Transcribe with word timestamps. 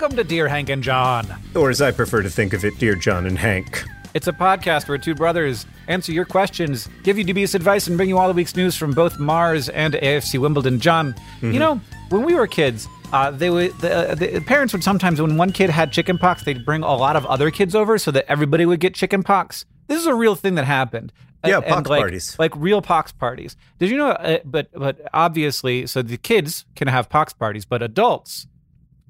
Welcome 0.00 0.16
to 0.16 0.24
Dear 0.24 0.48
Hank 0.48 0.70
and 0.70 0.82
John. 0.82 1.26
Or 1.54 1.68
as 1.68 1.82
I 1.82 1.90
prefer 1.90 2.22
to 2.22 2.30
think 2.30 2.54
of 2.54 2.64
it, 2.64 2.78
Dear 2.78 2.94
John 2.94 3.26
and 3.26 3.36
Hank. 3.36 3.84
It's 4.14 4.26
a 4.26 4.32
podcast 4.32 4.88
where 4.88 4.96
two 4.96 5.14
brothers 5.14 5.66
answer 5.88 6.10
your 6.10 6.24
questions, 6.24 6.88
give 7.02 7.18
you 7.18 7.24
dubious 7.24 7.54
advice, 7.54 7.86
and 7.86 7.98
bring 7.98 8.08
you 8.08 8.16
all 8.16 8.26
the 8.26 8.32
week's 8.32 8.56
news 8.56 8.74
from 8.74 8.92
both 8.92 9.18
Mars 9.18 9.68
and 9.68 9.92
AFC 9.92 10.40
Wimbledon. 10.40 10.80
John, 10.80 11.14
you 11.42 11.58
know, 11.58 11.82
when 12.08 12.22
we 12.22 12.32
were 12.32 12.46
kids, 12.46 12.88
uh, 13.12 13.30
they 13.30 13.50
would 13.50 13.78
the, 13.80 14.12
uh, 14.12 14.14
the 14.14 14.40
parents 14.40 14.72
would 14.72 14.82
sometimes, 14.82 15.20
when 15.20 15.36
one 15.36 15.52
kid 15.52 15.68
had 15.68 15.92
chicken 15.92 16.16
pox, 16.16 16.44
they'd 16.44 16.64
bring 16.64 16.82
a 16.82 16.96
lot 16.96 17.14
of 17.14 17.26
other 17.26 17.50
kids 17.50 17.74
over 17.74 17.98
so 17.98 18.10
that 18.10 18.24
everybody 18.26 18.64
would 18.64 18.80
get 18.80 18.94
chicken 18.94 19.22
pox. 19.22 19.66
This 19.86 20.00
is 20.00 20.06
a 20.06 20.14
real 20.14 20.34
thing 20.34 20.54
that 20.54 20.64
happened. 20.64 21.12
Yeah, 21.44 21.58
And, 21.58 21.66
pox 21.66 21.90
like, 21.90 22.00
parties. 22.00 22.38
like 22.38 22.56
real 22.56 22.80
pox 22.80 23.12
parties. 23.12 23.54
Did 23.78 23.90
you 23.90 23.98
know? 23.98 24.12
Uh, 24.12 24.38
but 24.46 24.70
but 24.72 24.98
obviously, 25.12 25.86
so 25.86 26.00
the 26.00 26.16
kids 26.16 26.64
can 26.74 26.88
have 26.88 27.10
pox 27.10 27.34
parties, 27.34 27.66
but 27.66 27.82
adults, 27.82 28.46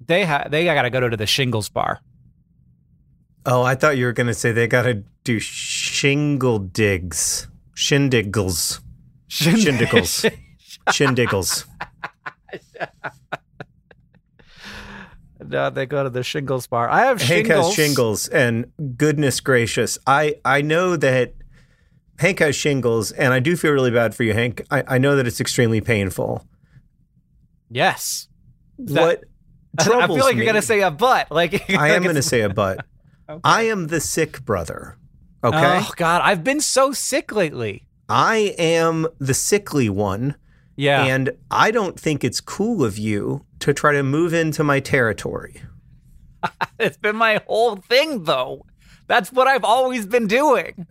they 0.04 0.24
ha- 0.24 0.46
they 0.50 0.64
got 0.64 0.82
to 0.82 0.90
go 0.90 1.08
to 1.08 1.16
the 1.16 1.26
shingles 1.26 1.68
bar. 1.68 2.00
Oh, 3.46 3.62
I 3.62 3.74
thought 3.74 3.96
you 3.96 4.04
were 4.04 4.12
going 4.12 4.26
to 4.26 4.34
say 4.34 4.52
they 4.52 4.66
got 4.66 4.82
to 4.82 5.02
do 5.24 5.38
shingle 5.38 6.58
digs. 6.58 7.48
Shindigles. 7.74 8.80
Shindigles. 9.28 10.30
Shindigles. 10.90 11.66
No, 15.42 15.70
they 15.70 15.86
go 15.86 16.04
to 16.04 16.10
the 16.10 16.22
shingles 16.22 16.66
bar. 16.66 16.88
I 16.88 17.06
have 17.06 17.20
Hank 17.22 17.46
shingles. 17.46 17.66
has 17.66 17.74
shingles, 17.74 18.28
and 18.28 18.70
goodness 18.96 19.40
gracious, 19.40 19.98
I, 20.06 20.36
I 20.44 20.60
know 20.60 20.96
that 20.96 21.32
Hank 22.18 22.40
has 22.40 22.54
shingles, 22.54 23.10
and 23.10 23.32
I 23.32 23.40
do 23.40 23.56
feel 23.56 23.72
really 23.72 23.90
bad 23.90 24.14
for 24.14 24.22
you, 24.22 24.34
Hank. 24.34 24.62
I, 24.70 24.84
I 24.86 24.98
know 24.98 25.16
that 25.16 25.26
it's 25.26 25.40
extremely 25.40 25.80
painful. 25.80 26.46
Yes. 27.70 28.28
what 28.76 29.24
I 29.78 29.84
feel 29.84 30.18
like 30.18 30.36
me, 30.36 30.42
you're 30.42 30.52
gonna 30.52 30.62
say 30.62 30.80
a 30.80 30.90
butt. 30.90 31.28
Like 31.30 31.70
I 31.70 31.90
am 31.90 32.02
to 32.02 32.22
say 32.22 32.42
a 32.42 32.48
but. 32.48 32.84
I 33.44 33.62
am 33.62 33.86
the 33.86 34.00
sick 34.00 34.44
brother. 34.44 34.96
Okay, 35.42 35.58
Oh 35.82 35.92
God, 35.96 36.22
I've 36.22 36.44
been 36.44 36.60
so 36.60 36.92
sick 36.92 37.32
lately. 37.32 37.86
I 38.08 38.54
am 38.58 39.06
the 39.18 39.34
sickly 39.34 39.88
one. 39.88 40.34
Yeah. 40.76 41.04
And 41.04 41.30
I 41.50 41.70
don't 41.70 41.98
think 41.98 42.24
it's 42.24 42.40
cool 42.40 42.84
of 42.84 42.98
you 42.98 43.44
to 43.60 43.72
try 43.72 43.92
to 43.92 44.02
move 44.02 44.34
into 44.34 44.64
my 44.64 44.80
territory. 44.80 45.62
it's 46.78 46.96
been 46.96 47.16
my 47.16 47.40
whole 47.46 47.76
thing 47.76 48.24
though. 48.24 48.66
That's 49.06 49.32
what 49.32 49.46
I've 49.46 49.64
always 49.64 50.06
been 50.06 50.26
doing. 50.26 50.86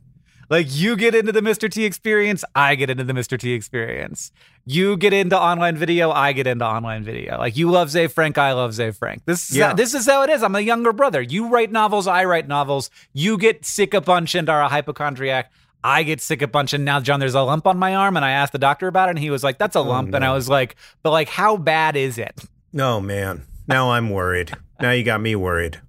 Like 0.50 0.68
you 0.70 0.96
get 0.96 1.14
into 1.14 1.32
the 1.32 1.42
Mr. 1.42 1.72
T 1.72 1.86
experience, 1.86 2.44
I 2.56 2.76
get 2.76 2.90
into 2.90 3.04
the 3.04 3.14
Mr. 3.14 3.38
T 3.38 3.54
experience. 3.54 4.32
You 4.66 4.98
get 4.98 5.14
into 5.14 5.40
online 5.40 5.78
video, 5.78 6.12
I 6.12 6.34
get 6.34 6.48
into 6.48 6.66
online 6.66 7.04
video. 7.04 7.38
Like 7.38 7.56
you 7.56 7.70
love 7.70 7.92
Ze 7.92 8.08
Frank, 8.08 8.38
I 8.38 8.54
love 8.54 8.74
Ze 8.74 8.92
Frank. 8.92 9.24
This 9.26 9.52
is 9.52 9.58
Yeah. 9.58 9.74
this 9.74 9.94
is 9.94 10.08
how 10.08 10.24
it 10.24 10.30
is. 10.30 10.42
I'm 10.42 10.56
a 10.56 10.60
younger 10.60 10.92
brother. 10.92 11.22
You 11.22 11.48
write 11.50 11.72
novels, 11.72 12.08
I 12.08 12.26
write 12.26 12.48
novels. 12.48 12.90
You 13.14 13.38
get 13.38 13.66
sick 13.66 13.94
a 13.94 14.02
bunch 14.02 14.34
and 14.34 14.50
are 14.50 14.62
a 14.62 14.70
hypochondriac. 14.70 15.52
I 15.84 16.04
get 16.04 16.20
sick 16.20 16.42
a 16.42 16.48
bunch 16.48 16.74
and 16.74 16.84
now 16.84 17.00
John, 17.00 17.20
there's 17.20 17.36
a 17.36 17.42
lump 17.42 17.66
on 17.68 17.78
my 17.78 17.96
arm, 17.96 18.18
and 18.18 18.26
I 18.26 18.32
asked 18.32 18.52
the 18.52 18.60
doctor 18.60 18.88
about 18.88 19.08
it, 19.08 19.12
and 19.12 19.20
he 19.20 19.30
was 19.30 19.44
like, 19.44 19.60
"That's 19.60 19.76
a 19.76 19.80
oh, 19.80 19.84
lump," 19.84 20.14
and 20.14 20.26
I 20.26 20.34
was 20.34 20.50
like, 20.50 20.76
"But 21.04 21.12
like, 21.12 21.30
how 21.30 21.56
bad 21.58 21.96
is 21.96 22.18
it? 22.18 22.44
Oh, 22.78 23.00
man. 23.00 23.44
Now 23.68 23.92
I'm 23.92 24.10
worried. 24.10 24.52
now 24.82 24.92
you 24.92 25.04
got 25.04 25.22
me 25.22 25.36
worried. 25.36 25.80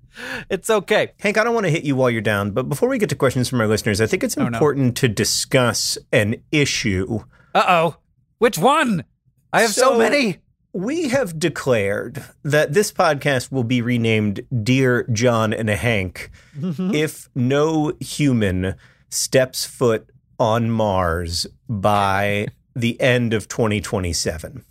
It's 0.48 0.69
okay." 0.71 1.12
Hank, 1.21 1.38
I 1.38 1.44
don't 1.44 1.54
want 1.54 1.66
to 1.66 1.71
hit 1.71 1.84
you 1.84 1.97
while 1.97 2.10
you're 2.10 2.21
down, 2.21 2.50
but 2.53 2.69
before 2.69 2.88
we 2.88 2.98
get 2.98 3.09
to 3.10 3.16
questions 3.16 3.48
from 3.48 3.60
our 3.60 3.66
listeners, 3.66 4.00
I 4.00 4.06
think 4.06 4.22
it's 4.25 4.37
no. 4.37 4.47
important 4.47 4.97
to 4.98 5.09
discuss 5.09 5.97
an 6.12 6.37
issue. 6.53 7.21
Uh 7.54 7.65
oh, 7.66 7.97
which 8.38 8.59
one? 8.59 9.04
I 9.53 9.62
have 9.62 9.71
so 9.71 9.93
So- 9.93 9.98
many. 9.98 10.38
We 10.72 11.09
have 11.09 11.37
declared 11.41 12.22
that 12.44 12.75
this 12.75 12.93
podcast 12.93 13.50
will 13.50 13.65
be 13.65 13.82
renamed 13.82 14.43
Dear 14.62 15.04
John 15.12 15.53
and 15.53 15.69
Hank 15.69 16.31
if 16.62 17.28
no 17.34 17.92
human 17.98 18.77
steps 19.09 19.65
foot 19.65 20.09
on 20.38 20.71
Mars 20.71 21.48
by 21.69 22.47
the 22.77 23.00
end 23.00 23.34
of 23.34 23.48
2027. 23.48 24.65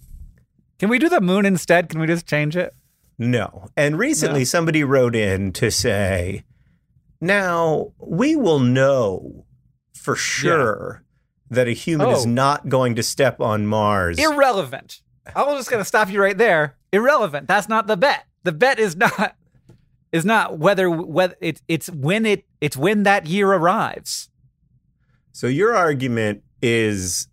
Can 0.79 0.87
we 0.87 0.99
do 0.99 1.09
the 1.09 1.19
moon 1.19 1.45
instead? 1.45 1.89
Can 1.89 1.99
we 1.99 2.07
just 2.07 2.25
change 2.25 2.55
it? 2.55 2.73
No. 3.19 3.67
And 3.77 3.99
recently 3.99 4.39
No. 4.41 4.45
somebody 4.45 4.83
wrote 4.83 5.15
in 5.15 5.51
to 5.53 5.69
say, 5.69 6.45
now 7.21 7.91
we 7.99 8.35
will 8.35 8.59
know 8.59 9.45
for 9.93 10.15
sure 10.15 11.03
that 11.49 11.67
a 11.67 11.71
human 11.73 12.09
is 12.09 12.25
Oh. 12.25 12.29
not 12.29 12.69
going 12.69 12.95
to 12.95 13.03
step 13.03 13.41
on 13.41 13.67
Mars. 13.67 14.17
Irrelevant. 14.17 15.01
I 15.35 15.43
was 15.43 15.57
just 15.59 15.69
gonna 15.69 15.83
stop 15.85 16.09
you 16.09 16.21
right 16.21 16.37
there. 16.37 16.77
Irrelevant. 16.93 17.47
That's 17.47 17.67
not 17.69 17.87
the 17.87 17.97
bet. 17.97 18.25
The 18.43 18.51
bet 18.53 18.79
is 18.79 18.95
not 18.95 19.35
is 20.11 20.25
not 20.25 20.57
whether 20.57 20.89
whether 20.89 21.35
it's 21.41 21.61
it's 21.67 21.87
when 21.89 22.25
it 22.25 22.45
it's 22.61 22.77
when 22.77 23.03
that 23.03 23.27
year 23.27 23.51
arrives. 23.51 24.29
so 25.31 25.45
your 25.47 25.75
argument 25.75 26.41
is 26.61 27.27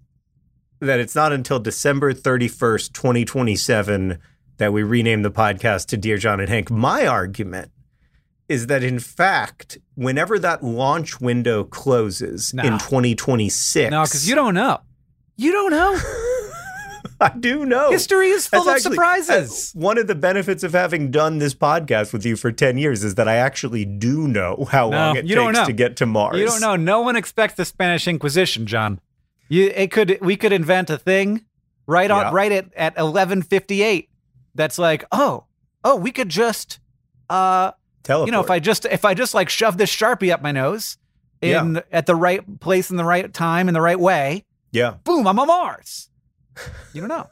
that 0.81 1.01
it's 1.01 1.15
not 1.15 1.33
until 1.33 1.59
December 1.59 2.13
31st, 2.13 2.93
2027 2.93 4.19
that 4.59 4.73
we 4.73 4.83
rename 4.83 5.23
the 5.23 5.31
podcast 5.31 5.87
to 5.87 5.97
Dear 5.97 6.17
John 6.19 6.41
and 6.41 6.49
Hank. 6.49 6.71
My 6.71 7.07
argument 7.07 7.71
is 8.49 8.69
that 8.69 8.83
in 8.83 8.99
fact, 8.99 9.79
whenever 9.97 10.39
that 10.39 10.63
launch 10.63 11.21
window 11.21 11.65
closes 11.65 12.55
No. 12.55 12.63
in 12.63 12.73
2026. 12.79 13.91
No, 13.91 14.05
because 14.05 14.29
you 14.29 14.35
don't 14.35 14.55
know. 14.55 14.79
You 15.37 15.53
don't 15.53 15.71
know. 15.71 15.99
I 17.21 17.31
do 17.39 17.65
know. 17.65 17.91
History 17.91 18.29
is 18.29 18.47
full 18.47 18.65
That's 18.65 18.85
of 18.85 18.93
actually- 18.93 18.95
surprises. 18.97 19.73
uh, 19.75 19.81
one 19.81 19.97
of 19.99 20.07
the 20.07 20.15
benefits 20.15 20.63
of 20.63 20.73
having 20.73 21.11
done 21.11 21.39
this 21.39 21.55
podcast 21.55 22.13
with 22.13 22.27
you 22.27 22.37
for 22.37 22.53
10 22.53 22.79
years 22.79 23.03
is 23.05 23.15
that 23.15 23.27
I 23.29 23.37
actually 23.37 23.85
do 23.85 24.29
know 24.29 24.67
how 24.71 24.91
No, 24.91 24.97
long 24.97 25.17
it 25.17 25.25
you 25.25 25.35
don't 25.35 25.49
takes 25.55 25.59
know. 25.61 25.67
to 25.67 25.73
get 25.73 25.97
to 25.97 26.07
Mars. 26.07 26.39
You 26.39 26.47
don't 26.47 26.61
know. 26.61 26.77
No 26.77 27.01
one 27.01 27.17
expects 27.17 27.55
the 27.55 27.65
Spanish 27.65 28.07
Inquisition, 28.07 28.67
John. 28.67 29.01
You 29.49 29.73
it 29.75 29.91
could 29.93 30.19
we 30.21 30.37
could 30.37 30.53
invent 30.53 30.91
a 30.91 30.99
thing 30.99 31.45
right 31.87 32.11
on 32.11 32.23
Yeah. 32.27 32.31
right 32.35 32.53
at 32.53 32.75
at 32.75 32.99
eleven 32.99 33.43
fifty 33.43 33.81
eight. 33.83 34.09
That's 34.57 34.79
like 34.79 35.05
oh 35.13 35.45
oh 35.85 35.97
we 35.97 36.11
could 36.11 36.29
just 36.29 36.81
uh 37.31 37.73
Teleport. 38.03 38.29
you 38.29 38.33
know 38.33 38.41
if 38.41 38.51
I 38.51 38.59
just 38.59 38.85
if 38.87 39.05
I 39.05 39.15
just 39.15 39.35
like 39.35 39.49
shove 39.49 39.79
this 39.79 39.91
sharpie 39.95 40.33
up 40.33 40.43
my 40.43 40.53
nose 40.53 40.99
in 41.43 41.83
at 41.93 42.07
the 42.07 42.15
right 42.15 42.61
place 42.61 42.91
in 42.91 42.97
the 42.97 43.05
right 43.05 43.33
time 43.33 43.69
in 43.69 43.75
the 43.75 43.81
right 43.81 43.99
way, 43.99 44.45
yeah. 44.73 44.95
boom, 45.05 45.27
I'm 45.27 45.39
on 45.39 45.47
Mars. 45.47 46.09
You 46.93 47.03
don't 47.03 47.09
know. 47.09 47.29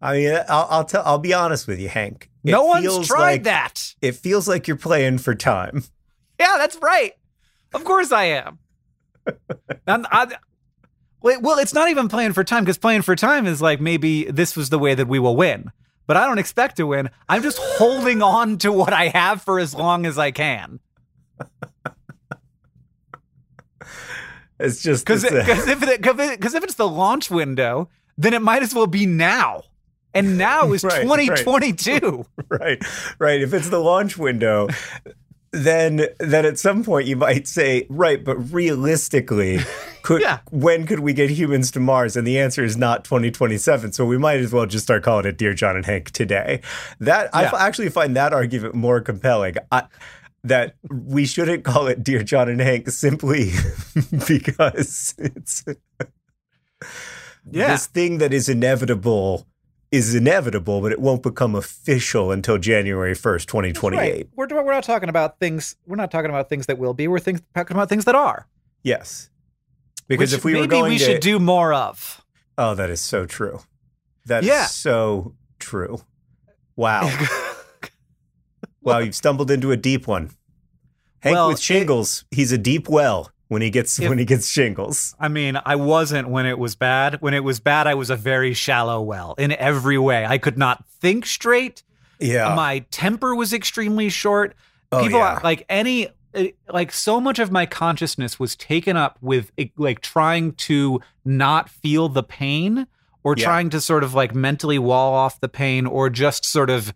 I 0.00 0.16
mean, 0.16 0.34
I'll, 0.48 0.66
I'll 0.70 0.84
tell. 0.84 1.02
I'll 1.04 1.18
be 1.18 1.34
honest 1.34 1.66
with 1.66 1.78
you, 1.78 1.88
Hank. 1.88 2.30
It 2.44 2.52
no 2.52 2.64
one's 2.64 3.06
tried 3.06 3.20
like- 3.20 3.42
that. 3.44 3.94
It 4.00 4.12
feels 4.16 4.46
like 4.48 4.68
you're 4.68 4.76
playing 4.76 5.18
for 5.18 5.34
time. 5.34 5.84
Yeah, 6.38 6.56
that's 6.58 6.76
right. 6.82 7.12
Of 7.72 7.84
course 7.84 8.12
I 8.12 8.24
am. 8.24 8.58
I- 9.86 10.36
wait, 11.22 11.40
well, 11.40 11.58
it's 11.58 11.72
not 11.72 11.88
even 11.88 12.08
playing 12.08 12.34
for 12.34 12.44
time 12.44 12.62
because 12.62 12.76
playing 12.76 13.00
for 13.00 13.16
time 13.16 13.46
is 13.46 13.62
like 13.62 13.80
maybe 13.80 14.24
this 14.24 14.54
was 14.54 14.68
the 14.68 14.78
way 14.78 14.94
that 14.94 15.08
we 15.08 15.18
will 15.18 15.34
win. 15.34 15.72
But 16.06 16.16
I 16.16 16.26
don't 16.26 16.38
expect 16.38 16.76
to 16.76 16.86
win. 16.86 17.10
I'm 17.28 17.42
just 17.42 17.58
holding 17.58 18.22
on 18.22 18.58
to 18.58 18.70
what 18.72 18.92
I 18.92 19.08
have 19.08 19.42
for 19.42 19.58
as 19.58 19.74
long 19.74 20.06
as 20.06 20.18
I 20.18 20.30
can. 20.30 20.80
It's 24.58 24.82
just 24.82 25.04
Because 25.04 25.24
if 25.24 25.82
it, 25.82 26.00
because 26.00 26.54
if 26.54 26.64
it's 26.64 26.74
the 26.74 26.88
launch 26.88 27.30
window, 27.30 27.90
then 28.16 28.32
it 28.34 28.42
might 28.42 28.62
as 28.62 28.74
well 28.74 28.86
be 28.86 29.06
now. 29.06 29.62
And 30.14 30.38
now 30.38 30.72
is 30.72 30.82
Right, 30.84 31.06
right. 31.06 31.36
2022. 31.36 32.24
right, 32.48 32.82
right. 33.18 33.42
If 33.42 33.52
it's 33.52 33.68
the 33.68 33.80
launch 33.80 34.16
window, 34.16 34.68
then 35.64 36.06
then 36.18 36.44
at 36.44 36.58
some 36.58 36.84
point 36.84 37.06
you 37.06 37.16
might 37.16 37.48
say, 37.48 37.86
right, 37.88 38.22
but 38.24 38.36
realistically, 38.52 39.60
could 40.02 40.20
Yeah. 40.22 40.40
when 40.50 40.86
could 40.86 41.00
we 41.00 41.12
get 41.12 41.30
humans 41.30 41.70
to 41.72 41.80
Mars? 41.80 42.16
And 42.16 42.26
the 42.26 42.38
answer 42.38 42.62
is 42.62 42.76
not 42.76 43.04
2027. 43.04 43.92
So 43.92 44.04
we 44.04 44.18
might 44.18 44.40
as 44.40 44.52
well 44.52 44.66
just 44.66 44.84
start 44.84 45.02
calling 45.02 45.26
it 45.26 45.38
Dear 45.38 45.54
John 45.54 45.76
and 45.76 45.86
Hank 45.86 46.10
today. 46.10 46.60
That 47.00 47.34
I 47.34 47.42
Yeah. 47.42 47.48
f- 47.48 47.54
actually 47.60 47.88
find 47.88 48.14
that 48.16 48.32
argument 48.32 48.74
more 48.74 49.00
compelling. 49.00 49.56
I, 49.72 49.84
that 50.44 50.76
we 50.90 51.26
shouldn't 51.26 51.64
call 51.64 51.86
it 51.88 52.04
Dear 52.04 52.22
John 52.22 52.48
and 52.48 52.60
Hank 52.60 52.88
simply 52.90 53.50
because 54.28 55.14
it's 55.18 55.64
Yeah. 57.50 57.68
this 57.68 57.86
thing 57.86 58.18
that 58.18 58.32
is 58.32 58.48
inevitable 58.48 59.46
is 59.92 60.14
inevitable, 60.14 60.80
but 60.80 60.92
it 60.92 61.00
won't 61.00 61.22
become 61.22 61.54
official 61.54 62.32
until 62.32 62.58
January 62.58 63.14
1st, 63.14 63.46
2028. 63.46 63.98
Right. 63.98 64.28
We're, 64.34 64.46
we're 64.64 64.72
not 64.72 64.84
talking 64.84 65.08
about 65.08 65.38
things. 65.38 65.76
We're 65.86 65.96
not 65.96 66.10
talking 66.10 66.30
about 66.30 66.48
things 66.48 66.66
that 66.66 66.78
will 66.78 66.94
be. 66.94 67.06
We're 67.08 67.18
things, 67.20 67.40
talking 67.54 67.76
about 67.76 67.88
things 67.88 68.04
that 68.04 68.14
are. 68.14 68.46
Yes. 68.82 69.30
Because 70.08 70.32
Which 70.32 70.38
if 70.38 70.44
we 70.44 70.54
were 70.54 70.66
going, 70.66 70.84
maybe 70.84 70.94
we 70.94 70.98
to, 70.98 71.04
should 71.04 71.20
do 71.20 71.38
more 71.38 71.72
of. 71.72 72.24
Oh, 72.58 72.74
that 72.74 72.90
is 72.90 73.00
so 73.00 73.26
true. 73.26 73.60
That 74.26 74.42
is 74.42 74.48
Yeah. 74.48 74.66
so 74.66 75.34
true. 75.58 76.00
Wow. 76.74 77.08
wow, 78.82 78.98
you've 78.98 79.14
stumbled 79.14 79.50
into 79.50 79.72
a 79.72 79.76
deep 79.76 80.06
one. 80.06 80.30
Hank 81.20 81.34
Well, 81.34 81.48
with 81.48 81.58
it- 81.58 81.62
shingles, 81.62 82.24
he's 82.30 82.52
a 82.52 82.58
deep 82.58 82.88
well 82.88 83.30
when 83.48 83.62
he 83.62 83.70
gets 83.70 83.98
If- 83.98 84.08
when 84.08 84.18
he 84.18 84.24
gets 84.24 84.48
shingles. 84.48 85.14
I 85.20 85.28
mean, 85.28 85.58
I 85.64 85.76
wasn't 85.76 86.28
when 86.28 86.46
it 86.46 86.58
was 86.58 86.74
bad. 86.74 87.18
When 87.20 87.34
it 87.34 87.44
was 87.44 87.60
bad, 87.60 87.86
I 87.86 87.94
was 87.94 88.10
a 88.10 88.16
very 88.16 88.52
shallow 88.54 89.00
well 89.00 89.34
in 89.38 89.52
every 89.52 89.98
way. 89.98 90.26
I 90.26 90.38
could 90.38 90.58
not 90.58 90.84
think 91.00 91.26
straight. 91.26 91.82
Yeah. 92.18 92.54
My 92.54 92.80
temper 92.90 93.34
was 93.34 93.52
extremely 93.52 94.08
short. 94.08 94.54
Oh, 94.90 95.02
People 95.02 95.18
yeah. 95.20 95.38
like 95.44 95.64
any 95.68 96.08
eh, 96.34 96.50
like 96.68 96.92
so 96.92 97.20
much 97.20 97.38
of 97.38 97.50
my 97.52 97.66
consciousness 97.66 98.38
was 98.40 98.56
taken 98.56 98.96
up 98.96 99.18
with 99.20 99.52
eh, 99.58 99.66
like 99.76 100.00
trying 100.00 100.52
to 100.52 101.00
not 101.24 101.68
feel 101.68 102.08
the 102.08 102.22
pain 102.22 102.86
or 103.22 103.34
Yeah. 103.36 103.44
trying 103.44 103.70
to 103.70 103.80
sort 103.80 104.02
of 104.04 104.14
like 104.14 104.34
mentally 104.34 104.78
wall 104.78 105.12
off 105.14 105.40
the 105.40 105.48
pain 105.48 105.86
or 105.86 106.08
just 106.10 106.44
sort 106.44 106.70
of 106.70 106.94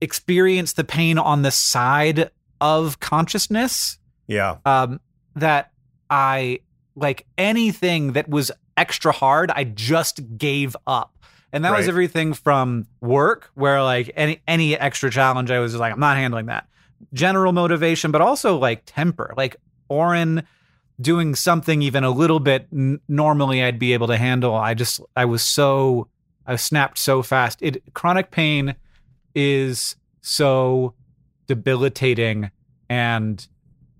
experience 0.00 0.72
the 0.74 0.84
pain 0.84 1.18
on 1.18 1.42
the 1.42 1.50
side 1.50 2.30
of 2.60 3.00
consciousness 3.00 3.98
yeah. 4.26 4.56
um, 4.64 5.00
that 5.34 5.70
I 6.10 6.60
like 6.96 7.26
anything 7.36 8.12
that 8.12 8.28
was 8.28 8.50
extra 8.76 9.12
hard, 9.12 9.50
I 9.50 9.64
just 9.64 10.20
gave 10.38 10.76
up. 10.86 11.10
And 11.52 11.64
that 11.64 11.76
was 11.76 11.86
everything 11.88 12.32
from 12.32 12.88
work, 13.00 13.50
where 13.54 13.80
like 13.82 14.10
any 14.16 14.42
any 14.48 14.76
extra 14.76 15.08
challenge, 15.08 15.52
I 15.52 15.60
was 15.60 15.72
just 15.72 15.80
like, 15.80 15.92
I'm 15.92 16.00
not 16.00 16.16
handling 16.16 16.46
that. 16.46 16.66
General 17.12 17.52
motivation, 17.52 18.10
but 18.10 18.20
also 18.20 18.56
like 18.56 18.82
temper. 18.86 19.32
Like 19.36 19.56
Oren 19.88 20.42
doing 21.00 21.34
something 21.34 21.80
even 21.82 22.02
a 22.02 22.10
little 22.10 22.40
bit 22.40 22.66
n- 22.72 23.00
normally 23.08 23.62
I'd 23.62 23.78
be 23.78 23.92
able 23.92 24.08
to 24.08 24.16
handle. 24.16 24.54
I 24.54 24.74
just 24.74 25.00
I 25.16 25.26
was 25.26 25.42
so 25.42 26.08
I 26.46 26.56
snapped 26.56 26.98
so 26.98 27.22
fast. 27.22 27.60
It 27.62 27.94
chronic 27.94 28.32
pain 28.32 28.74
is 29.34 29.94
so 30.22 30.94
debilitating 31.46 32.50
and 32.88 33.46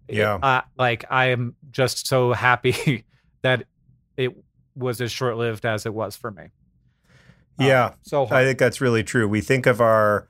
Yeah. 0.08 0.34
uh, 0.34 0.60
like 0.78 1.04
I 1.10 1.26
am 1.26 1.54
just 1.70 2.06
so 2.06 2.32
happy 2.32 3.04
that 3.42 3.64
it 4.16 4.32
was 4.74 5.00
as 5.00 5.10
short 5.12 5.36
lived 5.36 5.64
as 5.64 5.86
it 5.86 5.94
was 5.94 6.16
for 6.16 6.30
me. 6.30 6.44
Uh, 7.60 7.64
Yeah. 7.64 7.94
so 8.02 8.24
I 8.30 8.44
think 8.44 8.58
that's 8.58 8.80
really 8.80 9.02
true. 9.04 9.28
We 9.28 9.40
think 9.40 9.66
of 9.66 9.80
our 9.80 10.28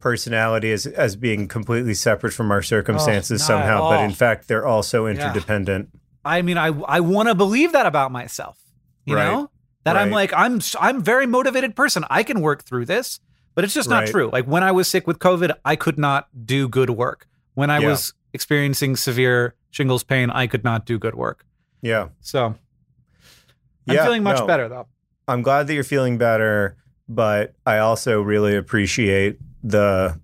personality 0.00 0.70
as 0.72 0.86
as 0.86 1.16
being 1.16 1.48
completely 1.48 1.94
separate 1.94 2.32
from 2.32 2.50
our 2.50 2.60
circumstances 2.62 3.40
not 3.40 3.44
at 3.44 3.46
somehow, 3.46 3.88
but 3.88 4.00
in 4.04 4.12
fact 4.12 4.48
they're 4.48 4.66
also 4.66 5.06
Yeah. 5.06 5.12
interdependent. 5.12 5.88
I 6.24 6.42
mean, 6.42 6.58
I 6.58 6.66
I 6.86 7.00
want 7.00 7.28
to 7.28 7.34
believe 7.34 7.72
that 7.72 7.86
about 7.86 8.12
myself. 8.12 8.58
You 9.06 9.16
Right. 9.16 9.24
know 9.30 9.50
that 9.84 9.96
I'm 9.96 10.10
like 10.10 10.32
I'm 10.34 10.60
I'm 10.80 11.02
very 11.02 11.26
motivated 11.26 11.74
person. 11.76 12.04
I 12.10 12.22
can 12.22 12.40
work 12.40 12.64
through 12.64 12.86
this, 12.86 13.20
but 13.54 13.64
it's 13.64 13.74
just 13.74 13.88
not 13.88 14.00
Right. 14.04 14.10
true. 14.10 14.30
Like 14.32 14.46
when 14.46 14.62
I 14.62 14.72
was 14.72 14.88
sick 14.88 15.06
with 15.06 15.18
COVID, 15.18 15.54
I 15.64 15.76
could 15.76 15.98
not 15.98 16.28
do 16.44 16.68
good 16.68 16.90
work. 16.90 17.26
When 17.54 17.70
I 17.70 17.78
Yeah. 17.78 17.88
was 17.90 18.12
experiencing 18.34 18.96
severe 18.96 19.54
shingles 19.70 20.02
pain, 20.02 20.28
I 20.30 20.46
could 20.46 20.64
not 20.64 20.84
do 20.84 20.98
good 20.98 21.14
work. 21.14 21.46
Yeah. 21.80 22.08
So 22.20 22.46
I'm 22.46 23.94
Yeah, 23.94 24.04
feeling 24.04 24.22
much 24.22 24.40
no. 24.40 24.46
better 24.46 24.68
though. 24.68 24.88
I'm 25.26 25.40
glad 25.40 25.66
that 25.68 25.74
you're 25.74 25.84
feeling 25.84 26.18
better, 26.18 26.76
but 27.08 27.54
I 27.64 27.78
also 27.78 28.20
really 28.20 28.54
appreciate 28.56 29.38
the 29.62 30.20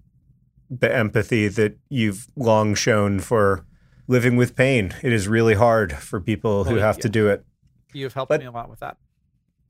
the 0.71 0.95
empathy 0.95 1.49
that 1.49 1.77
you've 1.89 2.29
long 2.37 2.75
shown 2.77 3.19
for 3.19 3.65
living 4.07 4.37
with 4.37 4.55
pain. 4.55 4.95
It 5.03 5.13
is 5.13 5.27
really 5.27 5.55
hard 5.55 5.93
for 5.93 6.21
people 6.21 6.65
who 6.65 6.77
have 6.77 6.97
yeah. 6.99 7.03
to 7.03 7.09
do 7.09 7.29
it. 7.29 7.45
You've 7.93 8.15
helped 8.15 8.29
But- 8.29 8.41
me 8.41 8.47
a 8.47 8.53
lot 8.53 8.69
with 8.69 8.81
that. 8.81 8.97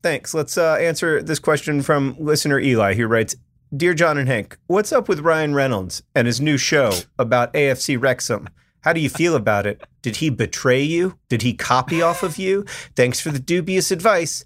Thanks. 0.03 0.33
Let's 0.33 0.57
uh, 0.57 0.75
answer 0.75 1.21
this 1.21 1.37
question 1.39 1.81
from 1.83 2.15
listener 2.19 2.59
Eli, 2.59 2.95
who 2.95 3.05
writes 3.05 3.35
Dear 3.75 3.93
John 3.93 4.17
and 4.17 4.27
Hank, 4.27 4.57
what's 4.67 4.91
up 4.91 5.07
with 5.07 5.21
Ryan 5.21 5.53
Reynolds 5.55 6.03
and 6.13 6.27
his 6.27 6.41
new 6.41 6.57
show 6.57 6.91
about 7.17 7.53
AFC 7.53 7.99
Wrexham? 8.01 8.49
How 8.81 8.91
do 8.93 8.99
you 8.99 9.09
feel 9.09 9.35
about 9.35 9.65
it? 9.65 9.81
Did 10.01 10.17
he 10.17 10.29
betray 10.29 10.81
you? 10.81 11.17
Did 11.29 11.41
he 11.41 11.53
copy 11.53 12.01
off 12.01 12.21
of 12.23 12.37
you? 12.37 12.65
Thanks 12.95 13.21
for 13.21 13.29
the 13.29 13.39
dubious 13.39 13.89
advice. 13.91 14.43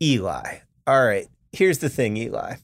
Eli. 0.00 0.58
All 0.86 1.04
right. 1.04 1.26
Here's 1.52 1.78
the 1.78 1.90
thing, 1.90 2.16
Eli. 2.16 2.54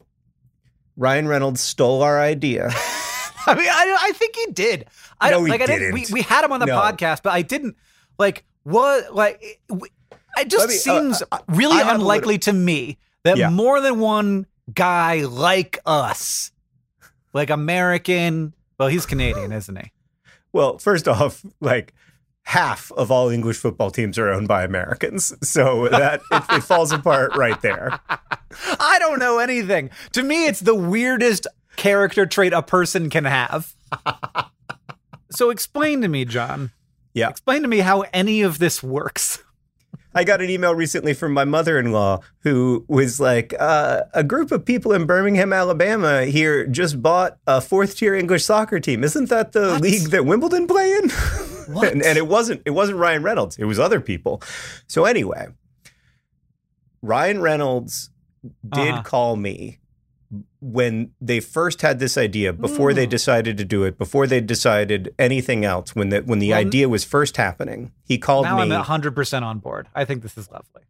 Ryan 0.97 1.29
Reynolds 1.29 1.61
stole 1.61 2.03
our 2.03 2.19
idea. 2.21 2.71
I 3.47 3.55
mean, 3.55 3.69
I, 3.69 3.99
I 4.01 4.13
think 4.13 4.37
he 4.37 4.53
did. 4.53 4.87
I 5.21 5.31
No, 5.31 5.39
don't 5.39 5.47
he 5.47 5.51
like. 5.53 5.61
I 5.63 5.67
didn't. 5.67 5.93
We, 5.93 6.01
didn't. 6.03 6.15
we 6.15 6.23
had 6.23 6.45
him 6.45 6.53
on 6.53 6.61
the 6.61 6.67
No. 6.67 6.79
podcast, 6.79 7.23
but 7.23 7.33
I 7.33 7.43
didn't 7.43 7.77
like 8.19 8.45
what 8.63 9.15
like. 9.15 9.39
It, 9.43 9.59
it 10.39 10.49
just 10.49 10.69
me- 10.69 10.75
uh, 10.77 10.79
seems 10.79 11.23
I- 11.33 11.41
really 11.49 11.75
I 11.75 11.79
have 11.85 11.89
a 11.89 11.95
unlikely 12.01 12.39
to 12.39 12.53
me 12.53 12.99
that 13.25 13.37
Yeah. 13.37 13.51
more 13.51 13.81
than 13.81 13.99
one 13.99 14.47
guy 14.75 15.23
like 15.23 15.79
us, 15.87 16.53
like 17.33 17.51
American. 17.51 18.55
Well, 18.79 18.89
he's 18.89 19.07
Canadian, 19.07 19.53
isn't 19.61 19.77
he? 19.77 19.93
Well, 20.53 20.79
first 20.79 21.09
off, 21.09 21.45
like 21.61 21.95
half 22.45 22.91
of 22.93 23.11
all 23.11 23.29
English 23.29 23.59
football 23.59 23.91
teams 23.91 24.19
are 24.19 24.29
owned 24.31 24.49
by 24.49 24.65
Americans. 24.65 25.33
So 25.49 25.89
that 25.89 26.21
it, 26.31 26.45
it 26.51 26.61
falls 26.63 26.93
apart 26.93 27.37
right 27.37 27.61
there. 27.63 27.99
I 28.79 28.99
don't 28.99 29.19
know 29.19 29.39
anything. 29.39 29.91
To 30.13 30.23
me, 30.23 30.47
it's 30.47 30.61
the 30.61 30.75
weirdest 30.75 31.47
character 31.77 32.27
trait 32.27 32.53
a 32.53 32.63
person 32.63 33.11
can 33.11 33.25
have. 33.25 33.75
so 35.31 35.51
explain 35.51 36.03
to 36.03 36.09
me, 36.09 36.25
John. 36.25 36.73
Yeah. 37.15 37.31
Explain 37.31 37.63
to 37.63 37.69
me 37.69 37.79
how 37.79 38.05
any 38.13 38.43
of 38.43 38.59
this 38.59 38.83
works. 38.83 39.43
I 40.15 40.25
got 40.25 40.41
an 40.43 40.51
email 40.51 40.75
recently 40.75 41.15
from 41.15 41.33
my 41.33 41.45
mother 41.45 41.79
in 41.79 41.91
law 41.93 42.21
who 42.41 42.85
was 42.89 43.19
like, 43.19 43.55
uh, 43.59 44.03
a 44.13 44.23
group 44.23 44.53
of 44.53 44.65
people 44.65 44.93
in 44.93 45.07
Birmingham, 45.07 45.53
Alabama 45.53 46.25
here 46.27 46.67
just 46.67 47.01
bought 47.03 47.39
a 47.47 47.61
fourth 47.61 47.97
tier 47.97 48.15
English 48.15 48.45
soccer 48.45 48.79
team. 48.79 49.05
Isn't 49.05 49.29
that 49.31 49.53
the 49.53 49.71
What? 49.73 49.81
league 49.83 50.11
that 50.11 50.27
Wimbledon 50.27 50.67
play 50.67 50.93
in? 50.95 51.11
What? 51.69 51.93
and, 51.93 52.03
and 52.03 52.19
it 52.19 52.27
wasn't 52.27 52.61
it 52.67 52.71
wasn't 52.71 52.99
Ryan 52.99 53.23
Reynolds. 53.23 53.57
It 53.57 53.65
was 53.67 53.79
other 53.79 54.01
people. 54.01 54.43
So 54.89 55.05
anyway, 55.05 55.47
Ryan 57.01 57.41
Reynolds 57.41 58.11
did 58.69 58.89
Uh-huh. 58.95 59.03
call 59.03 59.37
me 59.37 59.79
when 60.61 61.11
they 61.21 61.41
first 61.41 61.83
had 61.83 61.99
this 61.99 62.17
idea, 62.17 62.53
before 62.53 62.95
they 62.95 63.07
Mm. 63.07 63.11
decided 63.11 63.59
to 63.59 63.65
do 63.65 63.85
it, 63.85 63.99
before 63.99 64.27
they 64.27 64.41
decided 64.41 65.15
anything 65.19 65.65
else, 65.65 65.95
when 65.95 66.09
the 66.09 66.21
when 66.23 66.39
the 66.39 66.51
Well, 66.51 66.59
idea 66.61 66.89
was 66.89 67.05
first 67.05 67.37
happening, 67.37 67.93
he 68.05 68.17
called 68.19 68.45
now 68.47 68.57
me 68.57 68.63
I'm 68.63 68.83
100% 68.85 69.45
on 69.45 69.59
board. 69.59 69.89
I 69.95 70.05
think 70.05 70.23
this 70.23 70.39
is 70.39 70.51
lovely. 70.51 70.83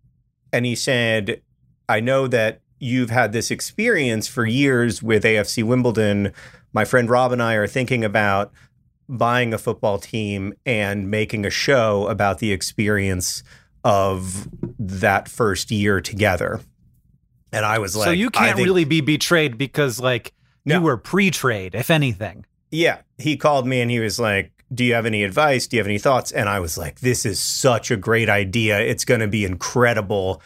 and 0.52 0.64
he 0.66 0.74
said, 0.74 1.40
I 1.88 2.00
know 2.00 2.26
that 2.28 2.60
you've 2.78 3.10
had 3.10 3.32
this 3.32 3.50
experience 3.50 4.28
for 4.28 4.44
years 4.44 5.02
with 5.02 5.24
AFC 5.24 5.62
Wimbledon. 5.62 6.32
My 6.72 6.84
friend 6.84 7.08
Rob 7.08 7.32
and 7.32 7.42
I 7.42 7.54
are 7.54 7.66
thinking 7.66 8.04
about 8.04 8.52
buying 9.08 9.52
a 9.54 9.58
football 9.58 9.98
team 9.98 10.52
and 10.66 11.10
making 11.10 11.44
a 11.46 11.50
show 11.50 12.06
about 12.08 12.38
the 12.38 12.52
experience 12.52 13.42
of 13.84 14.48
that 14.78 15.28
first 15.28 15.70
year 15.70 16.00
together. 16.00 16.60
And 17.52 17.64
I 17.64 17.78
was 17.78 17.94
like, 17.94 18.06
so 18.06 18.10
you 18.10 18.30
can't 18.30 18.56
think- 18.56 18.66
really 18.66 18.84
be 18.84 19.00
betrayed 19.00 19.58
because 19.58 20.00
like 20.00 20.32
No. 20.64 20.76
you 20.76 20.80
were 20.82 20.96
pre-trade, 20.96 21.74
if 21.74 21.90
anything. 21.90 22.46
Yeah, 22.70 22.98
he 23.18 23.36
called 23.36 23.66
me 23.66 23.80
and 23.82 23.90
he 23.90 24.00
was 24.00 24.18
like, 24.18 24.50
do 24.74 24.84
you 24.84 24.94
have 24.94 25.04
any 25.04 25.22
advice? 25.22 25.66
Do 25.66 25.76
you 25.76 25.80
have 25.80 25.86
any 25.86 25.98
thoughts? 25.98 26.32
And 26.32 26.48
I 26.48 26.58
was 26.60 26.78
like, 26.78 27.00
this 27.00 27.26
is 27.26 27.38
such 27.38 27.90
a 27.90 27.96
great 27.96 28.30
idea. 28.30 28.80
It's 28.80 29.04
going 29.04 29.20
to 29.20 29.28
be 29.28 29.44
incredible. 29.44 30.40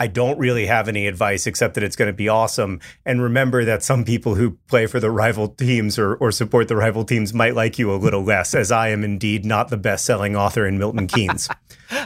I 0.00 0.08
don't 0.08 0.38
really 0.38 0.66
have 0.66 0.88
any 0.88 1.06
advice 1.06 1.46
except 1.46 1.74
that 1.74 1.84
it's 1.84 1.94
going 1.94 2.08
to 2.08 2.12
be 2.16 2.28
awesome. 2.28 2.80
And 3.06 3.22
remember 3.22 3.64
that 3.66 3.84
some 3.84 4.02
people 4.04 4.34
who 4.34 4.52
play 4.66 4.86
for 4.86 4.98
the 4.98 5.10
rival 5.10 5.46
teams 5.46 5.98
or, 6.00 6.16
or 6.16 6.32
support 6.32 6.66
the 6.66 6.74
rival 6.74 7.04
teams 7.04 7.32
might 7.32 7.54
like 7.54 7.78
you 7.78 7.92
a 7.92 7.96
little 7.96 8.24
less, 8.24 8.54
as 8.54 8.72
I 8.72 8.88
am 8.88 9.04
indeed 9.04 9.44
not 9.44 9.68
the 9.68 9.76
best 9.76 10.04
selling 10.04 10.34
author 10.34 10.66
in 10.66 10.76
Milton 10.78 11.06
Keynes. 11.06 11.48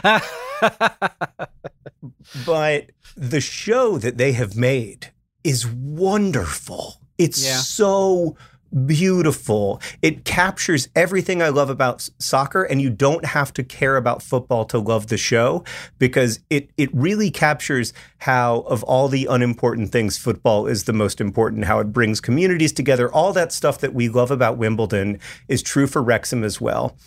but 2.45 2.91
the 3.15 3.41
show 3.41 3.97
that 3.97 4.17
they 4.17 4.33
have 4.33 4.55
made 4.55 5.11
is 5.43 5.65
wonderful. 5.67 7.01
It's 7.17 7.45
Yeah. 7.45 7.57
so 7.57 8.35
beautiful. 8.85 9.81
It 10.01 10.25
captures 10.25 10.89
everything 10.95 11.41
I 11.41 11.49
love 11.49 11.69
about 11.69 12.09
soccer, 12.19 12.63
and 12.63 12.81
you 12.81 12.89
don't 12.89 13.25
have 13.25 13.53
to 13.53 13.63
care 13.63 13.97
about 13.97 14.21
football 14.21 14.65
to 14.65 14.79
love 14.79 15.07
the 15.07 15.17
show 15.17 15.63
because 15.97 16.39
it 16.49 16.69
it 16.77 16.89
really 16.93 17.31
captures 17.31 17.93
how 18.19 18.61
of 18.61 18.83
all 18.83 19.07
the 19.07 19.27
unimportant 19.27 19.91
things, 19.91 20.17
football 20.17 20.67
is 20.67 20.83
the 20.83 20.93
most 20.93 21.21
important. 21.21 21.65
How 21.65 21.79
it 21.79 21.93
brings 21.93 22.19
communities 22.19 22.73
together. 22.73 23.11
All 23.11 23.33
that 23.33 23.51
stuff 23.51 23.79
that 23.79 23.93
we 23.93 24.09
love 24.09 24.31
about 24.31 24.57
Wimbledon 24.57 25.19
is 25.47 25.61
true 25.61 25.87
for 25.87 26.03
Wrexham 26.03 26.43
as 26.43 26.59
well. 26.59 26.97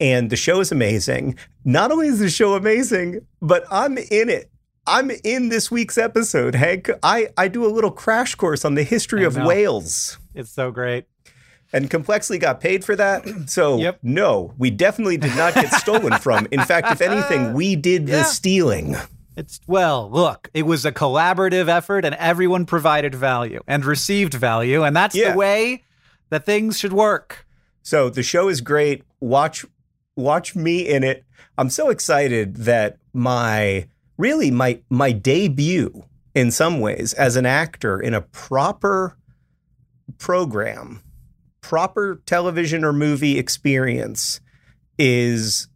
And 0.00 0.30
the 0.30 0.36
show 0.36 0.60
is 0.60 0.70
amazing. 0.70 1.36
Not 1.64 1.90
only 1.90 2.06
is 2.06 2.20
the 2.20 2.30
show 2.30 2.54
amazing, 2.54 3.26
but 3.42 3.64
I'm 3.70 3.98
in 3.98 4.28
it. 4.28 4.50
I'm 4.86 5.10
in 5.22 5.50
this 5.50 5.70
week's 5.70 5.98
episode, 5.98 6.54
Hank. 6.54 6.88
I, 7.02 7.28
I 7.36 7.48
do 7.48 7.66
a 7.66 7.68
little 7.68 7.90
crash 7.90 8.34
course 8.34 8.64
on 8.64 8.74
the 8.74 8.84
history 8.84 9.24
I 9.24 9.26
of 9.26 9.36
know. 9.36 9.46
Wales 9.46 10.18
It's 10.34 10.50
so 10.50 10.70
great. 10.70 11.04
And 11.72 11.90
complexly 11.90 12.38
got 12.38 12.60
paid 12.60 12.84
for 12.84 12.96
that. 12.96 13.24
So 13.48 13.76
Yep. 13.78 13.98
no, 14.02 14.54
we 14.58 14.70
definitely 14.70 15.16
did 15.16 15.36
not 15.36 15.54
get 15.54 15.72
stolen 15.72 16.18
from. 16.18 16.46
In 16.50 16.60
fact, 16.62 16.90
if 16.92 17.00
anything, 17.00 17.52
we 17.54 17.76
did 17.76 18.06
the 18.06 18.22
stealing. 18.24 18.96
It's 19.36 19.60
well, 19.68 20.10
look, 20.10 20.50
it 20.52 20.62
was 20.64 20.84
a 20.84 20.90
collaborative 20.92 21.68
effort 21.68 22.04
and 22.04 22.14
everyone 22.16 22.66
provided 22.66 23.14
value 23.14 23.60
and 23.68 23.84
received 23.84 24.34
value, 24.34 24.82
and 24.82 24.96
that's 24.96 25.14
Yeah. 25.14 25.32
the 25.32 25.38
way 25.38 25.84
that 26.30 26.44
things 26.44 26.78
should 26.78 26.92
work. 26.92 27.46
So 27.82 28.10
the 28.10 28.22
show 28.22 28.48
is 28.48 28.60
great. 28.60 29.04
Watch 29.20 29.64
watch 30.16 30.56
me 30.56 30.80
in 30.80 31.04
it. 31.04 31.24
I'm 31.56 31.70
so 31.70 31.88
excited 31.90 32.56
that 32.56 32.98
my 33.12 33.86
really 34.16 34.50
my 34.50 34.80
my 34.90 35.12
debut 35.12 36.04
in 36.34 36.50
some 36.50 36.80
ways 36.80 37.12
as 37.14 37.36
an 37.36 37.46
actor 37.46 37.98
in 38.00 38.14
a 38.14 38.20
proper 38.20 39.16
program, 40.18 41.02
proper 41.60 42.22
television 42.26 42.84
or 42.84 42.92
movie 42.92 43.38
experience 43.38 44.40
is 44.98 45.68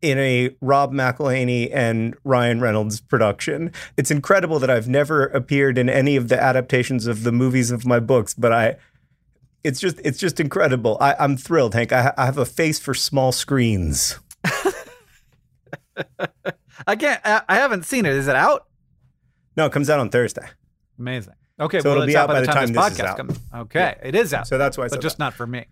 in 0.00 0.18
a 0.18 0.50
Rob 0.60 0.92
McElhenney 0.92 1.70
and 1.72 2.16
Ryan 2.24 2.60
Reynolds 2.60 3.00
production. 3.00 3.72
It's 3.96 4.10
incredible 4.10 4.58
that 4.58 4.68
I've 4.70 4.88
never 4.88 5.26
appeared 5.26 5.78
in 5.78 5.88
any 5.88 6.16
of 6.16 6.28
the 6.28 6.42
adaptations 6.42 7.06
of 7.06 7.22
the 7.22 7.32
movies 7.32 7.70
of 7.70 7.86
my 7.86 8.00
books, 8.00 8.34
but 8.34 8.52
I 8.52 8.76
it's 9.64 9.78
just 9.78 10.00
it's 10.04 10.18
just 10.18 10.40
incredible. 10.40 10.98
I, 11.00 11.14
I'm 11.20 11.36
thrilled, 11.36 11.74
Hank. 11.74 11.92
I, 11.92 12.12
I 12.18 12.26
have 12.26 12.38
a 12.38 12.44
face 12.44 12.80
for 12.80 12.94
small 12.94 13.30
screens. 13.30 14.18
I 16.86 16.96
can't. 16.96 17.20
I 17.24 17.42
I 17.48 17.54
haven't 17.56 17.84
seen 17.84 18.04
it. 18.04 18.12
Is 18.12 18.26
it 18.26 18.34
out? 18.34 18.66
No, 19.56 19.66
it 19.66 19.72
comes 19.72 19.88
out 19.88 20.00
on 20.00 20.08
Thursday, 20.08 20.48
Amazing. 20.98 21.34
Okay, 21.62 21.80
So 21.80 21.88
well, 21.90 21.92
it'll 21.98 22.02
it's 22.04 22.12
be 22.12 22.16
out 22.16 22.28
out 22.30 22.34
by 22.34 22.40
the 22.40 22.46
time, 22.46 22.72
this 22.72 22.86
is 22.92 22.98
podcast 22.98 23.04
out. 23.04 23.16
comes. 23.16 23.38
Okay, 23.54 23.96
it 24.02 24.14
is 24.14 24.32
out, 24.34 24.46
so 24.46 24.58
that's 24.58 24.76
why 24.78 24.84
I 24.84 24.88
but 24.88 25.00
just 25.00 25.18
that. 25.18 25.24
not 25.24 25.34
for 25.34 25.46
me. 25.46 25.66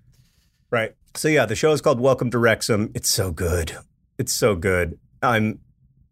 right. 0.70 0.94
So 1.16 1.28
yeah, 1.28 1.47
the 1.47 1.56
show 1.56 1.73
is 1.73 1.80
called 1.80 2.00
Welcome 2.00 2.30
to 2.30 2.38
Wrexham. 2.38 2.90
It's 2.94 3.09
so 3.09 3.30
good. 3.32 3.76
It's 4.18 4.32
so 4.32 4.54
good. 4.56 4.99
I'm. 5.23 5.61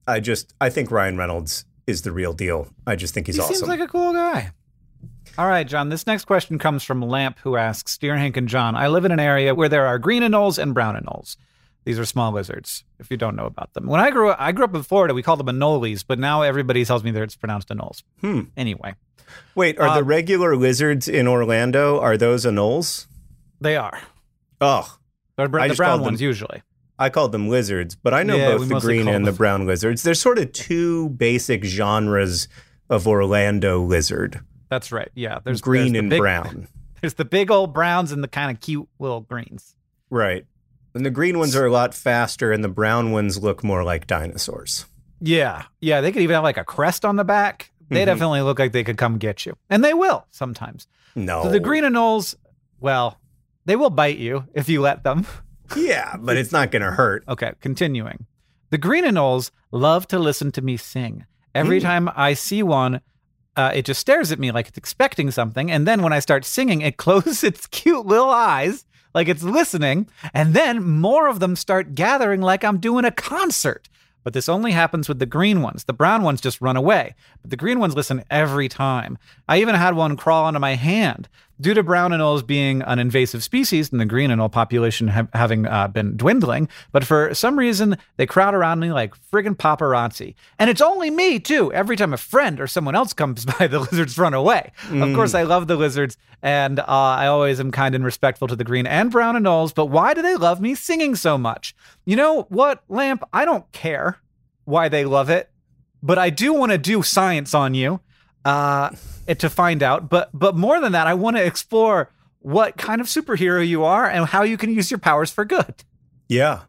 I 0.06 0.20
just 0.20 0.54
I 0.60 0.70
think 0.70 0.90
Ryan 0.90 1.16
Reynolds 1.16 1.64
is 1.86 2.02
the 2.02 2.12
real 2.12 2.32
deal. 2.32 2.68
I 2.86 2.96
just 2.96 3.14
think 3.14 3.26
he's 3.26 3.36
he 3.36 3.42
awesome. 3.42 3.54
seems 3.54 3.68
like 3.68 3.80
a 3.80 3.86
cool 3.88 4.12
guy. 4.12 4.50
All 5.36 5.46
right, 5.46 5.66
John. 5.68 5.88
This 5.90 6.06
next 6.06 6.24
question 6.24 6.58
comes 6.58 6.82
from 6.82 7.00
Lamp, 7.00 7.38
who 7.40 7.56
asks, 7.56 7.96
"Dear 7.98 8.16
Hank 8.16 8.36
and 8.36 8.48
John, 8.48 8.74
I 8.74 8.88
live 8.88 9.04
in 9.04 9.12
an 9.12 9.20
area 9.20 9.54
where 9.54 9.68
there 9.68 9.86
are 9.86 9.98
green 9.98 10.22
anoles 10.22 10.58
and 10.60 10.74
brown 10.74 10.96
anoles. 10.96 11.36
These 11.84 11.98
are 11.98 12.04
small 12.04 12.32
lizards. 12.32 12.84
If 12.98 13.10
you 13.10 13.16
don't 13.16 13.34
know 13.36 13.46
about 13.46 13.72
them, 13.72 13.86
when 13.86 14.00
I 14.00 14.10
grew 14.10 14.30
up, 14.30 14.36
I 14.40 14.52
grew 14.52 14.64
up 14.64 14.74
in 14.74 14.82
Florida. 14.82 15.14
We 15.14 15.22
called 15.22 15.40
them 15.40 15.46
anoles, 15.46 16.04
but 16.06 16.18
now 16.18 16.42
everybody 16.42 16.84
tells 16.84 17.02
me 17.02 17.10
that 17.12 17.22
it's 17.22 17.36
pronounced 17.36 17.68
anoles. 17.68 18.02
Hmm. 18.20 18.42
Anyway, 18.56 18.94
Wait, 19.54 19.78
are 19.78 19.88
Uh, 19.88 19.94
the 19.96 20.04
regular 20.04 20.56
lizards 20.56 21.06
in 21.08 21.26
Orlando 21.28 21.98
are 22.00 22.16
those 22.16 22.44
anoles? 22.46 23.06
they 23.60 23.76
are. 23.76 23.98
Oh, 24.60 24.98
They're 25.36 25.48
br- 25.48 25.66
the 25.68 25.74
brown 25.74 25.88
called 25.90 26.00
them- 26.00 26.04
ones 26.06 26.20
usually. 26.22 26.62
I 26.98 27.10
called 27.10 27.30
them 27.32 27.48
lizards, 27.48 27.94
but 27.94 28.12
I 28.12 28.22
know 28.24 28.36
Yeah, 28.36 28.56
both 28.56 28.68
the 28.68 28.80
green 28.80 29.06
and 29.06 29.24
the 29.26 29.32
brown 29.32 29.66
lizards. 29.66 30.02
There's 30.02 30.20
sort 30.20 30.38
of 30.38 30.52
two 30.52 31.10
basic 31.10 31.62
genres 31.64 32.48
of 32.90 33.06
Orlando 33.06 33.80
lizard: 33.80 34.40
That's 34.68 34.90
right. 34.92 35.10
Yeah, 35.14 35.38
there's 35.44 35.60
green 35.60 35.80
there's 35.80 35.92
the 35.92 35.98
and 36.00 36.10
big- 36.10 36.20
brown. 36.20 36.68
There's 37.00 37.14
the 37.14 37.24
big 37.24 37.48
old 37.52 37.72
browns 37.72 38.10
and 38.10 38.24
the 38.24 38.28
kind 38.28 38.50
of 38.50 38.60
cute 38.60 38.88
little 38.98 39.20
greens. 39.20 39.76
Right. 40.10 40.44
And 40.98 41.06
the 41.06 41.10
green 41.10 41.38
ones 41.38 41.54
are 41.54 41.64
a 41.64 41.70
lot 41.70 41.94
faster, 41.94 42.50
and 42.50 42.64
the 42.64 42.68
brown 42.68 43.12
ones 43.12 43.40
look 43.40 43.62
more 43.62 43.84
like 43.84 44.08
dinosaurs. 44.08 44.84
Yeah, 45.20 45.62
yeah. 45.80 46.00
They 46.00 46.10
could 46.10 46.22
even 46.22 46.34
have 46.34 46.42
like 46.42 46.56
a 46.56 46.64
crest 46.64 47.04
on 47.04 47.14
the 47.14 47.24
back. 47.24 47.70
They 47.88 48.02
Mhm. 48.02 48.06
definitely 48.06 48.40
look 48.42 48.58
like 48.58 48.72
they 48.72 48.82
could 48.82 48.98
come 48.98 49.16
get 49.18 49.46
you, 49.46 49.56
and 49.70 49.84
they 49.84 49.94
will 49.94 50.26
sometimes. 50.32 50.88
No. 51.14 51.44
So 51.44 51.50
the 51.50 51.60
green 51.60 51.84
anoles, 51.84 52.34
well, 52.80 53.18
they 53.64 53.76
will 53.76 53.90
bite 53.90 54.18
you 54.18 54.44
if 54.54 54.68
you 54.68 54.80
let 54.80 55.04
them. 55.04 55.24
Yeah, 55.76 56.16
but 56.18 56.36
it's 56.38 56.50
not 56.50 56.70
going 56.70 56.80
to 56.82 56.90
hurt. 56.90 57.22
Okay, 57.28 57.52
continuing. 57.60 58.26
The 58.70 58.78
green 58.78 59.04
anoles 59.04 59.50
love 59.70 60.08
to 60.08 60.18
listen 60.18 60.50
to 60.52 60.62
me 60.62 60.76
sing. 60.78 61.26
Every 61.54 61.78
Mm. 61.78 61.82
time 61.82 62.10
I 62.16 62.32
see 62.34 62.62
one, 62.62 63.02
uh, 63.54 63.72
it 63.74 63.84
just 63.84 64.00
stares 64.00 64.32
at 64.32 64.38
me 64.38 64.50
like 64.50 64.68
it's 64.68 64.78
expecting 64.78 65.30
something. 65.30 65.70
And 65.70 65.86
then 65.86 66.00
when 66.02 66.12
I 66.14 66.20
start 66.20 66.46
singing, 66.46 66.80
it 66.80 66.96
closes 67.04 67.44
its 67.44 67.66
cute 67.66 68.06
little 68.06 68.30
eyes 68.30 68.86
like 69.18 69.26
it's 69.26 69.42
listening. 69.42 70.08
And 70.32 70.54
then 70.54 70.80
more 70.80 71.26
of 71.26 71.40
them 71.40 71.56
start 71.56 71.96
gathering 71.96 72.40
like 72.40 72.62
I'm 72.62 72.78
doing 72.78 73.04
a 73.04 73.10
concert. 73.10 73.88
But 74.22 74.32
this 74.32 74.48
only 74.48 74.70
happens 74.70 75.08
with 75.08 75.18
the 75.18 75.26
green 75.26 75.60
ones. 75.60 75.84
The 75.84 75.92
brown 75.92 76.22
ones 76.22 76.40
just 76.40 76.60
run 76.60 76.76
away. 76.76 77.16
But 77.42 77.50
the 77.50 77.56
green 77.56 77.80
ones 77.80 77.96
listen 77.96 78.22
every 78.30 78.68
time. 78.68 79.18
I 79.48 79.60
even 79.60 79.74
had 79.74 79.96
one 79.96 80.16
crawl 80.16 80.44
onto 80.44 80.60
my 80.60 80.76
hand. 80.76 81.28
Due 81.60 81.74
to 81.74 81.82
brown 81.82 82.12
anoles 82.12 82.46
being 82.46 82.82
an 82.82 83.00
invasive 83.00 83.42
species 83.42 83.90
and 83.90 84.00
the 84.00 84.04
green 84.04 84.30
anole 84.30 84.50
population 84.50 85.08
ha- 85.08 85.26
having 85.32 85.66
uh, 85.66 85.88
been 85.88 86.16
dwindling, 86.16 86.68
but 86.92 87.04
for 87.04 87.34
some 87.34 87.58
reason 87.58 87.96
they 88.16 88.26
crowd 88.26 88.54
around 88.54 88.78
me 88.78 88.92
like 88.92 89.14
friggin' 89.32 89.56
paparazzi. 89.56 90.34
And 90.60 90.70
it's 90.70 90.80
only 90.80 91.10
me, 91.10 91.40
too. 91.40 91.72
Every 91.72 91.96
time 91.96 92.12
a 92.12 92.16
friend 92.16 92.60
or 92.60 92.68
someone 92.68 92.94
else 92.94 93.12
comes 93.12 93.44
by, 93.58 93.66
the 93.66 93.80
lizards 93.80 94.16
run 94.16 94.34
away. 94.34 94.70
Of 94.90 95.14
course, 95.14 95.34
I 95.34 95.42
love 95.42 95.66
the 95.66 95.76
lizards, 95.76 96.16
and 96.42 96.78
uh, 96.78 96.84
I 96.86 97.26
always 97.26 97.58
am 97.58 97.72
kind 97.72 97.94
and 97.94 98.04
respectful 98.04 98.46
to 98.48 98.56
the 98.56 98.64
green 98.64 98.86
and 98.86 99.10
brown 99.10 99.34
anoles, 99.34 99.74
but 99.74 99.86
why 99.86 100.14
do 100.14 100.22
they 100.22 100.36
love 100.36 100.60
me 100.60 100.76
singing 100.76 101.16
so 101.16 101.36
much? 101.36 101.74
You 102.04 102.14
know 102.16 102.42
what, 102.50 102.84
Lamp? 102.88 103.24
I 103.32 103.44
don't 103.44 103.70
care 103.72 104.18
why 104.64 104.88
they 104.88 105.04
love 105.04 105.28
it, 105.28 105.50
but 106.02 106.18
I 106.18 106.30
do 106.30 106.52
want 106.52 106.70
to 106.72 106.78
do 106.78 107.02
science 107.02 107.52
on 107.54 107.74
you 107.74 108.00
uh, 108.48 108.90
it- 109.26 109.38
to 109.40 109.50
find 109.50 109.82
out. 109.82 110.08
But 110.08 110.30
but 110.32 110.56
more 110.56 110.80
than 110.80 110.92
that, 110.92 111.06
I 111.06 111.14
want 111.14 111.36
to 111.36 111.44
explore 111.44 112.10
what 112.40 112.76
kind 112.76 113.00
of 113.00 113.06
superhero 113.06 113.66
you 113.66 113.84
are 113.84 114.08
and 114.08 114.26
how 114.26 114.42
you 114.42 114.56
can 114.56 114.72
use 114.72 114.90
your 114.90 114.98
powers 114.98 115.30
for 115.30 115.44
good. 115.44 115.74
Yeah. 116.28 116.60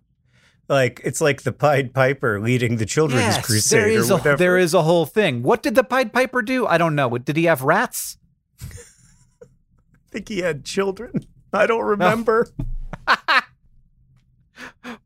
Like 0.67 1.01
it's 1.03 1.19
like 1.21 1.41
the 1.43 1.51
Pied 1.51 1.93
Piper 1.93 2.39
leading 2.39 2.77
the 2.77 2.85
children's 2.85 3.37
crusade 3.39 3.79
there 3.79 3.89
is 3.89 4.11
or 4.11 4.19
a 4.33 4.37
there 4.37 4.57
is 4.57 4.73
a 4.73 4.83
whole 4.83 5.05
thing. 5.05 5.41
What 5.41 5.63
did 5.63 5.73
the 5.75 5.83
Pied 5.83 6.13
Piper 6.13 6.41
do? 6.41 6.67
I 6.67 6.77
don't 6.77 6.95
know. 6.95 7.17
Did 7.17 7.37
he 7.37 7.45
have 7.45 7.61
rats? 7.63 8.17
I 8.61 9.45
think 10.11 10.27
he 10.27 10.39
had 10.39 10.65
children. 10.65 11.25
I 11.53 11.65
don't 11.65 11.83
remember. 11.85 12.49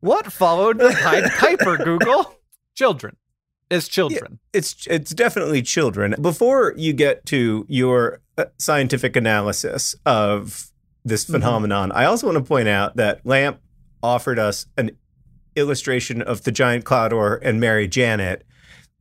What 0.00 0.32
followed 0.32 0.78
the 0.78 0.90
Pied 0.90 1.30
Piper? 1.38 1.76
Google 1.76 2.34
children 2.74 3.16
is 3.74 3.88
children. 3.88 4.38
It's 4.52 4.86
it's 4.88 5.10
definitely 5.12 5.62
children. 5.62 6.14
Before 6.20 6.72
you 6.76 6.92
get 6.92 7.26
to 7.26 7.66
your 7.68 8.20
uh, 8.38 8.46
scientific 8.58 9.16
analysis 9.16 9.94
of 10.06 10.70
this 11.04 11.24
Mm-hmm. 11.24 11.32
phenomenon, 11.34 11.92
I 11.92 12.04
also 12.06 12.26
want 12.26 12.38
to 12.38 12.44
point 12.44 12.68
out 12.68 12.96
that 12.96 13.20
Lamp 13.26 13.60
offered 14.02 14.38
us 14.38 14.66
an 14.78 14.92
illustration 15.56 16.22
of 16.22 16.42
the 16.44 16.52
giant 16.52 16.84
Cloudor 16.84 17.38
and 17.42 17.60
Mary 17.60 17.86
Janet, 17.86 18.44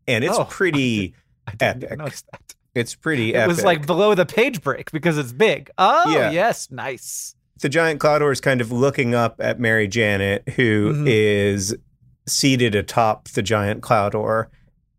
and 0.08 0.24
it's 0.24 0.38
Oh, 0.38 0.44
pretty 0.50 1.16
I 1.48 1.52
didn't 1.52 1.84
epic. 1.86 1.98
notice 2.00 2.24
that. 2.32 2.56
it's 2.76 2.96
pretty 2.96 3.34
It 3.34 3.38
epic. 3.38 3.48
was 3.48 3.64
like 3.64 3.86
below 3.88 4.16
the 4.16 4.26
page 4.26 4.62
break 4.62 4.92
because 4.92 5.18
it's 5.18 5.32
big. 5.32 5.72
Oh 5.78 6.10
Yeah. 6.14 6.32
yes, 6.32 6.70
nice. 6.72 7.36
the 7.62 7.70
giant 7.70 8.02
Cloudor 8.02 8.32
is 8.34 8.42
kind 8.42 8.60
of 8.62 8.72
looking 8.74 9.16
up 9.16 9.36
at 9.40 9.60
Mary 9.60 9.88
Janet, 9.88 10.48
who 10.58 10.94
Mhm. 10.94 11.06
is 11.08 11.76
seated 12.28 12.76
atop 12.76 13.30
the 13.30 13.42
giant 13.42 13.82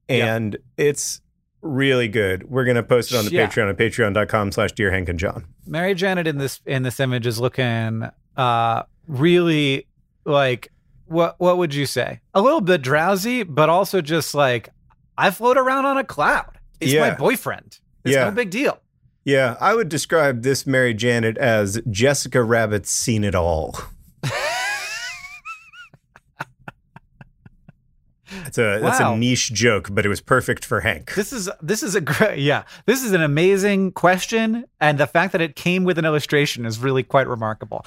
Yeah. 0.08 0.34
and 0.36 0.56
it's 0.76 1.20
really 1.62 2.08
good. 2.08 2.50
We're 2.50 2.64
gonna 2.64 2.82
post 2.82 3.12
it 3.12 3.16
on 3.16 3.24
the 3.24 3.30
Yeah. 3.30 3.46
Patreon 3.46 3.70
at 3.70 3.76
patreon.com 3.78 4.52
slash 4.52 4.72
dear 4.72 4.90
Hank 4.90 5.08
and 5.08 5.18
John. 5.18 5.46
Mary 5.66 5.94
Janet 5.94 6.26
in 6.26 6.38
this 6.38 6.60
in 6.66 6.82
this 6.82 7.00
image 7.00 7.26
is 7.26 7.40
looking 7.40 8.08
uh 8.36 8.82
really 9.08 9.86
like 10.24 10.70
what 11.06 11.36
what 11.38 11.58
would 11.58 11.74
you 11.74 11.86
say? 11.86 12.20
A 12.34 12.40
little 12.42 12.60
bit 12.60 12.82
drowsy, 12.82 13.42
but 13.42 13.68
also 13.68 14.00
just 14.00 14.34
like 14.34 14.70
I 15.16 15.30
float 15.30 15.56
around 15.56 15.84
on 15.86 15.96
a 15.96 16.04
cloud. 16.04 16.58
It's 16.80 16.94
my 16.94 17.14
boyfriend. 17.14 17.78
It's 18.04 18.14
Yeah. 18.14 18.24
no 18.24 18.30
big 18.32 18.50
deal. 18.50 18.80
Yeah, 19.24 19.56
I 19.58 19.74
would 19.74 19.88
describe 19.88 20.42
this 20.42 20.66
Mary 20.66 20.92
Janet 20.92 21.38
as 21.38 21.80
Jessica 21.90 22.42
Rabbit's 22.42 22.90
seen 22.90 23.24
it 23.24 23.34
all. 23.34 23.74
It's 28.46 28.58
a 28.58 28.78
that's 28.80 29.00
a 29.00 29.16
niche 29.16 29.52
joke, 29.52 29.88
but 29.92 30.04
it 30.04 30.08
was 30.08 30.20
perfect 30.20 30.64
for 30.64 30.80
Hank. 30.80 31.14
This 31.14 31.32
is 31.32 31.48
this 31.62 31.82
is 31.82 31.94
a 31.94 32.00
great 32.00 32.38
yeah. 32.38 32.64
This 32.86 33.02
is 33.02 33.12
an 33.12 33.22
amazing 33.22 33.92
question, 33.92 34.64
and 34.80 34.98
the 34.98 35.06
fact 35.06 35.32
that 35.32 35.40
it 35.40 35.56
came 35.56 35.84
with 35.84 35.98
an 35.98 36.04
illustration 36.04 36.66
is 36.66 36.78
really 36.78 37.02
quite 37.02 37.26
remarkable. 37.28 37.84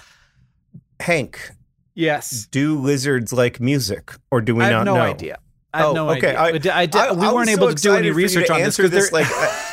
Hank, 1.00 1.52
Yes, 1.94 2.48
do 2.52 2.78
lizards 2.80 3.34
like 3.34 3.60
music, 3.60 4.14
or 4.32 4.42
do 4.42 4.56
we 4.56 4.64
I 4.66 4.70
not 4.70 4.78
have 4.80 4.86
no 4.86 4.96
know? 4.96 5.02
idea. 5.02 5.40
I 5.74 5.80
have 5.80 5.88
Oh, 5.90 5.94
no 5.94 6.10
okay. 6.12 6.36
idea. 6.36 6.40
I- 6.40 6.46
I, 6.46 6.52
did- 6.52 6.68
I 6.72 6.86
did- 6.86 7.02
I- 7.02 7.12
we 7.12 7.26
I 7.28 7.34
weren't 7.34 7.50
was 7.50 7.58
able 7.58 7.68
so 7.70 7.74
to 7.76 7.82
do 7.82 7.90
any 7.90 7.98
excited 8.08 8.14
for 8.14 8.20
you 8.20 8.24
research 8.26 8.48
to 8.48 8.54
on 8.54 8.60
this 8.60 8.66
answer 8.68 8.84
because 8.84 8.92
this 8.92 9.12
like 9.12 9.28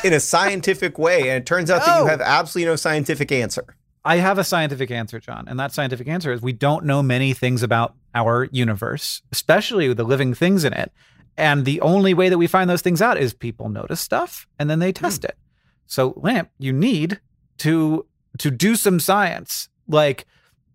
in 0.05 0.13
a 0.13 0.19
scientific 0.19 0.97
way, 0.99 1.21
and 1.29 1.37
it 1.41 1.45
turns 1.45 1.69
out 1.71 1.85
that 1.85 1.97
you 1.97 2.03
oh. 2.05 2.07
have 2.07 2.21
absolutely 2.21 2.69
no 2.71 2.75
scientific 2.75 3.31
answer. 3.31 3.63
I 4.05 4.17
have 4.17 4.37
a 4.37 4.43
scientific 4.43 4.91
answer, 4.91 5.19
John, 5.19 5.45
and 5.47 5.59
that 5.59 5.73
scientific 5.73 6.07
answer 6.07 6.31
is 6.31 6.41
we 6.41 6.53
don't 6.53 6.85
know 6.85 7.01
many 7.01 7.33
things 7.33 7.63
about 7.63 7.95
our 8.13 8.47
universe, 8.51 9.21
especially 9.31 9.91
the 9.93 10.03
living 10.03 10.33
things 10.35 10.63
in 10.63 10.73
it. 10.73 10.91
And 11.37 11.65
the 11.65 11.81
only 11.81 12.13
way 12.13 12.29
that 12.29 12.37
we 12.37 12.47
find 12.47 12.69
those 12.69 12.81
things 12.83 13.01
out 13.01 13.17
is 13.17 13.33
people 13.33 13.67
notice 13.67 13.99
stuff 13.99 14.47
and 14.59 14.69
then 14.69 14.79
they 14.79 14.91
test 14.93 15.25
it. 15.25 15.35
So, 15.87 16.13
Lamp, 16.17 16.49
you 16.59 16.71
need 16.71 17.19
to 17.59 18.05
to 18.37 18.51
do 18.51 18.75
some 18.75 18.99
science, 18.99 19.69
like 19.87 20.25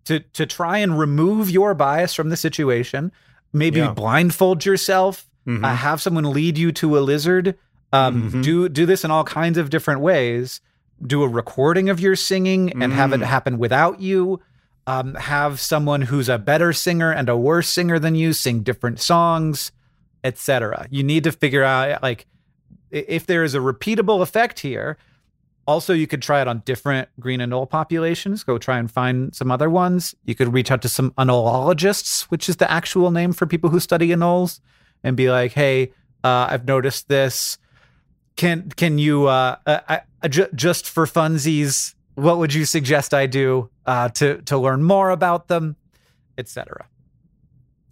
to 0.05 0.19
to 0.33 0.45
try 0.45 0.77
and 0.79 0.99
remove 0.99 1.49
your 1.49 1.73
bias 1.73 2.13
from 2.13 2.29
the 2.29 2.37
situation. 2.37 3.11
Maybe 3.53 3.79
Yeah. 3.79 3.93
blindfold 3.93 4.65
yourself, 4.65 5.25
Mhm. 5.47 5.63
uh, 5.63 5.75
have 5.75 6.01
someone 6.01 6.31
lead 6.31 6.57
you 6.57 6.71
to 6.73 6.97
a 6.97 7.01
lizard. 7.01 7.55
Um, 7.93 8.29
Mhm. 8.31 8.43
Do 8.43 8.69
do 8.69 8.85
this 8.85 9.03
in 9.03 9.11
all 9.11 9.23
kinds 9.23 9.57
of 9.57 9.69
different 9.69 10.01
ways. 10.01 10.61
Do 11.05 11.23
a 11.23 11.27
recording 11.27 11.89
of 11.89 11.99
your 11.99 12.15
singing 12.15 12.71
and 12.81 12.93
have 12.93 13.13
it 13.13 13.21
Mm. 13.21 13.25
happen 13.25 13.57
without 13.57 13.99
you. 14.01 14.39
Um, 14.87 15.15
have 15.15 15.59
someone 15.59 16.01
who's 16.03 16.27
a 16.29 16.37
better 16.37 16.73
singer 16.73 17.11
and 17.11 17.29
a 17.29 17.37
worse 17.37 17.69
singer 17.69 17.99
than 17.99 18.15
you 18.15 18.33
sing 18.33 18.61
different 18.63 18.99
songs, 18.99 19.71
etc. 20.23 20.87
You 20.89 21.03
need 21.03 21.23
to 21.23 21.31
figure 21.31 21.63
out 21.63 22.01
like 22.03 22.25
if 22.89 23.25
there 23.25 23.43
is 23.43 23.55
a 23.55 23.59
repeatable 23.59 24.21
effect 24.21 24.59
here. 24.59 24.97
Also, 25.67 25.93
you 25.93 26.07
could 26.07 26.21
try 26.23 26.41
it 26.41 26.47
on 26.47 26.63
different 26.65 27.07
green 27.19 27.39
anole 27.39 27.69
populations. 27.69 28.43
Go 28.43 28.57
try 28.57 28.79
and 28.79 28.89
find 28.91 29.33
some 29.35 29.51
other 29.51 29.69
ones. 29.69 30.15
You 30.25 30.33
could 30.35 30.51
reach 30.51 30.71
out 30.71 30.81
to 30.81 30.89
some 30.89 31.11
anologists, 31.11 32.23
which 32.23 32.49
is 32.49 32.57
the 32.57 32.69
actual 32.69 33.11
name 33.11 33.31
for 33.31 33.45
people 33.45 33.69
who 33.69 33.79
study 33.79 34.09
anoles, 34.09 34.59
and 35.03 35.15
be 35.15 35.29
like, 35.29 35.53
"Hey, 35.53 35.93
uh, 36.23 36.47
I've 36.49 36.65
noticed 36.65 37.07
this. 37.07 37.59
Can 38.35 38.69
can 38.75 38.97
you 38.97 39.27
uh, 39.27 39.57
uh, 39.67 39.99
uh, 40.23 40.27
ju- 40.27 40.47
just 40.55 40.89
for 40.89 41.05
funsies? 41.05 41.95
What 42.15 42.37
would 42.39 42.53
you 42.53 42.65
suggest 42.65 43.13
I 43.13 43.25
do 43.27 43.69
uh, 43.85 44.09
to 44.09 44.41
to 44.43 44.57
learn 44.57 44.83
more 44.83 45.09
about 45.09 45.47
them, 45.47 45.75
etc." 46.37 46.85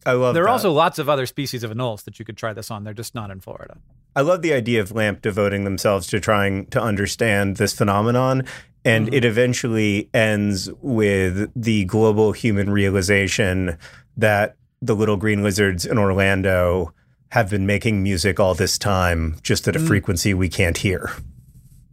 I 0.06 0.14
love. 0.14 0.34
There 0.34 0.44
are 0.44 0.48
that. 0.48 0.52
also 0.52 0.72
lots 0.72 0.98
of 1.00 1.10
other 1.10 1.26
species 1.26 1.64
of 1.64 1.72
anoles 1.72 2.04
that 2.06 2.20
you 2.20 2.26
could 2.26 2.38
try 2.38 2.54
this 2.54 2.72
on. 2.72 2.84
They're 2.84 2.94
just 2.94 3.14
not 3.16 3.32
in 3.32 3.40
Florida. 3.42 3.78
I 4.16 4.22
love 4.22 4.42
the 4.42 4.54
idea 4.54 4.82
of 4.82 4.92
Lamp 4.92 5.22
devoting 5.22 5.66
themselves 5.66 6.08
to 6.08 6.20
trying 6.20 6.66
to 6.68 6.82
understand 6.82 7.58
this 7.58 7.74
phenomenon. 7.74 8.46
And 8.86 9.08
Mhm. 9.08 9.14
it 9.14 9.26
eventually 9.26 10.10
ends 10.14 10.70
with 10.82 11.52
the 11.56 11.84
global 11.86 12.32
human 12.32 12.70
realization 12.70 13.78
that 14.16 14.56
the 14.82 14.96
little 14.96 15.18
green 15.18 15.44
lizards 15.44 15.86
in 15.86 15.98
Orlando 15.98 16.94
have 17.32 17.50
been 17.50 17.66
making 17.66 18.02
music 18.02 18.40
all 18.40 18.56
this 18.56 18.78
time, 18.78 19.36
just 19.44 19.68
at 19.68 19.76
a 19.76 19.80
Mm. 19.80 19.88
frequency 19.88 20.34
we 20.34 20.48
can't 20.50 20.78
hear. 20.78 21.12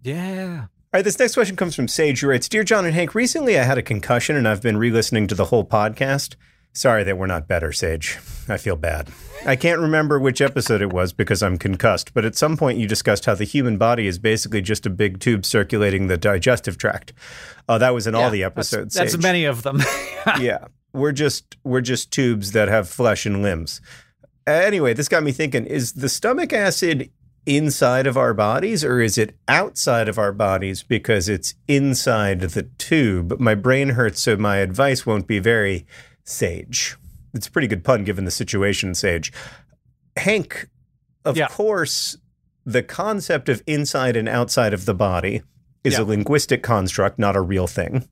Yeah. 0.07 0.61
All 0.61 0.99
right, 0.99 1.05
this 1.05 1.19
next 1.19 1.35
question 1.35 1.57
comes 1.57 1.75
from 1.75 1.89
Sage, 1.89 2.21
who 2.21 2.29
writes 2.29 2.49
Dear 2.49 2.63
John 2.63 2.85
and 2.85 2.95
Hank, 2.95 3.13
recently 3.13 3.59
I 3.59 3.65
had 3.65 3.77
a 3.77 3.83
concussion 3.83 4.37
and 4.37 4.47
I've 4.47 4.63
been 4.63 4.77
re 4.77 4.93
listening 4.93 5.27
to 5.27 5.35
the 5.35 5.47
whole 5.47 5.65
podcast. 5.65 6.37
Sorry 6.73 7.03
that 7.03 7.19
we're 7.19 7.27
not 7.27 7.49
better, 7.49 7.73
Sage. 7.73 8.17
I 8.49 8.57
feel 8.57 8.77
bad. 8.77 9.11
I 9.45 9.57
can't 9.57 9.81
remember 9.81 10.21
which 10.21 10.41
episode 10.41 10.81
it 10.81 10.93
was 10.93 11.13
because 11.13 11.43
I'm 11.43 11.59
concussed, 11.59 12.15
but 12.15 12.25
at 12.25 12.37
some 12.37 12.57
point 12.57 12.79
you 12.79 12.87
discussed 12.87 13.25
how 13.25 13.35
the 13.35 13.43
human 13.43 13.79
body 13.79 14.07
is 14.07 14.21
basically 14.21 14.63
just 14.63 14.87
a 14.87 14.91
big 14.91 15.19
tube 15.19 15.45
circulating 15.45 16.07
the 16.07 16.17
digestive 16.17 16.79
tract. 16.79 17.13
Oh, 17.69 17.79
that 17.79 17.93
was 17.93 18.07
in 18.07 18.15
all 18.15 18.31
the 18.31 18.45
episodes. 18.45 18.95
That's, 18.95 19.13
Sage. 19.13 19.23
many 19.23 19.45
of 19.45 19.65
them. 19.65 19.83
yeah, 20.39 20.67
we're 20.93 21.13
just 21.13 21.57
we're 21.65 21.81
just 21.81 22.13
tubes 22.13 22.53
that 22.53 22.69
have 22.69 22.89
flesh 22.89 23.27
and 23.27 23.43
limbs. 23.43 23.81
Anyway, 24.47 24.95
this 24.95 25.09
got 25.09 25.25
me 25.25 25.33
thinking: 25.33 25.67
Is 25.67 25.95
the 25.95 26.09
stomach 26.09 26.53
acid 26.53 27.11
inside 27.47 28.07
of 28.07 28.17
our 28.17 28.35
bodies, 28.35 28.85
or 28.85 29.01
is 29.01 29.17
it 29.17 29.37
outside 29.49 30.09
of 30.09 30.19
our 30.19 30.33
bodies 30.33 30.83
because 30.83 31.29
it's 31.29 31.55
inside 31.69 32.41
the 32.41 32.65
tube? 32.79 33.39
My 33.41 33.55
brain 33.55 33.91
hurts, 33.91 34.21
so 34.21 34.37
my 34.37 34.57
advice 34.59 35.07
won't 35.07 35.27
be 35.27 35.39
very 35.39 35.87
sage. 36.25 36.97
It's 37.33 37.47
a 37.47 37.51
pretty 37.51 37.69
good 37.69 37.85
pun 37.85 38.05
given 38.05 38.25
the 38.25 38.31
situation, 38.31 38.95
Sage. 38.95 39.33
Hank, 40.17 40.69
of 41.25 41.37
Yeah. 41.37 41.49
course, 41.49 42.17
the 42.65 42.83
concept 42.83 43.49
of 43.49 43.63
inside 43.67 44.17
and 44.17 44.29
outside 44.29 44.75
of 44.75 44.85
the 44.87 44.95
body 44.95 45.43
is 45.85 45.95
Yeah. 45.95 46.01
a 46.01 46.05
linguistic 46.05 46.63
construct, 46.63 47.19
not 47.19 47.37
a 47.37 47.41
real 47.41 47.67
thing. 47.67 48.09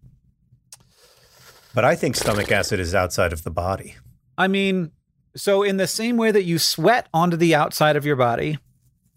But 1.74 1.84
I 1.84 1.96
think 1.96 2.14
stomach 2.16 2.52
acid 2.52 2.78
is 2.78 2.94
outside 2.94 3.32
of 3.32 3.42
the 3.42 3.50
body. 3.50 3.96
I 4.38 4.46
mean, 4.46 4.92
so 5.36 5.62
in 5.64 5.76
the 5.76 5.88
same 5.88 6.16
way 6.16 6.30
that 6.30 6.44
you 6.44 6.58
sweat 6.58 7.08
onto 7.12 7.36
the 7.36 7.54
outside 7.54 7.96
of 7.96 8.04
your 8.06 8.14
body, 8.16 8.58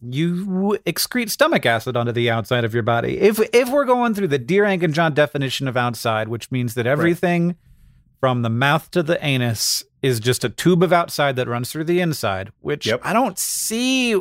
you 0.02 0.78
excrete 0.86 1.30
stomach 1.30 1.66
acid 1.66 1.98
onto 1.98 2.12
the 2.12 2.30
outside 2.30 2.64
of 2.64 2.74
your 2.74 2.84
body. 2.84 3.20
If 3.20 3.40
if 3.54 3.70
we're 3.70 3.86
going 3.86 4.14
through 4.14 4.28
the 4.28 4.38
Dear 4.38 4.66
Hank 4.66 4.84
and 4.84 4.94
John 4.94 5.14
definition 5.14 5.68
of 5.68 5.76
outside, 5.76 6.28
which 6.28 6.52
means 6.52 6.76
that 6.76 6.86
everything 6.86 7.56
from 8.20 8.42
the 8.42 8.50
mouth 8.50 8.90
to 8.92 9.02
the 9.04 9.24
anus 9.26 9.84
is 10.02 10.20
just 10.20 10.44
a 10.44 10.50
tube 10.50 10.84
of 10.84 10.94
outside 10.94 11.36
that 11.36 11.48
runs 11.48 11.72
through 11.72 11.84
the 11.86 12.00
inside, 12.00 12.52
which 12.62 12.86
Yep. 12.86 13.02
I 13.04 13.14
don't 13.14 13.38
see. 13.40 14.14
I 14.16 14.20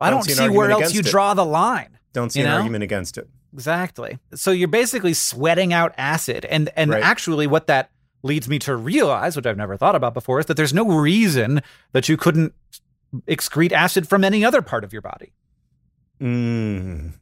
I 0.00 0.10
don't 0.10 0.18
don't 0.18 0.22
see 0.24 0.34
see 0.34 0.48
where 0.48 0.70
else 0.70 0.94
you 0.94 1.00
it. 1.00 1.06
draw 1.06 1.34
the 1.34 1.44
line. 1.44 1.98
Don't 2.12 2.30
see 2.30 2.40
an 2.40 2.46
know? 2.46 2.56
argument 2.56 2.82
against 2.84 3.18
it. 3.18 3.28
Exactly. 3.52 4.18
So 4.34 4.50
you're 4.52 4.68
basically 4.68 5.12
sweating 5.14 5.72
out 5.72 5.92
acid. 5.98 6.44
And 6.46 6.70
and 6.76 6.90
Right. 6.92 7.02
actually 7.02 7.46
what 7.46 7.66
that 7.66 7.90
leads 8.22 8.48
me 8.48 8.58
to 8.60 8.76
realize, 8.76 9.34
which 9.36 9.46
I've 9.46 9.56
never 9.56 9.76
thought 9.76 9.94
about 9.96 10.14
before, 10.14 10.38
is 10.40 10.46
that 10.46 10.56
there's 10.56 10.74
no 10.74 10.86
reason 10.88 11.62
that 11.92 12.08
you 12.08 12.16
couldn't 12.16 12.54
excrete 13.28 13.72
acid 13.72 14.08
from 14.08 14.24
any 14.24 14.44
other 14.44 14.62
part 14.62 14.84
of 14.84 14.92
your 14.92 15.02
body. 15.02 15.32
Mm. 16.20 17.12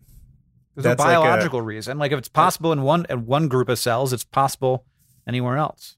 There's 0.74 0.84
That's 0.84 0.98
no 1.00 1.04
like 1.06 1.16
a- 1.16 1.20
biological 1.20 1.62
reason. 1.62 1.98
Like 1.98 2.12
if 2.12 2.18
it's 2.18 2.28
possible 2.28 2.72
in 2.72 2.82
one 2.82 3.06
in 3.08 3.26
one 3.26 3.48
group 3.48 3.68
of 3.68 3.78
cells, 3.78 4.12
it's 4.12 4.24
possible 4.24 4.84
anywhere 5.26 5.56
else. 5.56 5.96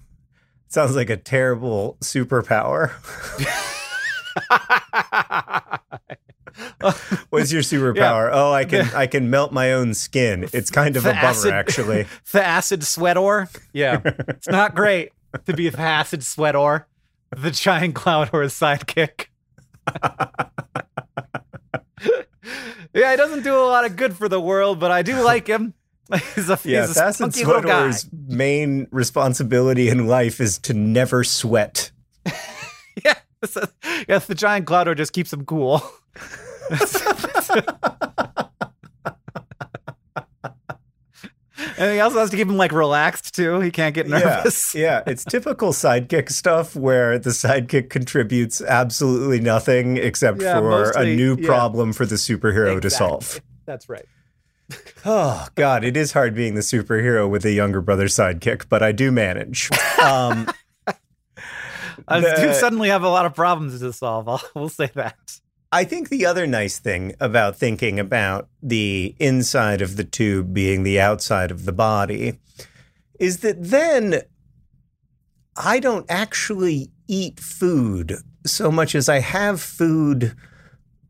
Sounds 0.68 0.96
like 0.96 1.10
a 1.10 1.16
terrible 1.16 1.96
superpower. 2.00 2.90
What's 7.30 7.52
your 7.52 7.62
superpower? 7.62 8.30
Oh, 8.32 8.52
I 8.52 8.64
can 8.64 8.88
I 8.94 9.06
can 9.06 9.28
melt 9.30 9.52
my 9.52 9.72
own 9.72 9.94
skin. 9.94 10.48
It's 10.52 10.70
kind 10.70 10.96
of 10.96 11.02
The 11.02 11.10
a 11.10 11.14
bummer, 11.14 11.26
acid- 11.28 11.52
actually. 11.52 12.06
the 12.32 12.44
acid 12.44 12.84
sweat 12.84 13.16
ore. 13.16 13.48
Yeah. 13.72 14.00
it's 14.04 14.48
not 14.48 14.74
great 14.74 15.12
to 15.46 15.52
be 15.52 15.68
a 15.68 15.72
acid 15.76 16.22
sweat 16.24 16.56
ore. 16.56 16.86
The 17.36 17.50
giant 17.50 17.94
Cloudor 17.94 18.42
his 18.42 18.54
sidekick. 18.54 19.26
yeah, 22.94 23.10
he 23.10 23.16
doesn't 23.16 23.42
do 23.44 23.54
a 23.56 23.66
lot 23.66 23.84
of 23.84 23.94
good 23.96 24.16
for 24.16 24.28
the 24.28 24.40
world, 24.40 24.80
but 24.80 24.90
I 24.90 25.02
do 25.02 25.22
like 25.22 25.46
him. 25.46 25.74
He's 26.34 26.48
a, 26.48 26.58
Yeah, 26.64 26.86
he's 26.86 26.96
a 26.96 27.04
Acid 27.04 27.34
spunky 27.34 27.44
little 27.44 27.62
guy. 27.62 27.90
Sweater's 27.90 28.08
main 28.28 28.86
responsibility 28.90 29.88
in 29.88 30.06
life 30.06 30.40
is 30.40 30.56
to 30.60 30.74
never 30.74 31.24
sweat. 31.24 31.90
Yeah, 33.04 33.14
so- 33.44 33.66
yes, 34.08 34.26
the 34.26 34.34
giant 34.34 34.64
Cloudor 34.66 34.96
just 34.96 35.12
keeps 35.12 35.30
him 35.30 35.44
cool. 35.44 35.82
And 41.78 41.92
he 41.92 42.00
also 42.00 42.18
has 42.18 42.30
to 42.30 42.36
keep 42.36 42.48
him 42.48 42.56
like 42.56 42.72
relaxed 42.72 43.34
too. 43.34 43.60
He 43.60 43.70
can't 43.70 43.94
get 43.94 44.08
nervous. 44.08 44.74
Yeah, 44.74 44.80
yeah, 45.06 45.12
it's 45.12 45.24
typical 45.24 45.72
sidekick 45.72 46.30
stuff 46.30 46.74
where 46.76 47.18
the 47.18 47.30
sidekick 47.30 47.90
contributes 47.90 48.60
absolutely 48.60 49.40
nothing 49.40 49.96
except 49.96 50.40
Yeah, 50.42 50.58
for 50.58 50.70
mostly- 50.70 51.12
a 51.12 51.16
new 51.16 51.36
yeah. 51.38 51.46
problem 51.46 51.92
for 51.92 52.06
the 52.06 52.16
superhero 52.16 52.80
to 52.80 52.90
solve. 52.90 53.40
That's 53.64 53.88
right. 53.88 54.04
Oh 55.04 55.46
God, 55.54 55.84
it 55.84 55.96
is 55.96 56.10
hard 56.12 56.34
being 56.34 56.56
the 56.56 56.60
superhero 56.60 57.30
with 57.30 57.44
a 57.44 57.52
younger 57.52 57.80
brother 57.80 58.06
sidekick, 58.06 58.68
but 58.68 58.82
I 58.82 58.90
do 58.90 59.12
manage. 59.12 59.70
Um, 60.02 60.48
I 62.08 62.20
do 62.20 62.52
suddenly 62.52 62.88
have 62.88 63.04
a 63.04 63.08
lot 63.08 63.24
of 63.26 63.34
problems 63.34 63.78
to 63.78 63.92
solve. 63.92 64.28
I'll, 64.28 64.42
we'll 64.56 64.68
say 64.68 64.90
that. 64.96 65.16
I 65.72 65.84
think 65.84 66.08
the 66.08 66.24
other 66.26 66.46
nice 66.46 66.78
thing 66.78 67.14
about 67.20 67.56
thinking 67.56 67.98
about 67.98 68.48
the 68.62 69.14
inside 69.18 69.82
of 69.82 69.96
the 69.96 70.04
tube 70.04 70.54
being 70.54 70.82
the 70.82 71.00
outside 71.00 71.50
of 71.50 71.64
the 71.64 71.72
body 71.72 72.38
is 73.18 73.38
that 73.38 73.56
then 73.62 74.22
I 75.56 75.80
don't 75.80 76.06
actually 76.08 76.90
eat 77.08 77.40
food 77.40 78.16
so 78.46 78.70
much 78.70 78.94
as 78.94 79.08
I 79.08 79.18
have 79.20 79.60
food 79.60 80.34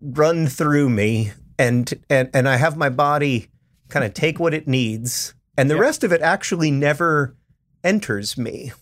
run 0.00 0.46
through 0.46 0.88
me 0.88 1.32
and 1.58 1.92
and 2.08 2.30
and 2.32 2.48
I 2.48 2.56
have 2.56 2.76
my 2.76 2.88
body 2.88 3.48
kind 3.88 4.04
of 4.04 4.14
take 4.14 4.38
what 4.38 4.54
it 4.54 4.66
needs 4.68 5.34
and 5.56 5.70
the 5.70 5.74
Yeah. 5.74 5.80
rest 5.80 6.04
of 6.04 6.12
it 6.12 6.22
actually 6.22 6.70
never 6.70 7.36
enters 7.84 8.36
me. 8.38 8.72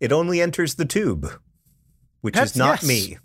It 0.00 0.12
only 0.12 0.40
enters 0.40 0.74
the 0.74 0.84
tube, 0.84 1.30
which 2.20 2.34
That's- 2.34 2.50
is 2.52 2.56
not 2.56 2.82
yes. 2.82 2.88
me. 2.88 3.18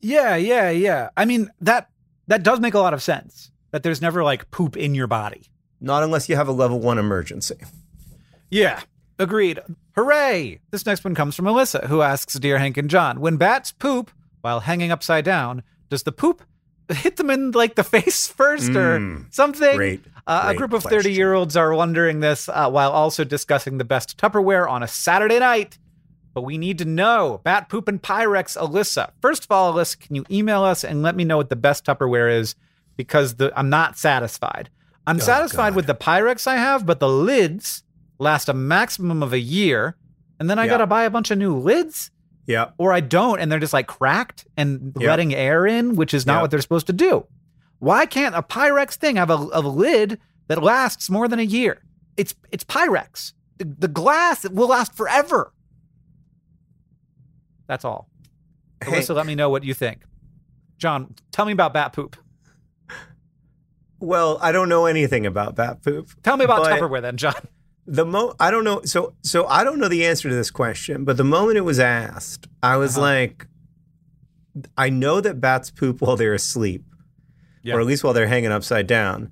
Yeah, 0.00 0.36
yeah, 0.36 0.70
yeah. 0.70 1.10
I 1.16 1.24
mean 1.24 1.50
that 1.60 1.88
that 2.26 2.42
does 2.42 2.60
make 2.60 2.74
a 2.74 2.78
lot 2.78 2.94
of 2.94 3.02
sense. 3.02 3.50
That 3.72 3.82
there's 3.82 4.00
never 4.02 4.24
like 4.24 4.50
poop 4.50 4.76
in 4.76 4.94
your 4.94 5.06
body. 5.06 5.46
Not 5.80 6.02
unless 6.02 6.28
you 6.28 6.36
have 6.36 6.48
a 6.48 6.52
level 6.52 6.78
1 6.80 6.98
emergency. 6.98 7.56
Yeah, 8.50 8.80
agreed. 9.18 9.60
Hooray! 9.94 10.60
This 10.70 10.84
next 10.86 11.04
one 11.04 11.14
comes 11.14 11.36
from 11.36 11.44
Melissa, 11.46 11.86
who 11.86 12.02
asks 12.02 12.34
Dear 12.38 12.58
Hank 12.58 12.76
and 12.76 12.90
John, 12.90 13.20
when 13.20 13.36
bats 13.36 13.72
poop 13.72 14.10
while 14.40 14.60
hanging 14.60 14.90
upside 14.90 15.24
down, 15.24 15.62
does 15.88 16.02
the 16.02 16.12
poop 16.12 16.42
hit 16.88 17.16
them 17.16 17.30
in 17.30 17.52
like 17.52 17.76
the 17.76 17.84
face 17.96 18.26
first 18.26 18.70
or 18.70 18.98
Mm, 18.98 19.32
something? 19.32 19.76
great, 19.76 20.04
Uh, 20.26 20.46
a 20.48 20.54
group 20.54 20.72
of 20.72 20.82
30 20.82 21.12
year 21.12 21.34
olds 21.34 21.56
are 21.56 21.72
wondering 21.74 22.20
this 22.20 22.48
uh, 22.48 22.68
while 22.70 22.90
also 22.90 23.24
discussing 23.24 23.78
the 23.78 23.84
best 23.84 24.16
Tupperware 24.18 24.68
on 24.68 24.82
a 24.82 24.88
Saturday 24.88 25.38
night. 25.38 25.78
But 26.32 26.42
we 26.42 26.58
need 26.58 26.78
to 26.78 26.84
know 26.84 27.40
Bat 27.44 27.68
Poop 27.68 27.88
and 27.88 28.00
Pyrex, 28.00 28.56
Alyssa. 28.56 29.10
First 29.20 29.44
of 29.44 29.50
all, 29.50 29.72
Alyssa, 29.74 29.98
can 29.98 30.14
you 30.14 30.24
email 30.30 30.62
us 30.62 30.84
and 30.84 31.02
let 31.02 31.16
me 31.16 31.24
know 31.24 31.36
what 31.36 31.50
the 31.50 31.56
best 31.56 31.84
Tupperware 31.84 32.32
is? 32.38 32.54
Because 32.96 33.34
the, 33.36 33.52
I'm 33.58 33.68
not 33.68 33.98
satisfied. 33.98 34.70
I'm 35.06 35.16
oh, 35.16 35.20
satisfied 35.20 35.70
God. 35.70 35.76
with 35.76 35.86
the 35.86 35.94
Pyrex 35.94 36.46
I 36.46 36.56
have, 36.56 36.86
but 36.86 37.00
the 37.00 37.08
lids 37.08 37.82
last 38.18 38.48
a 38.48 38.54
maximum 38.54 39.22
of 39.22 39.32
a 39.32 39.40
year. 39.40 39.96
And 40.38 40.48
then 40.48 40.58
I 40.58 40.64
Yeah. 40.64 40.70
got 40.70 40.78
to 40.78 40.86
buy 40.86 41.04
a 41.04 41.10
bunch 41.10 41.30
of 41.30 41.38
new 41.38 41.56
lids, 41.56 42.10
Yeah. 42.46 42.70
or 42.78 42.92
I 42.92 43.00
don't, 43.00 43.40
and 43.40 43.50
they're 43.50 43.58
just 43.58 43.72
like 43.72 43.86
cracked 43.88 44.46
and 44.56 44.92
Yeah. 44.98 45.08
letting 45.10 45.34
air 45.34 45.66
in, 45.66 45.96
which 45.96 46.14
is 46.14 46.26
not 46.26 46.36
Yeah. 46.36 46.40
what 46.42 46.50
they're 46.50 46.60
supposed 46.60 46.86
to 46.86 46.92
do. 46.92 47.26
Why 47.80 48.06
can't 48.06 48.34
a 48.36 48.42
Pyrex 48.42 48.94
thing 48.94 49.16
have 49.16 49.30
a, 49.30 49.48
a 49.52 49.60
lid 49.60 50.18
that 50.48 50.62
lasts 50.62 51.08
more 51.10 51.26
than 51.28 51.38
a 51.38 51.42
year? 51.44 51.78
It's 52.16 52.34
it's 52.52 52.64
Pyrex. 52.64 53.32
The, 53.58 53.64
the 53.78 53.88
glass 53.88 54.46
will 54.48 54.68
last 54.68 54.94
forever. 54.94 55.52
That's 57.70 57.84
all. 57.84 58.08
Alyssa, 58.80 59.14
let 59.14 59.26
me 59.26 59.36
know 59.36 59.48
what 59.48 59.62
you 59.62 59.74
think. 59.74 60.02
John, 60.76 61.14
tell 61.30 61.44
me 61.44 61.52
about 61.52 61.72
bat 61.72 61.92
poop. 61.92 62.16
Well, 64.00 64.38
I 64.42 64.50
don't 64.50 64.68
know 64.68 64.86
anything 64.86 65.24
about 65.24 65.54
bat 65.54 65.82
poop. 65.84 66.08
Tell 66.24 66.36
me 66.36 66.44
about 66.44 66.66
Tupperware 66.66 67.00
then, 67.00 67.16
John. 67.16 67.34
The 67.86 68.04
mo 68.04 68.34
I 68.40 68.50
don't 68.50 68.64
know. 68.64 68.80
So 68.84 69.14
so 69.22 69.46
I 69.46 69.62
don't 69.62 69.78
know 69.78 69.86
the 69.86 70.04
answer 70.04 70.28
to 70.28 70.34
this 70.34 70.50
question, 70.50 71.04
but 71.04 71.16
the 71.16 71.22
moment 71.24 71.58
it 71.58 71.62
was 71.62 71.78
asked, 71.78 72.48
I 72.60 72.76
was 72.76 72.96
Uh-huh. 72.96 73.06
like, 73.06 73.46
I 74.76 74.90
know 74.90 75.20
that 75.20 75.40
bats 75.40 75.70
poop 75.70 76.00
while 76.00 76.16
they're 76.16 76.34
asleep, 76.34 76.84
Yeah. 77.62 77.74
or 77.74 77.80
at 77.80 77.86
least 77.86 78.02
while 78.02 78.12
they're 78.14 78.26
hanging 78.26 78.50
upside 78.50 78.88
down, 78.88 79.30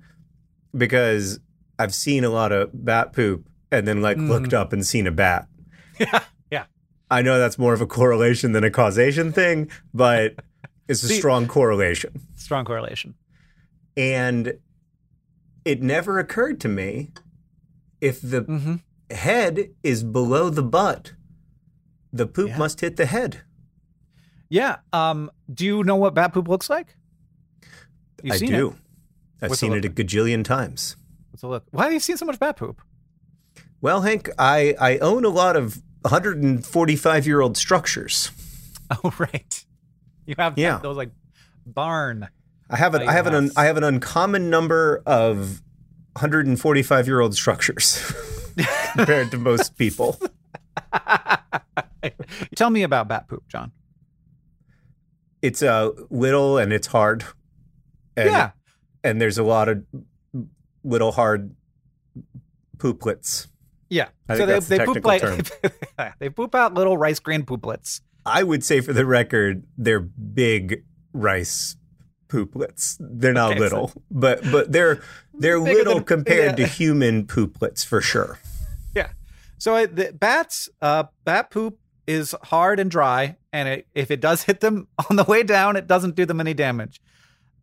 because 0.75 1.39
I've 1.77 1.93
seen 1.93 2.23
a 2.23 2.29
lot 2.29 2.53
of 2.53 2.69
bat 2.73 3.11
poop 3.11 3.49
and 3.69 3.85
then 3.85 4.01
like 4.01 4.15
looked 4.17 4.53
up 4.53 4.71
and 4.71 4.85
seen 4.85 5.07
a 5.07 5.11
bat. 5.11 5.47
Yeah. 5.99 6.21
I 7.11 7.21
know 7.21 7.39
that's 7.39 7.57
more 7.57 7.73
of 7.73 7.81
a 7.81 7.87
correlation 7.87 8.51
than 8.51 8.63
a 8.63 8.69
causation 8.71 9.31
thing, 9.31 9.69
but 9.93 10.35
it's 10.87 11.03
a 11.03 11.07
See- 11.07 11.17
strong 11.17 11.47
correlation. 11.47 12.21
Strong 12.35 12.65
correlation. 12.65 13.15
And 13.97 14.53
it 15.65 15.81
never 15.81 16.19
occurred 16.19 16.59
to 16.61 16.67
me 16.69 17.11
if 18.01 18.21
the 18.21 18.41
Mm-hmm. 18.43 18.75
head 19.13 19.69
is 19.83 20.03
below 20.03 20.49
the 20.49 20.63
butt, 20.63 21.13
the 22.13 22.25
poop 22.27 22.49
Yeah. 22.49 22.57
must 22.57 22.81
hit 22.81 22.95
the 22.95 23.05
head. 23.05 23.41
Yeah. 24.47 24.77
Um, 24.93 25.29
do 25.53 25.65
you 25.65 25.83
know 25.83 25.95
what 25.95 26.13
bat 26.13 26.33
poop 26.33 26.47
looks 26.47 26.69
like? 26.69 26.95
You've 28.23 28.35
I 28.35 28.37
do. 28.39 28.69
It. 28.69 28.75
I've 29.41 29.49
What's 29.51 29.59
seen 29.61 29.73
it 29.73 29.85
a 29.85 29.89
gajillion 29.89 30.43
times. 30.43 30.95
Let's 31.31 31.43
look. 31.43 31.63
Why 31.71 31.85
have 31.85 31.93
you 31.93 31.99
seen 31.99 32.17
so 32.17 32.25
much 32.25 32.39
bat 32.39 32.57
poop? 32.57 32.81
Well, 33.81 34.01
Hank, 34.01 34.29
I, 34.37 34.75
I 34.79 34.97
own 34.97 35.23
a 35.23 35.29
lot 35.29 35.55
of 35.55 35.81
145 36.01 37.27
year 37.27 37.41
old 37.41 37.57
structures. 37.57 38.31
Oh, 39.03 39.13
right. 39.19 39.65
You 40.25 40.33
have 40.39 40.57
Yeah. 40.57 40.79
those 40.81 40.97
like 40.97 41.11
barn. 41.63 42.27
I 42.71 42.75
have 42.75 42.95
an 42.95 43.07
I 43.07 43.11
have 43.11 43.27
an. 43.27 43.51
I 43.55 43.65
have 43.65 43.77
an 43.77 43.83
uncommon 43.83 44.49
number 44.49 45.03
of 45.05 45.61
145 46.13 47.05
year 47.05 47.19
old 47.19 47.35
structures 47.35 48.11
compared 48.95 49.29
to 49.29 49.37
most 49.37 49.75
people. 49.77 50.19
Tell 52.55 52.71
me 52.71 52.81
about 52.81 53.07
bat 53.07 53.27
poop, 53.27 53.43
John. 53.47 53.71
It's 55.43 55.61
uh, 55.61 55.91
little 56.09 56.57
and 56.57 56.73
it's 56.73 56.87
hard. 56.87 57.25
And, 58.17 58.31
yeah. 58.31 58.51
and 59.03 59.21
there's 59.21 59.37
a 59.37 59.43
lot 59.43 59.69
of 59.69 59.83
little 60.83 61.11
hard 61.11 61.55
pooplets. 62.77 63.45
Yeah. 63.89 64.09
I 64.27 64.37
so 64.37 64.45
they, 64.45 64.59
the 64.59 64.65
they 64.77 64.85
poop 64.85 65.03
like 65.05 65.23
they 66.19 66.29
poop 66.29 66.53
out 66.55 66.73
little 66.73 66.97
rice 66.97 67.19
grain 67.19 67.43
pooplets. 67.43 68.01
I 68.25 68.43
would 68.43 68.63
say 68.63 68.81
for 68.81 68.93
the 68.93 69.05
record, 69.05 69.63
they're 69.77 69.99
big 69.99 70.83
rice 71.13 71.75
pooplets. 72.27 72.97
They're 72.99 73.33
not 73.33 73.51
Okay, 73.51 73.57
so- 73.57 73.63
little, 73.63 73.91
but 74.11 74.43
but 74.51 74.71
they're 74.71 75.01
they're 75.33 75.59
Bigger 75.59 75.77
little 75.77 75.93
than- 75.95 76.03
compared 76.03 76.59
yeah. 76.59 76.65
to 76.67 76.71
human 76.73 77.25
pooplets 77.25 77.85
for 77.85 78.01
sure. 78.01 78.39
Yeah. 78.93 79.09
So 79.57 79.75
I, 79.75 79.85
the 79.87 80.11
bats, 80.13 80.69
uh, 80.81 81.05
bat 81.25 81.49
poop 81.49 81.79
is 82.07 82.35
hard 82.43 82.79
and 82.79 82.89
dry, 82.91 83.37
and 83.53 83.67
it, 83.69 83.87
if 83.95 84.11
it 84.11 84.19
does 84.21 84.43
hit 84.43 84.59
them 84.61 84.87
on 85.09 85.15
the 85.15 85.23
way 85.23 85.43
down, 85.43 85.75
it 85.75 85.87
doesn't 85.87 86.15
do 86.15 86.25
them 86.25 86.39
any 86.39 86.53
damage. 86.53 87.01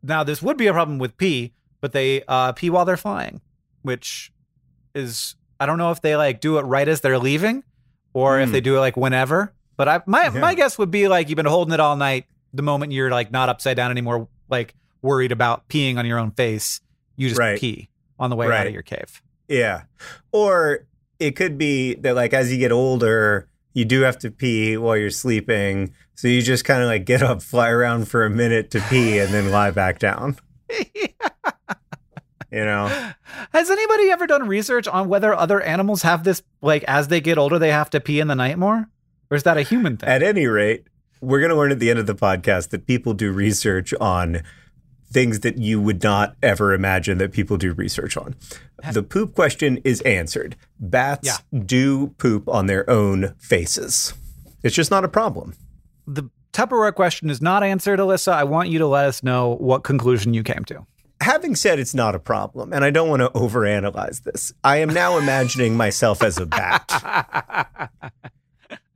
Now, 0.02 0.22
this 0.24 0.40
would 0.42 0.56
be 0.56 0.66
a 0.68 0.72
problem 0.72 0.98
with 0.98 1.16
pee, 1.16 1.52
but 1.80 1.92
they 1.92 2.22
uh, 2.28 2.52
pee 2.52 2.70
while 2.70 2.84
they're 2.84 2.96
flying, 2.96 3.40
which 3.82 4.32
is 4.94 5.34
I 5.60 5.66
don't 5.66 5.78
know 5.78 5.90
if 5.90 6.00
they 6.02 6.16
like 6.16 6.40
do 6.40 6.58
it 6.58 6.62
right 6.62 6.86
as 6.88 7.00
they're 7.00 7.18
leaving, 7.18 7.64
or 8.12 8.38
if 8.40 8.48
Hmm. 8.48 8.52
they 8.52 8.60
do 8.60 8.76
it 8.76 8.80
like 8.80 8.96
whenever. 8.96 9.52
But 9.76 9.88
I 9.88 10.02
my 10.06 10.24
Yeah. 10.24 10.40
my 10.40 10.54
guess 10.54 10.78
would 10.78 10.90
be 10.90 11.08
like 11.08 11.28
you've 11.28 11.36
been 11.36 11.46
holding 11.46 11.74
it 11.74 11.80
all 11.80 11.96
night. 11.96 12.26
The 12.54 12.62
moment 12.62 12.92
you're 12.92 13.10
like 13.10 13.30
not 13.30 13.48
upside 13.48 13.76
down 13.76 13.90
anymore, 13.90 14.28
like 14.48 14.74
worried 15.02 15.32
about 15.32 15.68
peeing 15.68 15.98
on 15.98 16.06
your 16.06 16.18
own 16.18 16.30
face, 16.30 16.80
you 17.16 17.28
just 17.28 17.38
Right. 17.38 17.58
pee 17.60 17.88
on 18.18 18.30
the 18.30 18.36
way 18.36 18.46
out 18.50 18.66
of 18.66 18.72
your 18.72 18.82
cave. 18.82 19.20
Yeah, 19.48 19.82
or 20.32 20.86
it 21.18 21.36
could 21.36 21.56
be 21.58 21.94
that 21.96 22.14
like 22.14 22.32
as 22.32 22.50
you 22.52 22.58
get 22.58 22.72
older, 22.72 23.48
you 23.74 23.84
do 23.84 24.00
have 24.02 24.18
to 24.20 24.30
pee 24.30 24.76
while 24.76 24.96
you're 24.96 25.10
sleeping, 25.10 25.92
so 26.14 26.28
you 26.28 26.40
just 26.42 26.64
kind 26.64 26.80
of 26.82 26.88
like 26.88 27.04
get 27.04 27.22
up, 27.22 27.42
fly 27.42 27.68
around 27.70 28.08
for 28.08 28.24
a 28.24 28.30
minute 28.30 28.70
to 28.70 28.80
pee, 28.88 29.18
and 29.18 29.32
then 29.34 29.50
lie 29.50 29.70
back 29.70 29.98
down. 29.98 30.36
You 32.50 32.64
know, 32.64 32.86
Has 33.52 33.70
anybody 33.70 34.10
ever 34.10 34.26
done 34.26 34.46
research 34.46 34.86
on 34.86 35.08
whether 35.08 35.34
other 35.34 35.60
animals 35.60 36.02
have 36.02 36.22
this, 36.24 36.42
like, 36.62 36.84
as 36.84 37.08
they 37.08 37.20
get 37.20 37.38
older, 37.38 37.58
they 37.58 37.72
have 37.72 37.90
to 37.90 38.00
pee 38.00 38.20
in 38.20 38.28
the 38.28 38.34
night 38.36 38.58
more? 38.58 38.88
Or 39.30 39.36
is 39.36 39.42
that 39.42 39.56
a 39.56 39.62
human 39.62 39.96
thing? 39.96 40.08
At 40.08 40.22
any 40.22 40.46
rate, 40.46 40.86
we're 41.20 41.40
going 41.40 41.50
to 41.50 41.56
learn 41.56 41.72
at 41.72 41.80
the 41.80 41.90
end 41.90 41.98
of 41.98 42.06
the 42.06 42.14
podcast 42.14 42.68
that 42.70 42.86
people 42.86 43.14
do 43.14 43.32
research 43.32 43.92
on 44.00 44.42
things 45.10 45.40
that 45.40 45.58
you 45.58 45.80
would 45.80 46.02
not 46.02 46.36
ever 46.42 46.72
imagine 46.72 47.18
that 47.18 47.32
people 47.32 47.56
do 47.56 47.72
research 47.72 48.16
on. 48.16 48.34
The 48.92 49.02
poop 49.02 49.34
question 49.34 49.78
is 49.84 50.00
answered. 50.02 50.54
Bats 50.78 51.26
Yeah. 51.26 51.58
do 51.64 52.08
poop 52.18 52.48
on 52.48 52.66
their 52.66 52.88
own 52.88 53.34
faces. 53.38 54.14
It's 54.62 54.74
just 54.74 54.90
not 54.90 55.04
a 55.04 55.08
problem. 55.08 55.54
the 56.06 56.24
Tupperware 56.52 56.94
question 56.94 57.28
is 57.28 57.42
not 57.42 57.62
answered, 57.62 57.98
Alyssa. 57.98 58.32
I 58.32 58.44
want 58.44 58.70
you 58.70 58.78
to 58.78 58.86
let 58.86 59.04
us 59.06 59.22
know 59.22 59.56
what 59.56 59.82
conclusion 59.84 60.32
you 60.32 60.42
came 60.42 60.64
to. 60.66 60.86
Having 61.22 61.56
said 61.56 61.78
it's 61.78 61.94
not 61.94 62.14
a 62.14 62.18
problem, 62.18 62.72
and 62.72 62.84
I 62.84 62.90
don't 62.90 63.08
want 63.08 63.20
to 63.22 63.30
overanalyze 63.30 64.22
this, 64.22 64.52
I 64.62 64.76
am 64.78 64.90
now 64.90 65.16
imagining 65.18 65.76
myself 65.76 66.22
as 66.22 66.38
a 66.38 66.46
bat. 66.46 67.90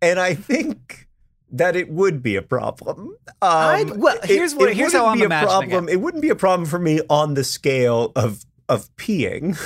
and 0.03 0.19
I 0.21 0.35
think 0.35 1.09
that 1.53 1.77
it 1.77 1.91
would 1.91 2.23
be 2.23 2.37
a 2.37 2.43
problem. 2.43 3.17
Um, 3.43 3.99
well, 3.99 4.17
it- 4.23 4.27
here's 4.27 4.55
what- 4.55 4.71
it 4.71 4.77
here's 4.77 4.93
how 4.93 5.07
I'm 5.07 5.17
be 5.19 5.23
a 5.23 5.27
imagining 5.27 5.71
problem. 5.71 5.89
It. 5.89 6.01
wouldn't 6.01 6.23
be 6.23 6.29
a 6.29 6.37
problem 6.37 6.69
for 6.69 6.79
me 6.79 7.01
on 7.09 7.35
the 7.35 7.45
scale 7.45 8.13
of 8.15 8.45
of 8.69 8.89
peeing, 8.97 9.59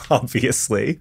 obviously, 0.10 0.98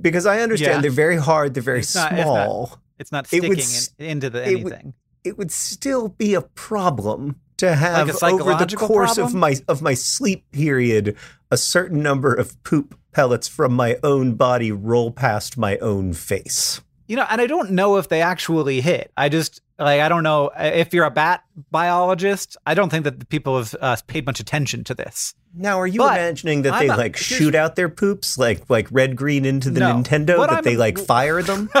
because 0.00 0.26
I 0.26 0.40
understand 0.40 0.76
Yeah. 0.76 0.80
they're 0.80 0.90
very 0.90 1.16
hard. 1.16 1.54
They're 1.54 1.62
very 1.62 1.80
It's 1.80 1.94
not- 1.94 2.12
it's 2.12 2.18
not 2.24 2.24
small. 2.46 2.78
It's 2.98 3.12
not 3.12 3.32
It 3.32 3.48
would 3.48 3.60
in, 3.98 4.04
into 4.06 4.30
the 4.30 4.48
it 4.50 4.64
would- 4.64 4.72
anything. 4.72 4.94
it 5.24 5.38
would 5.38 5.52
still 5.52 6.08
be 6.08 6.34
a 6.34 6.40
problem 6.42 7.36
to 7.60 7.74
have 7.74 8.08
a 8.08 8.26
over 8.26 8.64
the 8.64 8.76
course 8.76 9.16
of 9.18 9.34
my 9.34 9.56
of 9.68 9.80
my 9.82 9.94
sleep 9.94 10.44
period 10.52 11.16
a 11.50 11.56
certain 11.56 12.02
number 12.02 12.34
of 12.34 12.62
poop 12.64 12.98
pellets 13.12 13.48
from 13.48 13.72
my 13.72 13.96
own 14.02 14.34
body 14.34 14.70
roll 14.70 15.10
past 15.10 15.56
my 15.58 15.76
own 15.78 16.12
face. 16.12 16.80
You 17.08 17.16
know, 17.16 17.26
and 17.28 17.40
I 17.40 17.46
don't 17.48 17.72
know 17.72 17.96
if 17.96 18.08
they 18.08 18.22
actually 18.22 18.80
hit. 18.80 19.10
I 19.16 19.28
just 19.28 19.60
like 19.80 20.00
I 20.00 20.08
don't 20.08 20.22
know 20.22 20.50
if 20.56 20.94
you're 20.94 21.04
a 21.06 21.10
bat 21.10 21.42
biologist. 21.72 22.56
I 22.66 22.74
don't 22.74 22.88
think 22.88 23.02
that 23.04 23.18
the 23.18 23.26
people 23.26 23.56
have 23.58 23.74
uh, 23.80 23.96
paid 24.06 24.26
much 24.26 24.38
attention 24.38 24.84
to 24.84 24.94
this. 24.94 25.34
Now, 25.52 25.80
are 25.80 25.88
you 25.88 25.98
But 25.98 26.18
imagining 26.18 26.62
that 26.62 26.74
I'm 26.74 26.80
they 26.80 26.86
not- 26.86 26.98
like 26.98 27.16
shoot 27.16 27.56
out 27.56 27.74
their 27.74 27.88
poops 27.88 28.38
like 28.38 28.70
like 28.70 28.86
red 28.92 29.16
green 29.16 29.44
into 29.44 29.70
the 29.70 29.80
No. 29.80 29.94
Nintendo? 29.94 30.38
That 30.38 30.50
I'm- 30.50 30.62
they 30.64 30.76
like 30.76 30.98
fire 30.98 31.42
them? 31.42 31.68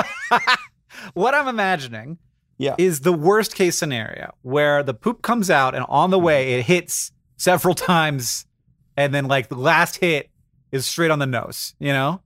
What 1.14 1.34
I'm 1.34 1.48
imagining 1.48 2.18
Yeah. 2.60 2.74
is 2.76 3.00
the 3.00 3.12
worst 3.14 3.54
case 3.54 3.78
scenario 3.78 4.34
where 4.42 4.82
the 4.82 4.92
poop 4.92 5.22
comes 5.22 5.48
out 5.50 5.74
and 5.74 5.84
on 5.88 6.10
the 6.10 6.18
way 6.18 6.52
it 6.54 6.66
hits 6.66 7.10
several 7.38 7.74
times, 7.94 8.44
and 8.98 9.14
then 9.14 9.24
like 9.26 9.48
the 9.48 9.56
last 9.56 9.96
hit 9.96 10.28
is 10.70 10.84
straight 10.86 11.10
on 11.10 11.18
the 11.20 11.26
nose. 11.26 11.74
You 11.78 11.92
know, 11.94 12.20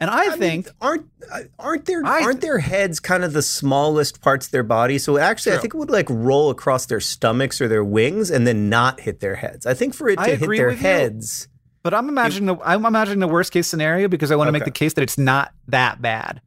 and 0.00 0.10
I, 0.10 0.24
I 0.24 0.28
mean, 0.30 0.38
think 0.38 0.68
aren't 0.80 1.06
uh, 1.32 1.42
aren't 1.58 1.84
their 1.84 2.04
I- 2.04 2.22
aren't 2.24 2.40
their 2.40 2.58
heads 2.58 2.98
kind 2.98 3.22
of 3.22 3.32
the 3.32 3.42
smallest 3.42 4.20
parts 4.20 4.46
of 4.46 4.52
their 4.52 4.64
body? 4.64 4.98
So 4.98 5.18
actually, 5.18 5.54
I 5.54 5.58
think 5.58 5.74
it 5.74 5.76
would 5.78 5.88
like 5.90 6.06
roll 6.10 6.50
across 6.50 6.86
their 6.86 7.00
stomachs 7.00 7.60
or 7.60 7.68
their 7.68 7.84
wings 7.84 8.28
and 8.30 8.46
then 8.46 8.68
not 8.68 8.98
hit 9.00 9.20
their 9.20 9.36
heads. 9.36 9.66
I 9.66 9.74
think 9.74 9.94
for 9.94 10.08
it 10.08 10.16
to 10.16 10.22
I 10.22 10.30
hit 10.30 10.42
agree 10.42 10.58
their 10.58 10.68
with 10.70 10.78
you. 10.78 10.82
heads, 10.88 11.46
But 11.84 11.94
I'm 11.94 12.08
imagining 12.08 12.46
the 12.56 12.56
I'm 12.64 12.84
imagining 12.84 13.20
the 13.20 13.28
worst 13.28 13.52
case 13.52 13.68
scenario 13.68 14.08
because 14.08 14.32
I 14.32 14.36
want 14.36 14.48
to 14.48 14.52
make 14.52 14.64
the 14.64 14.70
case 14.72 14.94
that 14.94 15.02
it's 15.02 15.16
not 15.18 15.52
that 15.68 16.02
bad. 16.02 16.40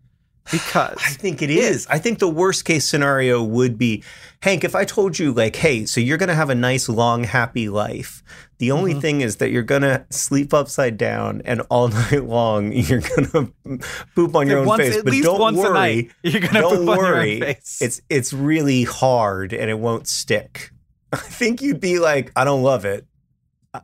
Because 0.51 0.97
I 0.97 1.09
think 1.11 1.41
it 1.41 1.49
is. 1.49 1.87
I 1.87 1.99
think 1.99 2.19
the 2.19 2.27
worst 2.27 2.65
case 2.65 2.85
scenario 2.85 3.41
would 3.41 3.77
be, 3.77 4.03
Hank, 4.41 4.63
if 4.65 4.75
I 4.75 4.83
told 4.83 5.17
you, 5.17 5.31
like, 5.31 5.55
hey, 5.55 5.85
so 5.85 6.01
you're 6.01 6.17
going 6.17 6.27
to 6.29 6.35
have 6.35 6.49
a 6.49 6.55
nice, 6.55 6.89
long, 6.89 7.23
happy 7.23 7.69
life. 7.69 8.21
The 8.57 8.71
only 8.71 8.91
Mm-hmm. 8.91 8.99
thing 8.99 9.21
is 9.21 9.37
that 9.37 9.51
you're 9.51 9.63
going 9.63 9.83
to 9.83 10.05
sleep 10.09 10.53
upside 10.53 10.97
down 10.97 11.41
and 11.45 11.61
all 11.69 11.87
night 12.11 12.25
long 12.25 12.71
you're 12.73 12.99
going 13.01 13.29
to 13.31 13.79
poop 14.15 14.35
on 14.35 14.47
your 14.47 14.59
own 14.59 14.65
once, 14.67 14.81
face. 14.83 14.97
at 14.97 15.05
but 15.05 15.11
least 15.11 15.23
don't 15.25 15.39
once 15.39 15.57
worry. 15.57 15.69
a 15.69 15.73
night, 15.73 16.11
you're 16.23 16.41
gonna 16.41 16.59
don't 16.61 16.77
poop 16.77 16.89
on 16.89 16.95
your 16.97 17.05
own 17.07 17.13
worry. 17.13 17.39
face. 17.39 17.81
It's, 17.81 18.01
it's 18.09 18.33
really 18.33 18.83
hard 18.83 19.53
and 19.53 19.69
it 19.69 19.79
won't 19.79 20.07
stick. 20.07 20.71
I 21.13 21.17
think 21.17 21.61
you'd 21.61 21.79
be 21.79 21.99
like, 21.99 22.31
I 22.35 22.43
don't 22.43 22.63
love 22.63 22.83
it. 22.85 23.05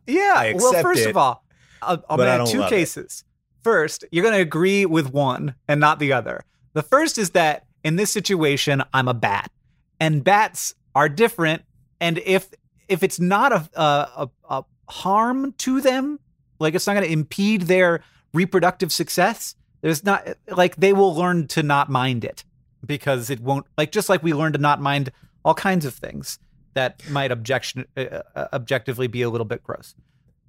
yeah. 0.08 0.34
I 0.36 0.54
well, 0.58 0.74
first 0.82 1.02
it, 1.02 1.10
of 1.10 1.18
all, 1.18 1.44
I'll, 1.82 2.04
I'll 2.10 2.18
but 2.18 2.28
I 2.28 2.38
make 2.38 2.48
don't 2.48 2.54
two 2.64 2.68
cases. 2.70 3.24
it. 3.26 3.29
First, 3.64 4.06
you're 4.12 4.24
going 4.24 4.36
to 4.36 4.42
agree 4.42 4.86
with 4.86 5.12
one 5.12 5.56
and 5.68 5.80
not 5.80 6.00
the 6.00 6.14
other. 6.14 6.44
The 6.74 6.84
first 6.84 7.18
is 7.18 7.32
that 7.32 7.66
in 7.84 7.96
this 7.96 8.12
situation, 8.12 8.84
I'm 8.94 9.08
a 9.08 9.14
bat, 9.14 9.52
and 10.00 10.24
bats 10.24 10.76
are 10.96 11.10
different. 11.10 11.64
And 12.00 12.20
if 12.20 12.50
if 12.88 13.04
it's 13.04 13.20
not 13.20 13.52
a 13.52 13.70
a, 13.74 14.10
a, 14.18 14.30
a 14.50 14.66
harm 14.92 15.54
to 15.60 15.82
them, 15.82 16.20
like 16.60 16.74
it's 16.74 16.88
not 16.88 16.94
going 16.94 17.06
to 17.06 17.12
impede 17.12 17.64
their 17.64 18.04
reproductive 18.34 18.92
success, 18.92 19.56
there's 19.82 20.04
not 20.04 20.28
like 20.50 20.76
they 20.78 20.94
will 20.94 21.16
learn 21.16 21.48
to 21.48 21.64
not 21.64 21.90
mind 21.90 22.24
it 22.24 22.44
because 22.86 23.30
it 23.30 23.40
won't 23.40 23.66
like 23.78 23.92
just 23.92 24.10
like 24.10 24.24
we 24.24 24.34
learn 24.34 24.54
to 24.54 24.60
not 24.60 24.82
mind 24.82 25.12
all 25.44 25.54
kinds 25.54 25.86
of 25.86 25.94
things 25.94 26.40
that 26.74 27.08
might 27.10 27.32
objection 27.32 27.86
uh, 27.98 28.22
uh, 28.36 28.48
objectively 28.54 29.08
be 29.08 29.22
a 29.22 29.30
little 29.30 29.46
bit 29.46 29.64
gross. 29.64 29.96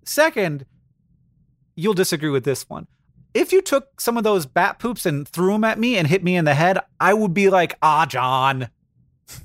Second, 0.05 0.67
you'll 1.75 1.95
disagree 1.95 2.31
with 2.31 2.45
this 2.45 2.69
one. 2.69 2.87
If 3.33 3.53
you 3.53 3.63
took 3.63 4.01
some 4.01 4.17
of 4.17 4.25
those 4.25 4.47
bat 4.47 4.79
poops 4.79 5.07
and 5.07 5.27
threw 5.27 5.53
them 5.53 5.65
at 5.65 5.79
me 5.79 5.97
and 5.97 6.07
hit 6.07 6.25
me 6.25 6.37
in 6.37 6.45
the 6.45 6.55
head, 6.55 6.79
I 6.99 7.15
would 7.15 7.35
be 7.35 7.49
like, 7.49 7.77
"Ah, 7.83 8.07
John." 8.07 8.69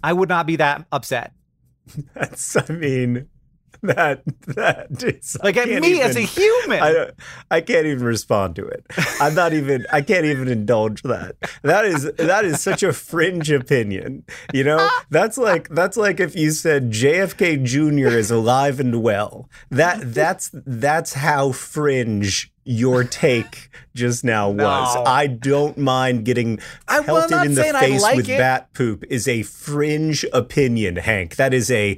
I 0.03 0.13
would 0.13 0.29
not 0.29 0.47
be 0.47 0.55
that 0.55 0.85
upset. 0.91 1.33
That's, 2.15 2.55
I 2.57 2.73
mean, 2.73 3.29
that, 3.83 4.23
that 4.47 5.03
is. 5.03 5.37
Like 5.43 5.57
at 5.57 5.67
me 5.67 6.01
as 6.01 6.15
a 6.15 6.21
human. 6.21 6.81
I 6.81 7.11
I 7.51 7.61
can't 7.61 7.85
even 7.85 8.03
respond 8.03 8.55
to 8.57 8.65
it. 8.65 8.85
I'm 9.19 9.35
not 9.35 9.53
even 9.53 9.85
I 9.91 10.01
can't 10.01 10.25
even 10.25 10.47
indulge 10.47 11.01
that. 11.03 11.35
That 11.63 11.85
is 11.85 12.11
that 12.13 12.45
is 12.45 12.61
such 12.61 12.83
a 12.83 12.93
fringe 12.93 13.51
opinion. 13.51 14.23
You 14.53 14.63
know? 14.63 14.89
That's 15.09 15.37
like 15.37 15.69
that's 15.69 15.97
like 15.97 16.19
if 16.19 16.35
you 16.35 16.51
said 16.51 16.91
JFK 16.91 17.63
Jr. 17.63 18.15
is 18.17 18.31
alive 18.31 18.79
and 18.79 19.01
well. 19.01 19.49
That 19.69 20.13
that's 20.13 20.49
that's 20.53 21.13
how 21.13 21.51
fringe 21.51 22.51
your 22.67 23.03
take 23.03 23.69
just 23.93 24.23
now 24.23 24.49
was. 24.49 24.95
No. 24.95 25.03
I 25.05 25.27
don't 25.27 25.77
mind 25.77 26.25
getting 26.25 26.59
I- 26.87 26.99
well, 27.01 27.27
pelted 27.27 27.31
not 27.31 27.45
in 27.45 27.55
the 27.55 27.75
I 27.75 27.79
face 27.79 28.01
like 28.01 28.17
with 28.17 28.29
it. 28.29 28.37
bat 28.37 28.73
poop 28.73 29.03
is 29.09 29.27
a 29.27 29.43
fringe 29.43 30.25
opinion, 30.33 30.95
Hank. 30.97 31.35
That 31.35 31.53
is 31.53 31.69
a 31.69 31.97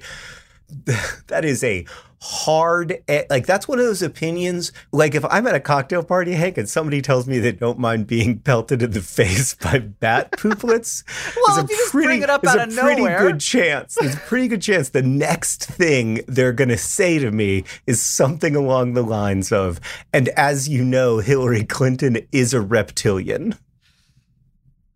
that 1.28 1.46
is 1.46 1.64
a 1.64 1.86
hard 2.20 2.98
like 3.30 3.46
that's 3.46 3.68
one 3.68 3.78
of 3.78 3.86
those 3.86 4.02
opinions 4.02 4.72
like 4.92 5.14
if 5.14 5.24
i'm 5.26 5.46
at 5.46 5.54
a 5.54 5.60
cocktail 5.60 6.04
party 6.04 6.32
hank 6.34 6.58
and 6.58 6.68
somebody 6.68 7.00
tells 7.00 7.28
me 7.28 7.38
they 7.38 7.52
don't 7.52 7.78
mind 7.78 8.08
being 8.08 8.40
pelted 8.44 8.82
in 8.82 8.90
the 8.90 9.02
face 9.02 9.54
by 9.54 9.78
bat 9.78 10.32
pooplets 10.38 11.04
Well, 11.46 11.64
if 11.64 11.70
you 11.70 11.78
just 11.78 11.92
bring 11.92 12.24
it 12.24 12.30
up 12.32 12.44
out 12.44 12.58
a 12.58 12.64
of 12.64 12.76
pretty 12.76 13.02
nowhere. 13.04 13.20
good 13.20 13.40
chance 13.40 13.96
there's 14.02 14.16
a 14.16 14.20
pretty 14.20 14.48
good 14.48 14.64
chance 14.64 14.90
the 14.90 15.04
next 15.04 15.64
thing 15.66 16.22
they're 16.28 16.54
going 16.54 16.70
to 16.70 16.78
say 16.78 17.20
to 17.20 17.30
me 17.32 17.64
is 17.86 18.02
something 18.02 18.56
along 18.56 18.94
the 18.94 19.04
lines 19.04 19.52
of 19.52 19.80
and 20.12 20.30
as 20.30 20.68
you 20.68 20.84
know 20.84 21.20
hillary 21.20 21.64
clinton 21.64 22.18
is 22.32 22.52
a 22.52 22.60
reptilian 22.62 23.54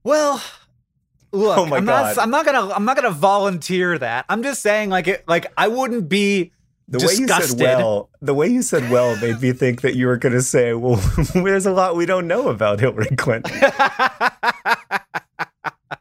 Well, 0.03 0.41
look, 1.31 1.57
Oh 1.57 1.65
my 1.65 1.77
I'm 1.77 1.85
God. 1.85 2.15
not 2.15 2.23
I'm 2.23 2.29
not 2.29 2.45
going 2.45 2.67
to 2.69 2.75
I'm 2.75 2.85
not 2.85 2.97
to 2.97 3.11
volunteer 3.11 3.97
that. 3.97 4.25
I'm 4.29 4.43
just 4.43 4.61
saying 4.61 4.89
like 4.89 5.07
it 5.07 5.23
like 5.27 5.47
I 5.57 5.67
wouldn't 5.67 6.07
be 6.09 6.51
The 6.87 6.99
way 6.99 7.13
you 7.13 7.27
said 7.27 7.59
well, 7.59 8.09
the 8.21 8.33
way 8.33 8.47
you 8.47 8.61
said 8.61 8.89
well 8.91 9.15
made 9.17 9.41
me 9.41 9.53
think 9.53 9.81
that 9.81 9.95
you 9.95 10.07
were 10.07 10.17
going 10.17 10.33
to 10.33 10.41
say, 10.41 10.73
"Well, 10.73 10.95
there's 11.33 11.65
a 11.65 11.71
lot 11.71 11.95
we 11.95 12.05
don't 12.05 12.27
know 12.27 12.49
about 12.49 12.79
Hillary 12.81 13.15
Clinton." 13.15 13.51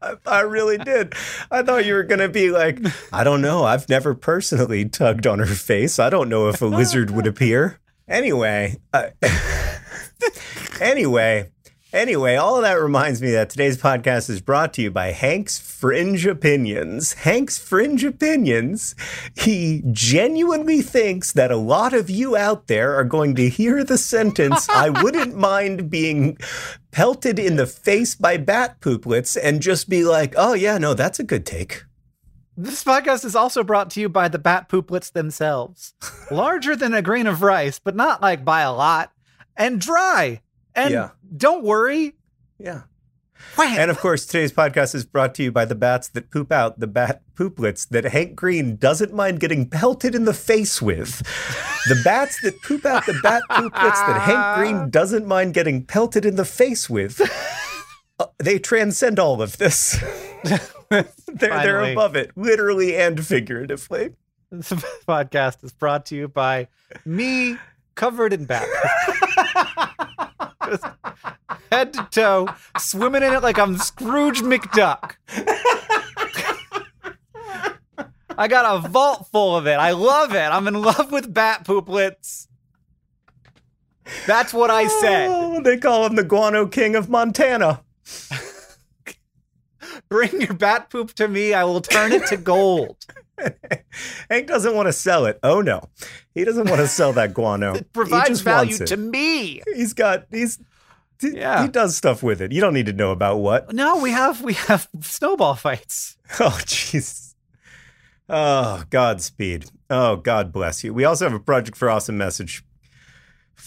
I, 0.02 0.14
I 0.26 0.40
really 0.42 0.78
did. 0.78 1.14
I 1.50 1.62
thought 1.62 1.84
you 1.84 1.94
were 1.94 2.02
going 2.04 2.20
to 2.20 2.28
be 2.28 2.50
like, 2.50 2.78
"I 3.12 3.22
don't 3.24 3.40
know. 3.42 3.64
I've 3.64 3.88
never 3.88 4.14
personally 4.14 4.88
tugged 4.88 5.26
on 5.26 5.38
her 5.38 5.46
face. 5.46 5.98
I 5.98 6.10
don't 6.10 6.28
know 6.28 6.48
if 6.48 6.60
a 6.62 6.66
lizard 6.66 7.10
would 7.10 7.26
appear." 7.26 7.78
Anyway, 8.08 8.76
uh, 8.92 9.10
anyway, 10.80 11.50
anyway, 11.92 12.36
all 12.36 12.56
of 12.56 12.62
that 12.62 12.80
reminds 12.80 13.20
me 13.20 13.30
that 13.32 13.50
today's 13.50 13.78
podcast 13.78 14.30
is 14.30 14.40
brought 14.40 14.72
to 14.74 14.82
you 14.82 14.90
by 14.90 15.12
Hank's 15.12 15.58
Fringe 15.58 16.26
Opinions. 16.26 17.12
Hank's 17.14 17.58
Fringe 17.58 18.04
Opinions. 18.04 18.94
He 19.36 19.82
genuinely 19.92 20.82
thinks 20.82 21.32
that 21.32 21.50
a 21.50 21.56
lot 21.56 21.92
of 21.92 22.10
you 22.10 22.36
out 22.36 22.66
there 22.66 22.94
are 22.94 23.04
going 23.04 23.34
to 23.36 23.48
hear 23.48 23.84
the 23.84 23.98
sentence, 23.98 24.68
I 24.68 24.90
wouldn't 25.02 25.36
mind 25.36 25.90
being 25.90 26.38
pelted 26.90 27.38
in 27.38 27.56
the 27.56 27.66
face 27.66 28.14
by 28.14 28.36
bat 28.36 28.80
pooplets 28.80 29.38
and 29.40 29.62
just 29.62 29.88
be 29.88 30.04
like, 30.04 30.34
oh, 30.36 30.54
yeah, 30.54 30.78
no, 30.78 30.94
that's 30.94 31.20
a 31.20 31.24
good 31.24 31.46
take. 31.46 31.84
This 32.56 32.84
podcast 32.84 33.24
is 33.24 33.34
also 33.34 33.64
brought 33.64 33.90
to 33.92 34.00
you 34.00 34.08
by 34.08 34.28
the 34.28 34.38
bat 34.38 34.68
pooplets 34.68 35.12
themselves. 35.12 35.94
Larger 36.30 36.76
than 36.76 36.92
a 36.92 37.00
grain 37.00 37.26
of 37.26 37.42
rice, 37.42 37.78
but 37.78 37.96
not 37.96 38.20
like 38.20 38.44
by 38.44 38.60
a 38.60 38.72
lot. 38.72 39.12
And 39.56 39.80
dry. 39.80 40.42
And 40.74 40.92
Yeah. 40.92 41.10
don't 41.36 41.64
worry. 41.64 42.14
Yeah. 42.58 42.82
Wham! 43.56 43.78
And 43.78 43.90
of 43.90 43.98
course, 43.98 44.26
today's 44.26 44.52
podcast 44.52 44.94
is 44.94 45.06
brought 45.06 45.34
to 45.36 45.42
you 45.42 45.50
by 45.50 45.64
the 45.64 45.74
bats 45.74 46.08
that 46.08 46.30
poop 46.30 46.52
out 46.52 46.78
the 46.78 46.86
bat 46.86 47.22
pooplets 47.34 47.88
that 47.88 48.04
Hank 48.04 48.36
Green 48.36 48.76
doesn't 48.76 49.14
mind 49.14 49.40
getting 49.40 49.66
pelted 49.68 50.14
in 50.14 50.26
the 50.26 50.34
face 50.34 50.82
with. 50.82 51.18
The 51.88 51.98
bats 52.04 52.38
that 52.42 52.60
poop 52.60 52.84
out 52.84 53.06
the 53.06 53.18
bat 53.22 53.42
pooplets 53.50 54.06
that 54.06 54.20
Hank 54.20 54.58
Green 54.58 54.90
doesn't 54.90 55.26
mind 55.26 55.54
getting 55.54 55.84
pelted 55.86 56.26
in 56.26 56.36
the 56.36 56.44
face 56.44 56.90
with. 56.90 57.18
uh, 58.18 58.26
they 58.38 58.58
transcend 58.58 59.18
all 59.18 59.40
of 59.40 59.56
this. 59.56 59.98
they're, 60.90 61.08
they're 61.32 61.92
above 61.92 62.16
it, 62.16 62.32
literally 62.36 62.94
and 62.94 63.26
figuratively. 63.26 64.10
This 64.50 64.68
podcast 65.08 65.64
is 65.64 65.72
brought 65.72 66.04
to 66.06 66.16
you 66.16 66.28
by 66.28 66.68
me 67.06 67.56
covered 67.94 68.34
in 68.34 68.44
bat. 68.44 68.68
Just 70.70 70.84
head 71.72 71.92
to 71.94 72.08
toe, 72.10 72.48
swimming 72.78 73.22
in 73.22 73.32
it 73.32 73.42
like 73.42 73.58
I'm 73.58 73.76
Scrooge 73.76 74.40
McDuck. 74.40 75.16
I 78.38 78.48
got 78.48 78.84
a 78.84 78.88
vault 78.88 79.28
full 79.30 79.56
of 79.56 79.66
it. 79.66 79.74
I 79.74 79.92
love 79.92 80.34
it. 80.34 80.38
I'm 80.38 80.66
in 80.66 80.80
love 80.80 81.12
with 81.12 81.34
bat 81.34 81.64
pooplets. 81.64 82.46
That's 84.26 84.54
what 84.54 84.70
I 84.70 84.86
said. 84.86 85.28
Oh, 85.30 85.62
they 85.62 85.76
call 85.76 86.06
him 86.06 86.16
the 86.16 86.24
Guano 86.24 86.66
King 86.66 86.96
of 86.96 87.08
Montana. 87.08 87.82
Bring 90.08 90.40
your 90.40 90.54
bat 90.54 90.90
poop 90.90 91.12
to 91.14 91.28
me. 91.28 91.52
I 91.52 91.64
will 91.64 91.80
turn 91.80 92.12
it 92.12 92.26
to 92.28 92.36
gold. 92.36 92.96
Hank 94.30 94.46
doesn't 94.46 94.74
want 94.74 94.86
to 94.86 94.92
sell 94.92 95.26
it. 95.26 95.38
Oh 95.42 95.60
no, 95.60 95.82
he 96.34 96.44
doesn't 96.44 96.68
want 96.68 96.80
to 96.80 96.88
sell 96.88 97.12
that 97.14 97.34
guano. 97.34 97.74
It 97.80 97.92
provides 97.92 98.40
value 98.40 98.76
it. 98.80 98.86
to 98.86 98.96
me. 98.96 99.62
He's 99.74 99.92
got 99.94 100.26
he's 100.30 100.58
he- 101.20 101.36
Yeah. 101.36 101.62
he 101.62 101.68
does 101.68 101.96
stuff 101.96 102.22
with 102.22 102.40
it. 102.40 102.52
You 102.52 102.60
don't 102.60 102.74
need 102.74 102.86
to 102.86 102.92
know 102.92 103.10
about 103.10 103.38
what. 103.38 103.72
No, 103.72 103.98
we 103.98 104.10
have 104.12 104.40
we 104.42 104.54
have 104.54 104.88
snowball 105.00 105.54
fights. 105.54 106.16
Oh 106.40 106.58
jeez. 106.64 107.34
Oh, 108.28 108.84
Godspeed. 108.90 109.64
Oh, 109.90 110.14
God 110.14 110.52
bless 110.52 110.84
you. 110.84 110.94
We 110.94 111.04
also 111.04 111.24
have 111.24 111.34
a 111.34 111.40
Project 111.40 111.76
for 111.76 111.90
Awesome 111.90 112.16
message 112.16 112.62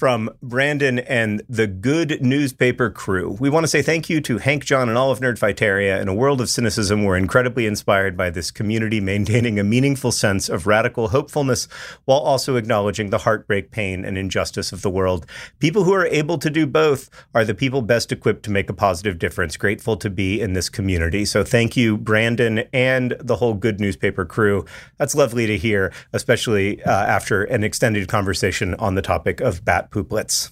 from 0.04 0.30
Brandon 0.42 1.00
and 1.00 1.42
the 1.48 1.66
Good 1.66 2.22
Newspaper 2.22 2.90
crew. 2.90 3.38
We 3.40 3.50
want 3.50 3.64
to 3.64 3.70
say 3.70 3.82
thank 3.82 4.10
you 4.10 4.20
to 4.20 4.38
Hank, 4.38 4.66
John, 4.66 4.90
and 4.90 4.98
all 4.98 5.12
of 5.12 5.22
Nerdfighteria. 5.22 6.02
In 6.02 6.10
a 6.10 6.14
world 6.14 6.42
of 6.42 6.50
cynicism, 6.50 7.06
we're 7.06 7.16
incredibly 7.16 7.66
inspired 7.66 8.18
by 8.18 8.30
this 8.30 8.52
community 8.52 9.00
maintaining 9.00 9.58
a 9.58 9.64
meaningful 9.64 10.12
sense 10.12 10.50
of 10.50 10.68
radical 10.68 11.08
hopefulness 11.08 11.70
while 12.04 12.20
also 12.20 12.58
acknowledging 12.58 13.12
the 13.12 13.20
heartbreak, 13.20 13.72
pain, 13.72 14.04
and 14.04 14.18
injustice 14.18 14.74
of 14.74 14.82
the 14.82 14.90
world. 14.90 15.26
People 15.60 15.86
who 15.86 15.94
are 15.94 16.08
able 16.08 16.38
to 16.38 16.50
do 16.50 16.68
both 16.68 17.10
are 17.34 17.46
the 17.46 17.56
people 17.56 17.82
best 17.82 18.12
equipped 18.12 18.44
to 18.44 18.52
make 18.52 18.70
a 18.70 18.74
positive 18.74 19.18
difference. 19.18 19.56
Grateful 19.56 19.96
to 19.96 20.10
be 20.10 20.42
in 20.42 20.52
this 20.52 20.68
community. 20.68 21.24
So 21.24 21.46
thank 21.46 21.78
you, 21.78 21.96
Brandon, 21.96 22.66
and 22.74 23.16
the 23.22 23.38
whole 23.38 23.54
Good 23.54 23.80
Newspaper 23.80 24.26
crew. 24.26 24.66
That's 24.98 25.16
lovely 25.16 25.48
to 25.48 25.58
hear, 25.58 25.94
especially 26.12 26.84
uh, 26.84 26.92
after 26.92 27.46
an 27.46 27.64
extended 27.64 28.10
conversation 28.10 28.76
on 28.76 28.96
the 28.96 29.02
topic 29.02 29.40
of 29.40 29.64
bat 29.64 29.92
pooplets. 29.94 30.52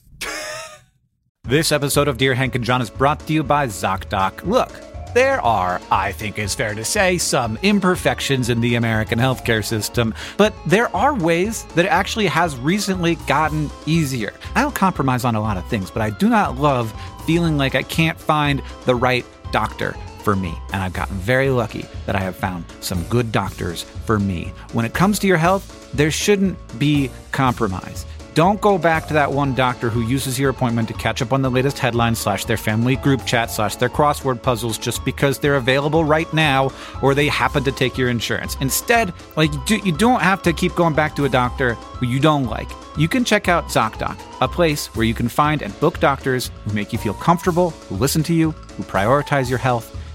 This 1.44 1.72
episode 1.72 2.08
of 2.08 2.18
Dear 2.18 2.36
Hank 2.36 2.54
and 2.54 2.64
John 2.64 2.82
is 2.82 2.90
brought 2.92 3.20
to 3.26 3.34
you 3.34 3.44
by 3.44 3.66
ZocDoc. 3.66 4.46
Look, 4.46 4.72
there 5.16 5.42
are, 5.42 5.82
I 5.90 6.12
think 6.12 6.38
it's 6.38 6.54
fair 6.54 6.76
to 6.76 6.86
say, 6.86 7.18
some 7.18 7.58
imperfections 7.64 8.50
in 8.50 8.62
the 8.62 8.76
American 8.76 9.18
healthcare 9.18 9.66
system, 9.66 10.14
but 10.38 10.54
there 10.68 10.96
are 10.96 11.16
ways 11.16 11.64
that 11.76 11.86
it 11.86 11.90
actually 11.90 12.28
has 12.28 12.56
recently 12.58 13.16
gotten 13.28 13.70
easier. 13.88 14.34
I 14.56 14.62
don't 14.62 14.76
compromise 14.76 15.26
on 15.26 15.36
a 15.36 15.42
lot 15.42 15.58
of 15.58 15.68
things, 15.68 15.90
but 15.90 16.04
I 16.04 16.12
do 16.12 16.30
not 16.30 16.58
love 16.58 16.94
feeling 17.26 17.58
like 17.58 17.74
I 17.74 17.84
can't 17.84 18.20
find 18.20 18.62
the 18.86 18.96
right 18.96 19.26
doctor 19.52 19.98
for 20.24 20.36
me. 20.36 20.54
And 20.72 20.84
I've 20.84 20.94
gotten 20.94 21.16
very 21.18 21.50
lucky 21.50 21.86
that 22.06 22.16
I 22.16 22.20
have 22.20 22.36
found 22.36 22.64
some 22.80 23.04
good 23.06 23.32
doctors 23.32 23.84
for 24.06 24.20
me. 24.20 24.54
When 24.74 24.86
it 24.86 24.94
comes 24.94 25.18
to 25.20 25.28
your 25.28 25.38
health, 25.38 25.92
there 25.94 26.12
shouldn't 26.12 26.58
be 26.80 27.10
compromise. 27.32 28.06
Don't 28.34 28.62
go 28.62 28.78
back 28.78 29.08
to 29.08 29.14
that 29.16 29.34
one 29.34 29.54
doctor 29.54 29.90
who 29.90 30.02
uses 30.02 30.40
your 30.40 30.50
appointment 30.50 30.88
to 30.88 30.94
catch 30.94 31.22
up 31.22 31.34
on 31.34 31.42
the 31.42 31.52
latest 31.52 31.78
headlines 31.78 32.18
slash 32.18 32.46
their 32.46 32.56
family 32.56 32.96
group 32.96 33.26
chat 33.26 33.52
slash 33.52 33.76
their 33.76 33.90
crossword 33.90 34.42
puzzles 34.42 34.78
just 34.78 35.04
because 35.04 35.38
they're 35.38 35.58
available 35.58 36.06
right 36.06 36.34
now 36.34 36.72
or 37.02 37.14
they 37.14 37.28
happen 37.28 37.62
to 37.66 37.74
take 37.74 37.98
your 37.98 38.10
insurance. 38.10 38.56
Instead, 38.62 39.14
like 39.36 39.52
you 39.70 39.92
don't 39.92 40.22
have 40.22 40.42
to 40.44 40.54
keep 40.54 40.74
going 40.76 40.94
back 40.94 41.14
to 41.18 41.26
a 41.26 41.30
doctor 41.30 41.74
who 41.74 42.06
you 42.06 42.22
don't 42.22 42.46
like. 42.46 42.70
You 42.98 43.10
can 43.10 43.26
check 43.26 43.50
out 43.50 43.66
ZocDoc, 43.66 44.18
a 44.40 44.48
place 44.48 44.88
where 44.96 45.06
you 45.06 45.14
can 45.14 45.28
find 45.28 45.62
and 45.62 45.78
book 45.82 46.00
doctors 46.00 46.52
who 46.64 46.74
make 46.74 46.94
you 46.94 47.00
feel 47.00 47.14
comfortable, 47.16 47.72
who 47.72 47.96
listen 47.96 48.24
to 48.24 48.34
you, 48.34 48.52
who 48.52 48.84
prioritize 48.84 49.50
your 49.50 49.60
health 49.60 50.01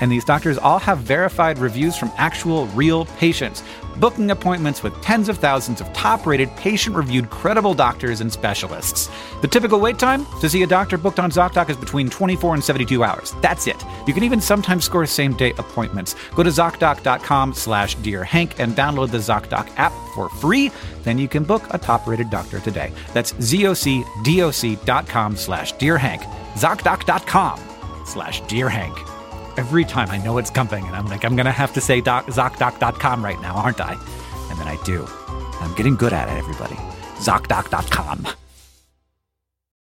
And 0.00 0.10
these 0.10 0.24
doctors 0.24 0.58
all 0.58 0.78
have 0.78 0.98
verified 0.98 1.58
reviews 1.58 1.96
from 1.96 2.10
actual 2.16 2.66
real 2.68 3.04
patients 3.04 3.62
booking 3.98 4.30
appointments 4.30 4.82
with 4.82 5.00
tens 5.02 5.28
of 5.28 5.38
thousands 5.38 5.80
of 5.80 5.92
top 5.92 6.26
rated, 6.26 6.54
patient 6.56 6.96
reviewed, 6.96 7.30
credible 7.30 7.74
doctors 7.74 8.20
and 8.20 8.32
specialists. 8.32 9.10
The 9.42 9.48
typical 9.48 9.80
wait 9.80 9.98
time 9.98 10.26
to 10.40 10.48
see 10.48 10.62
a 10.62 10.66
doctor 10.66 10.98
booked 10.98 11.18
on 11.18 11.30
ZocDoc 11.30 11.70
is 11.70 11.76
between 11.76 12.08
24 12.08 12.54
and 12.54 12.64
72 12.64 13.04
hours. 13.04 13.34
That's 13.40 13.66
it. 13.66 13.82
You 14.06 14.14
can 14.14 14.24
even 14.24 14.40
sometimes 14.40 14.84
score 14.84 15.06
same 15.06 15.34
day 15.34 15.52
appointments. 15.58 16.14
Go 16.34 16.42
to 16.42 16.50
ZocDoc.com 16.50 17.54
slash 17.54 17.94
Dear 17.96 18.24
Hank 18.24 18.58
and 18.60 18.74
download 18.74 19.10
the 19.10 19.18
ZocDoc 19.18 19.70
app 19.76 19.92
for 20.14 20.28
free. 20.28 20.70
Then 21.02 21.18
you 21.18 21.28
can 21.28 21.44
book 21.44 21.62
a 21.70 21.78
top 21.78 22.06
rated 22.06 22.30
doctor 22.30 22.60
today. 22.60 22.92
That's 23.14 23.32
ZocDoc.com 23.34 25.36
slash 25.36 25.72
Dear 25.72 25.98
Hank. 25.98 26.22
ZocDoc.com 26.54 27.60
slash 28.04 28.40
Dear 28.42 28.68
Hank 28.68 29.07
every 29.58 29.84
time 29.84 30.08
I 30.10 30.18
know 30.18 30.38
it's 30.38 30.50
coming, 30.50 30.86
and 30.86 30.94
I'm 30.94 31.06
like, 31.06 31.24
I'm 31.24 31.34
gonna 31.34 31.50
have 31.50 31.74
to 31.74 31.80
say 31.80 32.00
doc, 32.00 32.26
ZocDoc.com 32.26 33.24
right 33.24 33.40
now, 33.42 33.56
aren't 33.56 33.80
I? 33.80 33.94
And 34.50 34.58
then 34.58 34.68
I 34.68 34.80
do. 34.84 35.04
I'm 35.60 35.74
getting 35.74 35.96
good 35.96 36.12
at 36.12 36.28
it, 36.28 36.38
everybody. 36.38 36.76
ZocDoc.com. 37.16 38.28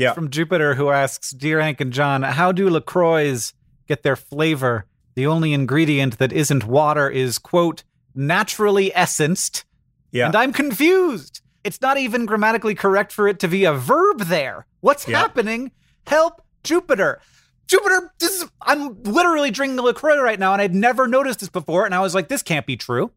Yeah. 0.00 0.14
From 0.14 0.30
Jupiter, 0.30 0.74
who 0.74 0.88
asks, 0.88 1.30
Dear 1.30 1.60
Hank 1.60 1.80
and 1.80 1.92
John, 1.92 2.22
how 2.22 2.52
do 2.52 2.70
LaCroix 2.70 3.38
get 3.86 4.02
their 4.02 4.16
flavor? 4.16 4.86
The 5.14 5.26
only 5.26 5.52
ingredient 5.52 6.16
that 6.18 6.32
isn't 6.32 6.64
water 6.64 7.10
is, 7.10 7.38
quote, 7.38 7.82
naturally 8.14 8.94
essenced. 8.94 9.64
Yeah. 10.10 10.26
And 10.26 10.36
I'm 10.36 10.52
confused. 10.54 11.42
It's 11.64 11.82
not 11.82 11.98
even 11.98 12.24
grammatically 12.24 12.74
correct 12.74 13.12
for 13.12 13.28
it 13.28 13.38
to 13.40 13.48
be 13.48 13.64
a 13.64 13.74
verb 13.74 14.20
there. 14.20 14.66
What's 14.80 15.06
Yeah. 15.06 15.18
happening? 15.18 15.70
Help 16.06 16.40
Jupiter. 16.64 17.20
Jupiter, 17.66 18.10
this 18.18 18.40
is, 18.42 18.48
I'm 18.62 19.02
literally 19.02 19.50
drinking 19.50 19.76
LaCroix 19.84 20.18
right 20.20 20.38
now, 20.38 20.54
and 20.54 20.62
I'd 20.62 20.74
never 20.74 21.06
noticed 21.06 21.40
this 21.40 21.50
before. 21.50 21.84
And 21.84 21.94
I 21.94 22.00
was 22.00 22.14
like, 22.14 22.28
this 22.28 22.42
can't 22.42 22.64
be 22.66 22.76
true. 22.76 23.12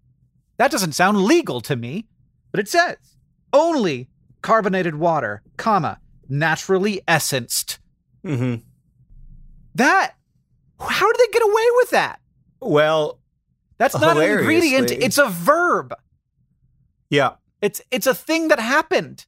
That 0.58 0.70
doesn't 0.70 0.92
sound 0.92 1.22
legal 1.24 1.62
to 1.62 1.76
me. 1.78 2.06
But 2.52 2.60
it 2.60 2.68
says 2.68 2.98
only 3.54 4.10
carbonated 4.42 4.96
water, 4.96 5.42
comma, 5.58 6.00
naturally 6.30 7.02
essenced. 7.08 7.80
Mm-hmm. 8.26 8.62
That, 9.76 10.14
how 10.80 11.12
did 11.12 11.20
they 11.20 11.32
get 11.32 11.44
away 11.44 11.66
with 11.78 11.90
that? 11.92 12.20
Well, 12.62 13.20
That's 13.78 14.00
not 14.00 14.18
an 14.18 14.24
ingredient, 14.40 14.92
it's 14.92 15.18
a 15.18 15.28
verb. 15.28 15.94
yeah. 17.10 17.32
It's 17.62 17.82
it's 17.92 18.08
a 18.08 18.14
thing 18.14 18.50
that 18.50 18.60
happened. 18.60 19.26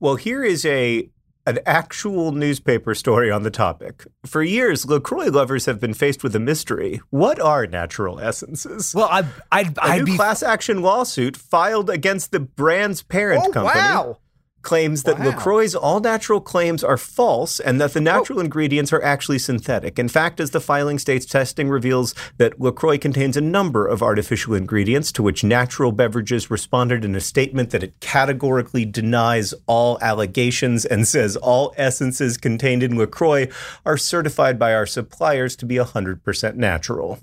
Well, 0.00 0.16
here 0.16 0.42
is 0.42 0.64
a 0.64 1.10
an 1.46 1.58
actual 1.66 2.32
newspaper 2.32 2.94
story 2.94 3.30
on 3.30 3.42
the 3.42 3.50
topic. 3.50 4.06
For 4.24 4.42
years, 4.42 4.86
LaCroix 4.86 5.26
lovers 5.28 5.66
have 5.66 5.78
been 5.78 5.92
faced 5.92 6.24
with 6.24 6.34
a 6.34 6.40
mystery. 6.40 7.02
What 7.10 7.38
are 7.38 7.66
natural 7.66 8.18
essences? 8.18 8.94
Well, 8.94 9.08
I, 9.10 9.26
I'd, 9.52 9.76
a 9.76 9.84
I'd 9.84 9.98
new 9.98 10.04
be. 10.06 10.16
class 10.16 10.42
action 10.42 10.80
lawsuit 10.80 11.36
filed 11.36 11.90
against 11.90 12.32
the 12.32 12.40
brand's 12.40 13.02
parent 13.02 13.44
oh, 13.46 13.52
company 13.52 13.80
wow. 13.80 14.18
Claims 14.66 15.04
that 15.04 15.20
Wow. 15.20 15.26
LaCroix's 15.26 15.76
all 15.76 16.00
natural 16.00 16.40
claims 16.40 16.82
are 16.82 16.96
false 16.96 17.60
and 17.60 17.80
that 17.80 17.94
the 17.94 18.00
natural 18.00 18.40
ingredients 18.40 18.92
are 18.92 19.02
actually 19.02 19.38
synthetic. 19.38 19.96
In 19.96 20.08
fact, 20.08 20.40
as 20.40 20.50
the 20.50 20.60
filing 20.60 20.98
states, 20.98 21.24
testing 21.24 21.68
reveals 21.68 22.14
that 22.38 22.60
LaCroix 22.60 22.98
contains 22.98 23.36
a 23.36 23.40
number 23.40 23.86
of 23.86 24.02
artificial 24.02 24.54
ingredients, 24.54 25.12
to 25.12 25.22
which 25.22 25.44
natural 25.44 25.92
beverages 25.92 26.50
responded 26.50 27.04
in 27.04 27.14
a 27.14 27.20
statement 27.20 27.70
that 27.70 27.84
it 27.84 28.00
categorically 28.00 28.84
denies 28.84 29.54
all 29.66 29.98
allegations 30.02 30.84
and 30.84 31.06
says 31.06 31.36
all 31.36 31.72
essences 31.76 32.36
contained 32.36 32.82
in 32.82 32.98
LaCroix 32.98 33.46
are 33.84 33.96
certified 33.96 34.58
by 34.58 34.74
our 34.74 34.86
suppliers 34.86 35.54
to 35.54 35.64
be 35.64 35.76
100% 35.76 36.56
natural. 36.56 37.20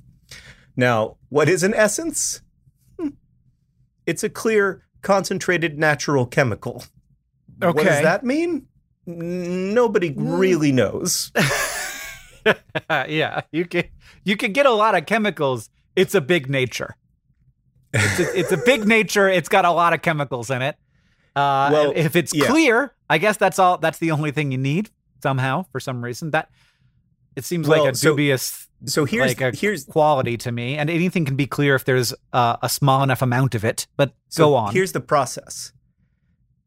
Now, 0.78 1.18
what 1.28 1.50
is 1.50 1.62
an 1.62 1.74
essence? 1.74 2.42
Hmm. 2.98 3.10
It's 4.06 4.24
a 4.24 4.30
clear, 4.30 4.86
concentrated 5.02 5.78
natural 5.78 6.26
chemical. 6.26 6.86
What 7.60 7.76
does 7.78 8.02
that 8.02 8.24
mean? 8.24 8.68
Nobody 9.06 10.14
really 10.16 10.72
knows. 10.72 11.32
yeah, 12.90 13.42
you 13.52 13.66
can 13.66 13.86
you 14.24 14.38
can 14.38 14.52
get 14.54 14.66
a 14.66 14.72
lot 14.72 14.96
of 14.96 15.06
chemicals. 15.06 15.70
It's 15.96 16.16
a 16.16 16.22
big 16.22 16.50
nature. 16.50 16.96
It's 17.94 18.20
a, 18.20 18.40
it's 18.40 18.52
a 18.52 18.58
big 18.58 18.88
nature. 18.98 19.30
It's 19.30 19.50
got 19.50 19.66
a 19.66 19.72
lot 19.72 19.94
of 19.94 20.02
chemicals 20.02 20.50
in 20.50 20.62
it. 20.62 20.76
Uh, 21.36 21.70
Well, 21.72 21.94
if 21.96 22.16
it's 22.16 22.34
yeah. 22.34 22.48
clear, 22.48 22.94
I 23.10 23.18
guess 23.18 23.38
that's 23.38 23.60
all. 23.60 23.78
That's 23.78 24.00
the 24.00 24.12
only 24.12 24.32
thing 24.32 24.52
you 24.52 24.58
need 24.58 24.90
somehow 25.22 25.66
for 25.72 25.80
some 25.80 26.04
reason. 26.04 26.32
That 26.32 26.50
it 27.36 27.46
seems 27.46 27.68
Well, 27.68 27.84
like 27.86 27.94
a 27.94 27.96
so- 27.96 28.10
dubious 28.12 28.68
So 28.86 29.06
here's 29.06 29.28
like 29.40 29.42
a 29.42 29.56
here's 29.58 29.86
quality 29.86 30.38
to 30.38 30.52
me. 30.52 30.76
And 30.78 30.90
anything 30.90 31.26
can 31.26 31.36
be 31.36 31.48
clear 31.48 31.76
if 31.76 31.86
there's 31.86 32.14
uh, 32.34 32.58
a 32.62 32.70
small 32.70 33.04
enough 33.04 33.22
amount 33.22 33.56
of 33.56 33.64
it. 33.64 33.88
But 33.96 34.14
so 34.30 34.50
go 34.50 34.56
on. 34.56 34.74
Here's 34.74 34.92
the 34.92 35.00
process. 35.02 35.72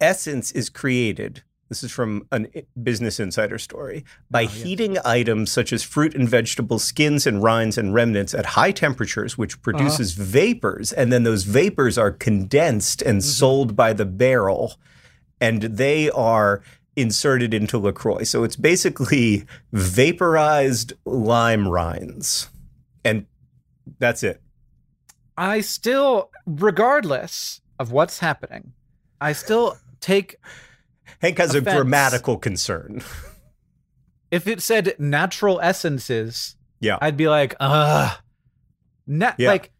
Essence 0.01 0.53
is 0.53 0.69
created. 0.69 1.43
This 1.69 1.83
is 1.83 1.91
from 1.91 2.29
a 2.31 2.47
Business 2.81 3.19
Insider 3.19 3.59
story 3.59 4.05
by 4.31 4.41
Oh, 4.41 4.43
yes. 4.43 4.53
heating 4.63 4.99
items 5.05 5.51
such 5.51 5.73
as 5.73 5.83
fruit 5.83 6.15
and 6.15 6.29
vegetable 6.29 6.79
skins 6.79 7.27
and 7.27 7.43
rinds 7.43 7.77
and 7.77 7.93
remnants 7.93 8.35
at 8.35 8.47
high 8.47 8.71
temperatures, 8.71 9.37
which 9.37 9.61
produces 9.63 10.17
Uh-huh. 10.17 10.29
vapors, 10.29 10.93
and 10.93 11.13
then 11.13 11.25
those 11.25 11.43
vapors 11.43 11.99
are 11.99 12.13
condensed 12.13 13.03
and 13.03 13.19
Mm-hmm. 13.19 13.29
sold 13.29 13.75
by 13.75 13.93
the 13.93 14.05
barrel, 14.05 14.79
and 15.41 15.63
they 15.63 16.09
are 16.11 16.63
inserted 16.95 17.53
into 17.53 17.79
LaCroix. 17.79 18.23
So 18.23 18.45
it's 18.45 18.57
basically 18.57 19.45
vaporized 19.73 20.93
lime 21.05 21.67
rinds, 21.67 22.49
and 23.05 23.27
that's 23.99 24.23
it. 24.23 24.41
I 25.37 25.63
still, 25.63 26.31
regardless 26.47 27.61
of 27.79 27.91
what's 27.91 28.21
happening, 28.21 28.73
I 29.21 29.33
still 29.33 29.77
take 30.01 30.37
Hank 31.21 31.39
has 31.39 31.55
Offense. 31.55 31.67
a 31.69 31.75
grammatical 31.75 32.37
concern. 32.37 33.03
if 34.31 34.47
it 34.47 34.61
said 34.61 34.95
natural 34.99 35.61
essences, 35.61 36.57
Yeah. 36.81 36.99
I'd 37.01 37.17
be 37.17 37.29
like, 37.29 37.55
ugh. 37.61 38.19
Na- 39.07 39.33
Yeah. 39.39 39.49
Like, 39.51 39.71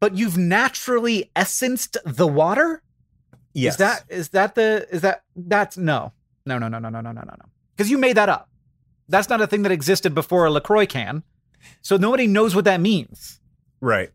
but 0.00 0.16
you've 0.16 0.36
naturally 0.36 1.30
essenced 1.36 1.96
the 2.04 2.26
water? 2.26 2.82
Yes. 3.54 3.74
Is 3.74 3.78
that 3.78 4.04
is 4.08 4.28
that 4.30 4.54
the 4.54 4.86
is 4.90 5.02
that 5.02 5.22
that's 5.36 5.76
no. 5.76 6.12
No, 6.44 6.58
no, 6.58 6.66
no, 6.68 6.78
no, 6.78 6.88
no, 6.88 7.00
no, 7.00 7.12
no, 7.12 7.20
no, 7.22 7.34
no. 7.38 7.44
Because 7.76 7.90
you 7.90 7.98
made 7.98 8.16
that 8.16 8.28
up. 8.28 8.48
That's 9.08 9.28
not 9.28 9.40
a 9.40 9.46
thing 9.46 9.62
that 9.62 9.70
existed 9.72 10.14
before 10.14 10.44
a 10.46 10.50
LaCroix 10.50 10.86
can. 10.86 11.22
So 11.82 11.96
nobody 11.96 12.26
knows 12.26 12.54
what 12.56 12.64
that 12.64 12.80
means. 12.80 13.40
right? 13.80 14.10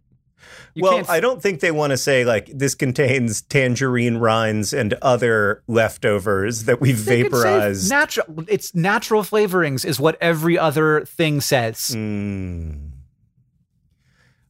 You 0.73 0.83
well, 0.83 0.93
can't 0.93 1.09
I 1.09 1.19
don't 1.19 1.41
think 1.41 1.59
they 1.59 1.71
want 1.71 1.91
to 1.91 1.97
say 1.97 2.23
like 2.23 2.47
this 2.53 2.75
contains 2.75 3.41
tangerine 3.41 4.17
rinds 4.17 4.73
and 4.73 4.93
other 5.01 5.63
leftovers 5.67 6.65
that 6.65 6.79
we've 6.79 7.03
They 7.03 7.23
could 7.23 7.31
say 7.33 7.43
vaporized. 7.43 7.89
Natural 7.89 8.45
it's 8.47 8.75
natural 8.75 9.23
flavorings 9.23 9.85
is 9.85 9.99
what 9.99 10.17
every 10.21 10.57
other 10.57 11.05
thing 11.05 11.41
says. 11.41 11.91
Mm. 11.93 12.91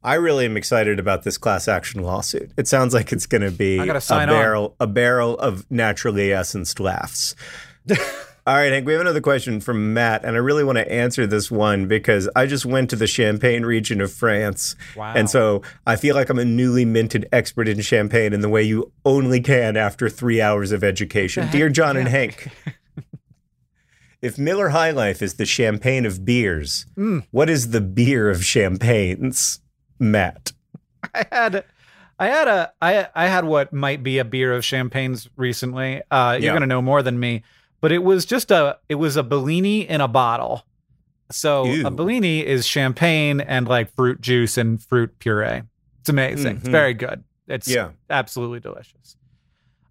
I 0.04 0.14
really 0.14 0.46
am 0.46 0.56
excited 0.56 1.00
about 1.00 1.24
this 1.24 1.38
class 1.38 1.68
action 1.68 2.02
lawsuit. 2.02 2.52
It 2.56 2.68
sounds 2.68 2.94
like 2.94 3.12
it's 3.12 3.26
going 3.26 3.42
to 3.42 3.52
be 3.52 3.78
a 3.78 4.00
sign 4.00 4.30
on. 4.30 4.36
barrel 4.36 4.76
a 4.80 4.88
barrel 4.88 5.38
of 5.38 5.70
naturally 5.70 6.32
essenced 6.32 6.80
laughs. 6.80 7.36
All 8.48 8.56
right, 8.56 8.72
Hank, 8.72 8.86
we 8.86 8.94
have 8.94 9.02
another 9.02 9.20
question 9.20 9.60
from 9.60 9.94
Matt, 9.94 10.24
and 10.24 10.38
I 10.38 10.40
really 10.40 10.64
want 10.64 10.78
to 10.78 10.90
answer 10.90 11.28
this 11.28 11.52
one 11.52 11.86
because 11.90 12.30
I 12.34 12.46
just 12.46 12.66
went 12.66 12.90
to 12.92 12.96
the 12.96 13.06
Champagne 13.06 13.66
region 13.66 14.00
of 14.00 14.10
France. 14.14 14.78
Wow. 14.96 15.14
And 15.18 15.30
so 15.30 15.64
I 15.86 15.98
feel 15.98 16.16
like 16.16 16.30
I'm 16.30 16.40
a 16.40 16.46
newly 16.46 16.86
minted 16.86 17.28
expert 17.34 17.68
in 17.68 17.82
champagne 17.82 18.32
in 18.32 18.40
the 18.40 18.48
way 18.48 18.64
you 18.64 18.94
only 19.04 19.42
can 19.42 19.76
after 19.76 20.08
three 20.08 20.40
hours 20.40 20.72
of 20.72 20.82
education. 20.82 21.48
Dear 21.52 21.68
John 21.68 21.98
and 21.98 22.08
Hank, 22.08 22.48
if 24.22 24.38
Miller 24.38 24.70
High 24.70 24.92
Life 24.92 25.22
is 25.22 25.34
the 25.34 25.46
champagne 25.46 26.06
of 26.06 26.24
beers, 26.24 26.86
Mm. 26.98 27.26
what 27.32 27.50
is 27.50 27.72
the 27.72 27.82
beer 27.82 28.30
of 28.30 28.46
champagnes? 28.46 29.60
Matt. 30.00 30.54
I 31.14 31.26
had 31.30 31.66
I 32.18 32.28
had 32.28 32.48
a 32.48 32.72
I 32.82 33.08
I 33.14 33.28
had 33.28 33.44
what 33.44 33.74
might 33.74 34.04
be 34.04 34.20
a 34.20 34.26
beer 34.26 34.54
of 34.54 34.64
champagnes 34.64 35.28
recently. 35.36 36.02
Uh 36.10 36.38
Yeah. 36.40 36.46
you're 36.46 36.54
gonna 36.54 36.66
know 36.66 36.82
more 36.82 37.04
than 37.04 37.20
me. 37.20 37.44
But 37.82 37.92
it 37.92 38.04
was 38.04 38.26
just 38.26 38.52
a 38.52 38.78
it 38.90 38.96
was 38.96 39.16
a 39.18 39.24
Bellini 39.24 39.88
in 39.88 40.02
a 40.02 40.08
bottle. 40.08 40.66
So 41.32 41.66
Ew. 41.66 41.86
a 41.88 41.92
Bellini 41.92 42.46
is 42.46 42.66
champagne 42.66 43.42
and 43.42 43.68
like 43.68 43.94
fruit 43.96 44.22
juice 44.22 44.58
and 44.58 44.82
fruit 44.82 45.18
puree. 45.20 45.62
It's 46.00 46.10
amazing. 46.10 46.58
It's 46.58 46.68
Mhm. 46.68 46.72
very 46.72 46.94
good. 46.94 47.24
It's 47.48 47.68
Yeah. 47.68 47.90
absolutely 48.10 48.60
delicious. 48.62 49.16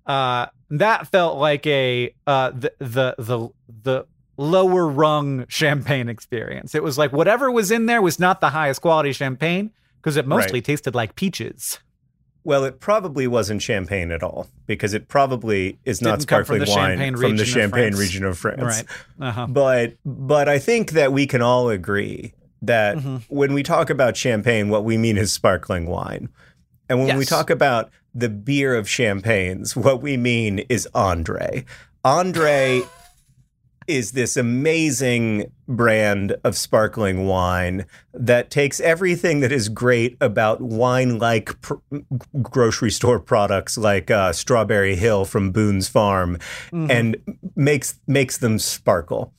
Uh 0.07 0.47
that 0.70 1.09
felt 1.09 1.39
like 1.39 1.66
a 1.66 2.14
uh 2.26 2.51
the 2.51 2.72
the 2.78 3.14
the 3.18 3.49
the 3.82 4.07
lower 4.39 4.87
rung 4.89 5.47
champagne 5.49 6.09
experience. 6.09 6.74
It 6.74 6.82
was 6.82 6.99
like 6.99 7.12
whatever 7.12 7.51
was 7.51 7.70
in 7.70 7.87
there 7.87 8.03
was 8.03 8.18
not 8.18 8.41
the 8.41 8.51
highest 8.51 8.80
quality 8.82 9.12
champagne 9.12 9.70
because 10.01 10.16
it 10.16 10.26
mostly 10.26 10.55
Right. 10.59 10.64
tasted 10.64 10.95
like 10.95 11.14
peaches. 11.16 11.78
Well, 12.47 12.62
it 12.64 12.78
probably 12.78 13.26
wasn't 13.26 13.61
champagne 13.61 14.12
at 14.12 14.22
all 14.22 14.47
because 14.66 14.94
it 14.94 15.09
probably 15.09 15.78
is 15.84 16.01
not 16.01 16.12
from 16.12 16.20
sparkling 16.20 16.61
the 16.61 16.70
wine 16.70 17.16
from 17.16 17.36
the 17.36 17.44
Champagne 17.44 17.90
France. 17.92 17.99
region 17.99 18.24
of 18.24 18.38
France. 18.38 18.62
Right. 18.62 18.84
Uh-huh. 19.28 19.47
But 19.49 19.94
but 20.05 20.49
I 20.49 20.61
think 20.61 20.92
that 20.92 21.12
we 21.12 21.26
can 21.26 21.42
all 21.42 21.68
agree 21.68 22.34
that 22.62 22.99
Mhm. 22.99 23.22
when 23.28 23.53
we 23.53 23.64
talk 23.64 23.90
about 23.90 24.16
champagne, 24.16 24.68
what 24.68 24.84
we 24.84 24.97
mean 24.97 25.18
is 25.18 25.32
sparkling 25.32 25.86
wine. 25.86 26.28
And 26.88 27.05
when 27.05 27.18
we 27.18 27.24
talk 27.24 27.51
about 27.51 27.90
the 28.14 28.28
beer 28.28 28.76
of 28.76 28.88
champagnes, 28.88 29.74
what 29.74 30.01
we 30.01 30.16
mean 30.16 30.61
is 30.68 30.88
Andre. 30.94 31.64
Andre 32.05 32.82
is 33.87 34.12
this 34.12 34.37
amazing 34.37 35.51
brand 35.68 36.37
of 36.45 36.57
sparkling 36.57 37.26
wine 37.26 37.84
that 38.12 38.51
takes 38.51 38.80
everything 38.80 39.41
that 39.41 39.53
is 39.53 39.68
great 39.68 40.16
about 40.20 40.61
wine 40.61 41.18
like 41.18 41.61
pr- 41.61 41.74
grocery 42.43 42.91
store 42.91 43.18
products 43.20 43.76
like 43.78 44.11
uh, 44.11 44.32
Strawberry 44.32 44.97
Hill 44.97 45.24
from 45.24 45.51
Boone's 45.53 45.89
Farm 45.89 46.39
Mhm. 46.72 46.91
and 46.91 47.16
makes 47.55 47.99
makes 48.07 48.39
them 48.39 48.59
sparkle. 48.59 49.32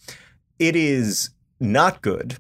It 0.60 0.76
is 0.76 1.30
not 1.60 2.02
good, 2.02 2.38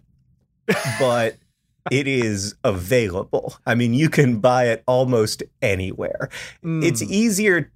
but 0.99 1.37
it 1.91 2.07
is 2.07 2.55
available. 2.63 3.55
I 3.65 3.75
mean, 3.75 3.93
you 3.93 4.09
can 4.09 4.39
buy 4.39 4.65
it 4.69 4.83
almost 4.87 5.43
anywhere. 5.61 6.29
It's 6.63 7.01
Mm. 7.03 7.09
easier 7.09 7.71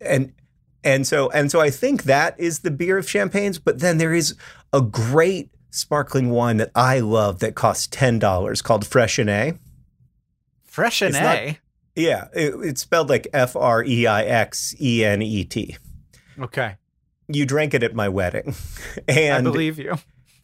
and 0.00 0.32
and 0.84 1.06
so 1.06 1.30
and 1.30 1.50
so 1.50 1.60
I 1.60 1.70
think 1.70 2.04
that 2.04 2.38
is 2.38 2.60
the 2.60 2.70
beer 2.70 2.98
of 2.98 3.08
champagnes, 3.08 3.58
but 3.58 3.80
then 3.80 3.98
there 3.98 4.14
is 4.14 4.34
a 4.72 4.80
great 4.80 5.50
sparkling 5.70 6.30
wine 6.30 6.56
that 6.58 6.70
I 6.74 7.00
love 7.00 7.38
that 7.40 7.54
costs 7.54 7.86
$10 7.88 8.62
called 8.64 8.84
Freixenet. 8.84 9.58
fresh 10.64 11.02
and 11.02 11.10
it's 11.14 11.20
not- 11.22 11.36
A. 11.36 11.58
Yeah, 11.96 12.28
it, 12.32 12.54
it's 12.62 12.80
spelled 12.80 13.08
like 13.08 13.26
F 13.32 13.56
R 13.56 13.84
E 13.84 14.06
I 14.06 14.22
X 14.24 14.74
E 14.80 15.04
N 15.04 15.20
E 15.22 15.44
T. 15.44 15.76
Okay. 16.40 16.76
You 17.28 17.44
drank 17.44 17.74
it 17.74 17.82
at 17.82 17.94
my 17.94 18.08
wedding. 18.08 18.54
I 19.08 19.12
And 19.12 19.44
believe 19.44 19.78
you. 19.78 19.96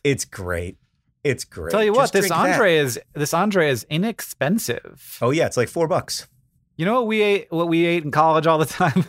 it's 0.04 0.24
great. 0.24 0.76
It's 1.24 1.44
great. 1.44 1.70
Tell 1.72 1.82
you 1.82 1.92
what, 1.92 2.02
Just 2.02 2.12
this. 2.12 2.30
Andre 2.30 2.76
is 2.76 3.00
this 3.14 3.32
Andre 3.32 3.70
is 3.70 3.84
inexpensive. 3.90 5.18
Oh 5.22 5.30
yeah, 5.30 5.46
it's 5.46 5.56
like 5.56 5.68
4 5.68 5.88
bucks. 5.88 6.26
You 6.76 6.84
know 6.84 6.94
what 6.94 7.06
we 7.06 7.22
ate 7.22 7.46
what 7.50 7.68
we 7.68 7.84
ate 7.86 8.04
in 8.04 8.10
college 8.10 8.46
all 8.46 8.58
the 8.58 8.66
time? 8.66 9.06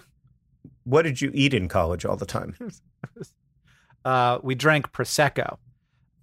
What 0.88 1.02
did 1.02 1.20
you 1.22 1.32
eat 1.34 1.54
in 1.54 1.68
college 1.68 2.06
all 2.06 2.16
the 2.16 2.26
time? 2.26 2.56
Uh 4.06 4.40
we 4.42 4.56
drank 4.56 4.94
prosecco. 4.94 5.58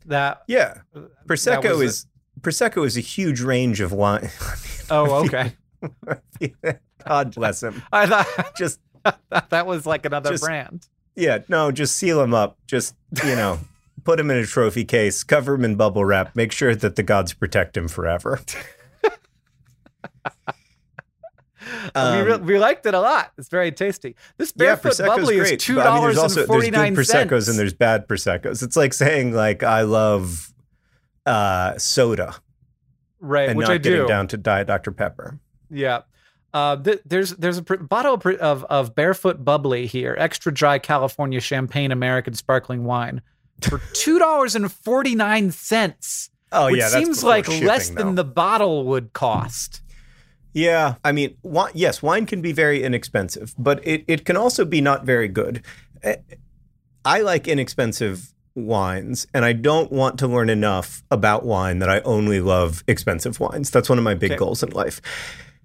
That 0.07 0.43
Yeah. 0.49 0.79
Prosecco 1.27 1.71
was 1.73 1.81
a- 1.81 1.85
is 1.85 2.07
Prosecco 2.41 2.87
is 2.87 2.97
a 2.97 3.01
huge 3.01 3.41
range 3.43 3.81
of 3.81 3.93
wine. 3.93 4.31
Oh, 4.91 5.25
okay. 5.25 5.53
God 7.07 7.35
bless 7.35 7.63
him. 7.63 7.83
I 7.93 8.07
thought 8.07 8.57
Just 8.57 8.81
that 9.51 9.67
was 9.67 9.85
like 9.87 10.07
another 10.07 10.31
Just- 10.31 10.45
brand. 10.45 10.87
Yeah, 11.17 11.39
no, 11.49 11.71
just 11.71 11.97
seal 11.97 12.21
him 12.21 12.35
up. 12.35 12.59
Just, 12.67 12.95
you 13.25 13.37
know, 13.37 13.61
put 14.05 14.19
him 14.19 14.31
in 14.33 14.37
a 14.39 14.47
trophy 14.47 14.85
case, 14.85 15.23
cover 15.23 15.55
him 15.55 15.65
in 15.65 15.77
bubble 15.77 16.05
wrap, 16.05 16.35
make 16.35 16.51
sure 16.53 16.75
that 16.75 16.97
the 16.97 17.03
gods 17.05 17.33
protect 17.35 17.77
him 17.77 17.87
forever. 17.89 18.41
We, 21.95 22.23
re- 22.33 22.37
we 22.39 22.59
liked 22.59 22.87
it 22.87 22.95
a 22.95 23.01
lot. 23.01 23.33
It's 23.39 23.49
very 23.49 23.73
tasty. 23.73 24.17
This 24.39 24.51
Um, 24.51 24.55
Yeah, 24.59 24.75
barefoot 24.77 24.99
bubbly 25.05 25.37
great. 25.39 25.53
is 25.55 25.65
two 25.65 25.77
but 25.77 25.87
I 25.87 25.95
mean, 25.95 26.15
dollars 26.15 26.37
and 26.37 26.47
forty 26.47 26.71
nine 26.71 26.95
there's 26.95 27.09
good 27.09 27.13
cents. 27.13 27.31
proseccos 27.33 27.49
and 27.51 27.59
there's 27.59 27.75
bad 27.75 28.09
proseccos. 28.09 28.63
It's 28.63 28.77
like 28.77 28.93
saying 28.95 29.33
like 29.33 29.63
I 29.63 29.83
love 29.83 30.53
uh, 31.27 31.79
soda 31.79 32.37
right, 33.21 33.49
and 33.49 33.59
which 33.59 33.69
not 33.69 33.75
I 33.75 33.79
getting 33.79 34.01
do. 34.03 34.07
down 34.09 34.29
to 34.29 34.37
Diet 34.37 34.67
Dr 34.67 34.93
Pepper. 34.93 35.39
Yeah. 35.71 36.03
Uh, 36.53 36.77
th- 36.77 37.01
there's 37.05 37.31
there's 37.31 37.59
a 37.59 37.63
pr- 37.65 37.77
bottle 37.77 38.15
of 38.41 38.65
of 38.65 38.95
barefoot 38.95 39.45
bubbly 39.45 39.87
here, 39.87 40.15
extra 40.19 40.53
dry 40.55 40.79
California 40.79 41.41
champagne 41.41 41.91
American 41.91 42.35
sparkling 42.35 42.85
wine, 42.85 43.23
for 43.61 43.81
two 43.93 44.19
dollars 44.21 44.55
and 44.55 44.71
forty 44.71 45.15
nine 45.17 45.51
cents. 45.51 46.31
Oh 46.53 46.67
which 46.67 46.77
yeah, 46.79 46.89
seems 46.91 47.25
like 47.25 47.47
shipping, 47.47 47.65
less 47.67 47.91
than 47.91 48.15
the 48.15 48.23
bottle 48.25 48.85
would 48.85 49.13
cost. 49.13 49.81
Yeah, 50.55 50.95
I 51.05 51.11
mean, 51.13 51.37
wi- 51.43 51.73
yes, 51.75 52.01
wine 52.03 52.27
can 52.27 52.41
be 52.41 52.53
very 52.53 52.83
inexpensive, 52.85 53.55
but 53.59 53.85
it, 53.87 54.05
it 54.07 54.25
can 54.25 54.37
also 54.37 54.65
be 54.65 54.81
not 54.81 55.05
very 55.05 55.27
good. 55.29 55.63
Eh, 56.03 56.17
I 57.05 57.21
like 57.23 57.49
inexpensive 57.49 58.33
wines, 58.55 59.27
and 59.35 59.45
I 59.45 59.53
don't 59.53 59.91
want 59.91 60.17
to 60.21 60.29
learn 60.29 60.49
enough 60.49 61.03
about 61.11 61.45
wine 61.45 61.81
that 61.81 61.91
I 61.91 62.01
only 62.03 62.41
love 62.41 62.85
expensive 62.87 63.41
wines. 63.41 63.71
That's 63.71 63.89
one 63.89 63.99
of 63.99 64.05
my 64.05 64.15
big 64.15 64.31
Okay. 64.31 64.39
goals 64.39 64.63
in 64.63 64.71
life. 64.71 65.01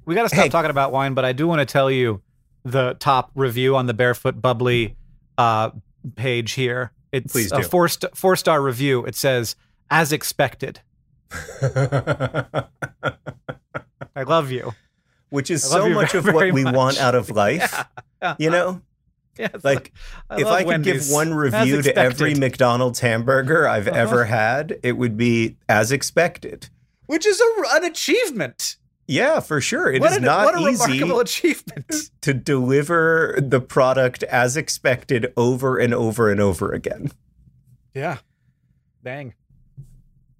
We 0.05 0.15
got 0.15 0.23
to 0.23 0.29
stop 0.29 0.39
Hey. 0.45 0.49
talking 0.49 0.71
about 0.71 0.91
wine, 0.91 1.13
but 1.13 1.23
I 1.23 1.33
do 1.33 1.47
want 1.47 1.59
to 1.59 1.65
tell 1.67 1.91
you 1.91 2.21
the 2.65 2.95
top 2.99 3.29
review 3.35 3.75
on 3.75 3.85
the 3.85 3.93
Barefoot 3.93 4.41
Bubbly 4.41 4.95
uh, 5.37 5.69
page 6.15 6.53
here. 6.53 6.91
It's 7.11 7.31
Please 7.31 7.51
a 7.51 7.61
four 7.61 7.87
st- 7.89 8.17
four 8.17 8.35
star 8.35 8.59
review. 8.61 9.05
It 9.05 9.15
says, 9.15 9.55
"As 9.91 10.11
expected." 10.11 10.81
I 14.15 14.23
love 14.23 14.51
you. 14.51 14.73
Which 15.29 15.51
is 15.51 15.63
so 15.63 15.89
much 15.89 16.13
very, 16.13 16.29
of 16.29 16.33
what 16.35 16.51
we 16.53 16.63
much. 16.63 16.75
want 16.75 16.99
out 16.99 17.15
of 17.15 17.29
life. 17.45 17.85
Yeah. 18.21 18.35
You 18.39 18.49
know, 18.49 18.81
Yeah, 19.37 19.47
like 19.63 19.93
if 20.31 20.47
I 20.47 20.63
could 20.65 20.83
give 20.83 21.09
one 21.09 21.33
review 21.33 21.81
to 21.81 21.95
every. 21.95 22.35
McDonald's 22.35 22.99
hamburger 22.99 23.67
I've 23.67 23.87
Uh-huh. 23.87 23.97
ever 23.97 24.25
had, 24.25 24.77
it 24.83 24.93
would 24.93 25.15
be 25.15 25.55
as 25.69 25.91
expected. 25.93 26.67
which 27.05 27.25
is 27.25 27.39
a, 27.39 27.63
an 27.77 27.85
achievement. 27.85 28.75
Yeah, 29.07 29.39
for 29.39 29.61
sure. 29.61 29.89
It 29.91 29.95
is 29.95 30.01
what, 30.01 30.17
a, 30.17 30.19
not 30.19 30.45
what 30.45 30.55
a 30.55 30.67
easy 30.67 30.91
remarkable 30.93 31.19
achievement. 31.21 31.91
to 32.21 32.33
deliver 32.33 33.35
the 33.41 33.61
product 33.61 34.23
as 34.23 34.57
expected 34.57 35.31
over 35.37 35.77
and 35.77 35.93
over 35.93 36.29
and 36.29 36.41
over 36.41 36.71
again. 36.73 37.11
Yeah. 37.95 38.17
Dang. 39.03 39.33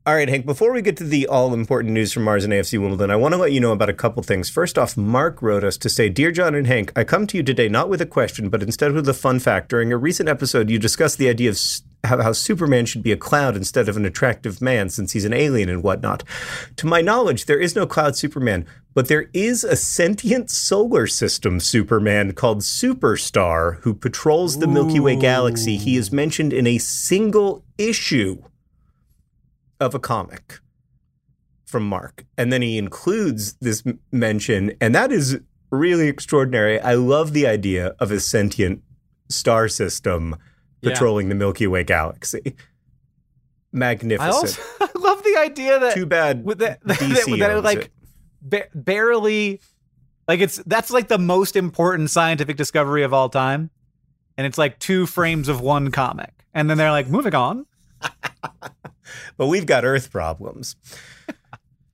All 0.09 0.15
right, 0.15 0.27
Hank, 0.27 0.47
before 0.47 0.73
we 0.73 0.81
get 0.81 0.97
to 0.97 1.03
the 1.03 1.27
all 1.27 1.53
important 1.53 1.93
news 1.93 2.11
from 2.11 2.23
Mars 2.23 2.43
and 2.43 2.51
AFC 2.51 2.81
Wimbledon, 2.81 3.11
I 3.11 3.15
want 3.15 3.35
to 3.35 3.37
let 3.37 3.51
you 3.51 3.59
know 3.59 3.73
about 3.73 3.89
a 3.89 3.93
couple 3.93 4.23
things. 4.23 4.49
First 4.49 4.75
off, 4.75 4.97
Mark 4.97 5.39
wrote 5.39 5.63
us 5.63 5.77
to 5.77 5.87
say 5.87 6.09
Dear 6.09 6.31
John 6.31 6.55
and 6.55 6.65
Hank, 6.65 6.91
I 6.95 7.03
come 7.03 7.27
to 7.27 7.37
you 7.37 7.43
today 7.43 7.69
not 7.69 7.89
with 7.89 8.01
a 8.01 8.07
question, 8.07 8.49
but 8.49 8.63
instead 8.63 8.93
with 8.93 9.07
a 9.07 9.13
fun 9.13 9.37
fact. 9.37 9.69
During 9.69 9.93
a 9.93 9.97
recent 9.97 10.27
episode, 10.27 10.71
you 10.71 10.79
discussed 10.79 11.19
the 11.19 11.29
idea 11.29 11.51
of 11.51 11.59
how 12.03 12.31
Superman 12.31 12.87
should 12.87 13.03
be 13.03 13.11
a 13.11 13.17
cloud 13.17 13.55
instead 13.55 13.87
of 13.87 13.97
an 13.97 14.05
attractive 14.05 14.63
man 14.63 14.89
since 14.89 15.11
he's 15.11 15.25
an 15.25 15.33
alien 15.33 15.69
and 15.69 15.83
whatnot. 15.83 16.23
To 16.77 16.87
my 16.87 17.01
knowledge, 17.01 17.45
there 17.45 17.59
is 17.59 17.75
no 17.75 17.85
cloud 17.85 18.15
Superman, 18.15 18.65
but 18.95 19.09
there 19.09 19.29
is 19.31 19.63
a 19.63 19.75
sentient 19.75 20.49
solar 20.49 21.05
system 21.05 21.59
Superman 21.59 22.33
called 22.33 22.61
Superstar 22.61 23.79
who 23.81 23.93
patrols 23.93 24.57
the 24.57 24.67
Milky 24.67 24.99
Way 24.99 25.17
galaxy. 25.17 25.77
He 25.77 25.97
is 25.97 26.11
mentioned 26.11 26.51
in 26.51 26.65
a 26.65 26.79
single 26.79 27.63
issue 27.77 28.41
of 29.79 29.93
a 29.95 29.99
comic 29.99 30.59
from 31.65 31.87
Mark. 31.87 32.25
And 32.37 32.51
then 32.51 32.61
he 32.61 32.77
includes 32.77 33.53
this 33.61 33.83
mention, 34.11 34.73
and 34.81 34.93
that 34.95 35.11
is 35.11 35.39
really 35.71 36.07
extraordinary. 36.07 36.79
I 36.79 36.95
love 36.95 37.33
the 37.33 37.45
idea 37.47 37.93
of 37.99 38.11
a 38.11 38.19
sentient 38.19 38.81
star 39.29 39.67
system 39.67 40.35
Yeah. 40.81 40.89
patrolling 40.91 41.29
the 41.29 41.35
Milky 41.35 41.67
Way 41.67 41.83
galaxy. 41.83 42.41
I 42.45 42.53
Magnificent. 43.71 44.33
also 44.33 44.61
I 44.81 44.89
love 44.97 45.23
the 45.23 45.37
idea 45.37 45.79
that 45.79 45.93
Too 45.93 46.07
bad 46.07 46.43
with 46.43 46.57
that, 46.65 46.81
that, 46.85 46.97
DC 46.97 47.37
that 47.39 47.51
owns 47.51 47.63
like 47.63 47.91
ba- 48.41 48.67
barely 48.73 49.61
like 50.27 50.39
it's 50.39 50.57
that's 50.65 50.89
like 50.89 51.07
the 51.07 51.19
most 51.19 51.55
important 51.55 52.09
scientific 52.09 52.57
discovery 52.57 53.03
of 53.03 53.13
all 53.13 53.29
time 53.29 53.69
and 54.37 54.47
it's 54.47 54.57
like 54.57 54.79
two 54.79 55.05
frames 55.05 55.47
of 55.49 55.61
one 55.61 55.91
comic 55.91 56.33
and 56.55 56.67
then 56.67 56.79
they're 56.79 56.89
like 56.89 57.09
moving 57.09 57.35
on 57.35 57.67
But 59.37 59.47
we've 59.47 59.65
got 59.65 59.85
Earth 59.85 60.11
problems. 60.11 60.75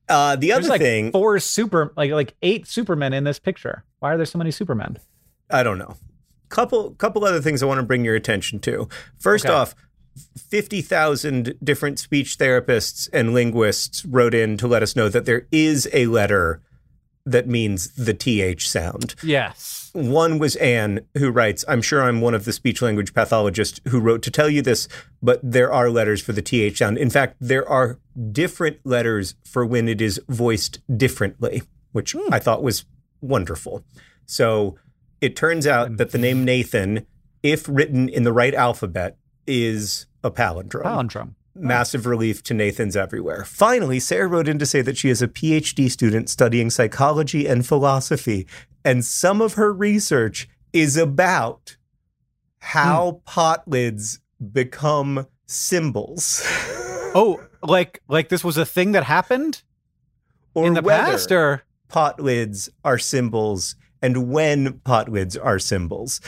Uh, 0.08 0.36
the 0.36 0.50
there's 0.50 0.58
other 0.60 0.68
like 0.68 0.80
thing, 0.80 1.10
four 1.10 1.36
super 1.40 1.92
like 1.96 2.12
like 2.12 2.36
eight 2.40 2.64
supermen 2.68 3.12
in 3.12 3.24
this 3.24 3.40
picture 3.40 3.82
why 3.98 4.12
are 4.14 4.16
there 4.16 4.24
so 4.24 4.38
many 4.38 4.52
supermen 4.52 4.96
I 5.50 5.64
don't 5.64 5.78
know. 5.78 5.96
Couple 6.48 6.92
couple 6.92 7.24
other 7.24 7.40
things 7.40 7.60
I 7.60 7.66
want 7.66 7.78
to 7.78 7.82
bring 7.82 8.04
your 8.04 8.14
attention 8.14 8.60
to. 8.60 8.88
First 9.18 9.46
Okay. 9.46 9.52
off, 9.52 9.74
50,000 10.38 11.54
different 11.62 11.98
speech 11.98 12.38
therapists 12.38 13.08
and 13.12 13.34
linguists 13.34 14.04
wrote 14.04 14.32
in 14.34 14.56
to 14.58 14.66
let 14.66 14.82
us 14.82 14.94
know 14.96 15.08
that 15.08 15.24
there 15.24 15.46
is 15.50 15.88
a 15.92 16.06
letter 16.06 16.62
that 17.26 17.48
means 17.48 17.90
the 17.94 18.14
th 18.14 18.66
sound. 18.66 19.14
yes 19.22 19.90
One 19.92 20.38
was 20.38 20.56
Anne, 20.56 21.00
who 21.18 21.30
writes, 21.30 21.64
I'm 21.68 21.82
sure 21.82 22.02
I'm 22.02 22.20
one 22.20 22.34
of 22.34 22.44
the 22.44 22.52
speech 22.52 22.80
language 22.80 23.12
pathologists 23.12 23.80
who 23.88 24.00
wrote 24.00 24.22
to 24.22 24.30
tell 24.30 24.48
you 24.48 24.62
this, 24.62 24.88
but 25.20 25.40
there 25.42 25.72
are 25.72 25.90
letters 25.90 26.22
for 26.22 26.32
the 26.32 26.42
TH 26.42 26.78
sound. 26.78 26.98
In 26.98 27.10
fact, 27.10 27.36
there 27.40 27.68
are 27.68 27.98
different 28.32 28.78
letters 28.84 29.34
for 29.44 29.66
when 29.66 29.88
it 29.88 30.00
is 30.00 30.20
voiced 30.28 30.80
differently, 30.96 31.62
which 31.92 32.12
hmm. 32.12 32.32
I 32.32 32.38
thought 32.38 32.62
was 32.62 32.84
wonderful. 33.20 33.84
So 34.24 34.78
it 35.20 35.34
turns 35.34 35.66
out 35.66 35.96
that 35.96 36.10
the 36.12 36.18
name 36.18 36.44
Nathan, 36.44 37.06
if 37.42 37.66
written 37.68 38.08
in 38.08 38.22
the 38.22 38.32
right 38.32 38.54
alphabet, 38.54 39.16
is 39.46 40.06
a 40.22 40.30
palindrome 40.30 40.82
palindrome 40.82 41.35
Oh. 41.56 41.60
massive 41.60 42.06
relief 42.06 42.42
to 42.44 42.54
Nathan's 42.54 42.96
everywhere. 42.96 43.44
Finally, 43.44 44.00
Sarah 44.00 44.28
wrote 44.28 44.48
in 44.48 44.58
to 44.58 44.66
say 44.66 44.82
that 44.82 44.98
she 44.98 45.08
is 45.08 45.22
a 45.22 45.28
PhD 45.28 45.90
student 45.90 46.28
studying 46.28 46.70
psychology 46.70 47.46
and 47.46 47.66
philosophy, 47.66 48.46
and 48.84 49.04
some 49.04 49.40
of 49.40 49.54
her 49.54 49.72
research 49.72 50.48
is 50.72 50.96
about 50.96 51.76
how 52.58 53.12
hmm. 53.12 53.18
pot 53.24 53.66
lids 53.66 54.20
become 54.52 55.26
symbols. 55.46 56.42
oh 57.14 57.40
like 57.62 58.02
like 58.08 58.28
this 58.28 58.44
was 58.44 58.56
a 58.56 58.66
thing 58.66 58.92
that 58.92 59.04
happened 59.04 59.62
or 60.54 60.66
in 60.66 60.74
the 60.74 60.82
past 60.82 61.32
or 61.32 61.62
pot 61.88 62.20
lids 62.20 62.68
are 62.84 62.98
symbols 62.98 63.76
and 64.02 64.28
when 64.30 64.80
pot 64.80 65.08
lids 65.08 65.36
are 65.36 65.58
symbols. 65.58 66.20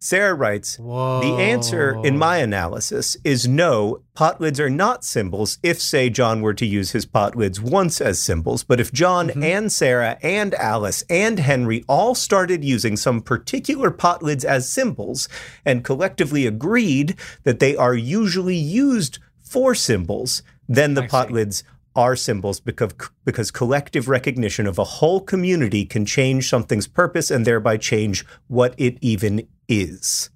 Sarah 0.00 0.34
writes, 0.34 0.78
Whoa. 0.78 1.20
The 1.20 1.42
answer 1.42 2.00
in 2.04 2.16
my 2.16 2.36
analysis 2.36 3.16
is 3.24 3.48
no, 3.48 4.02
pot 4.14 4.40
lids 4.40 4.60
are 4.60 4.70
not 4.70 5.04
symbols 5.04 5.58
if, 5.62 5.80
say, 5.80 6.08
John 6.08 6.40
were 6.40 6.54
to 6.54 6.66
use 6.66 6.92
his 6.92 7.04
pot 7.04 7.34
lids 7.34 7.60
once 7.60 8.00
as 8.00 8.20
symbols. 8.20 8.62
But 8.62 8.78
if 8.78 8.92
John 8.92 9.28
mm-hmm. 9.28 9.42
and 9.42 9.72
Sarah 9.72 10.16
and 10.22 10.54
Alice 10.54 11.02
and 11.10 11.40
Henry 11.40 11.84
all 11.88 12.14
started 12.14 12.64
using 12.64 12.96
some 12.96 13.20
particular 13.20 13.90
pot 13.90 14.22
lids 14.22 14.44
as 14.44 14.68
symbols 14.68 15.28
and 15.64 15.84
collectively 15.84 16.46
agreed 16.46 17.16
that 17.42 17.58
they 17.58 17.74
are 17.74 17.94
usually 17.94 18.56
used 18.56 19.18
for 19.40 19.74
symbols, 19.74 20.42
then 20.68 20.94
the 20.94 21.02
I 21.02 21.08
pot 21.08 21.28
see. 21.28 21.34
lids 21.34 21.64
are 21.96 22.14
symbols 22.14 22.60
because 22.60 22.92
because 23.24 23.50
collective 23.50 24.08
recognition 24.08 24.68
of 24.68 24.78
a 24.78 24.84
whole 24.84 25.20
community 25.20 25.84
can 25.84 26.06
change 26.06 26.48
something's 26.48 26.86
purpose 26.86 27.28
and 27.28 27.44
thereby 27.44 27.76
change 27.76 28.24
what 28.46 28.72
it 28.78 28.96
even 29.00 29.48
is. 29.68 30.30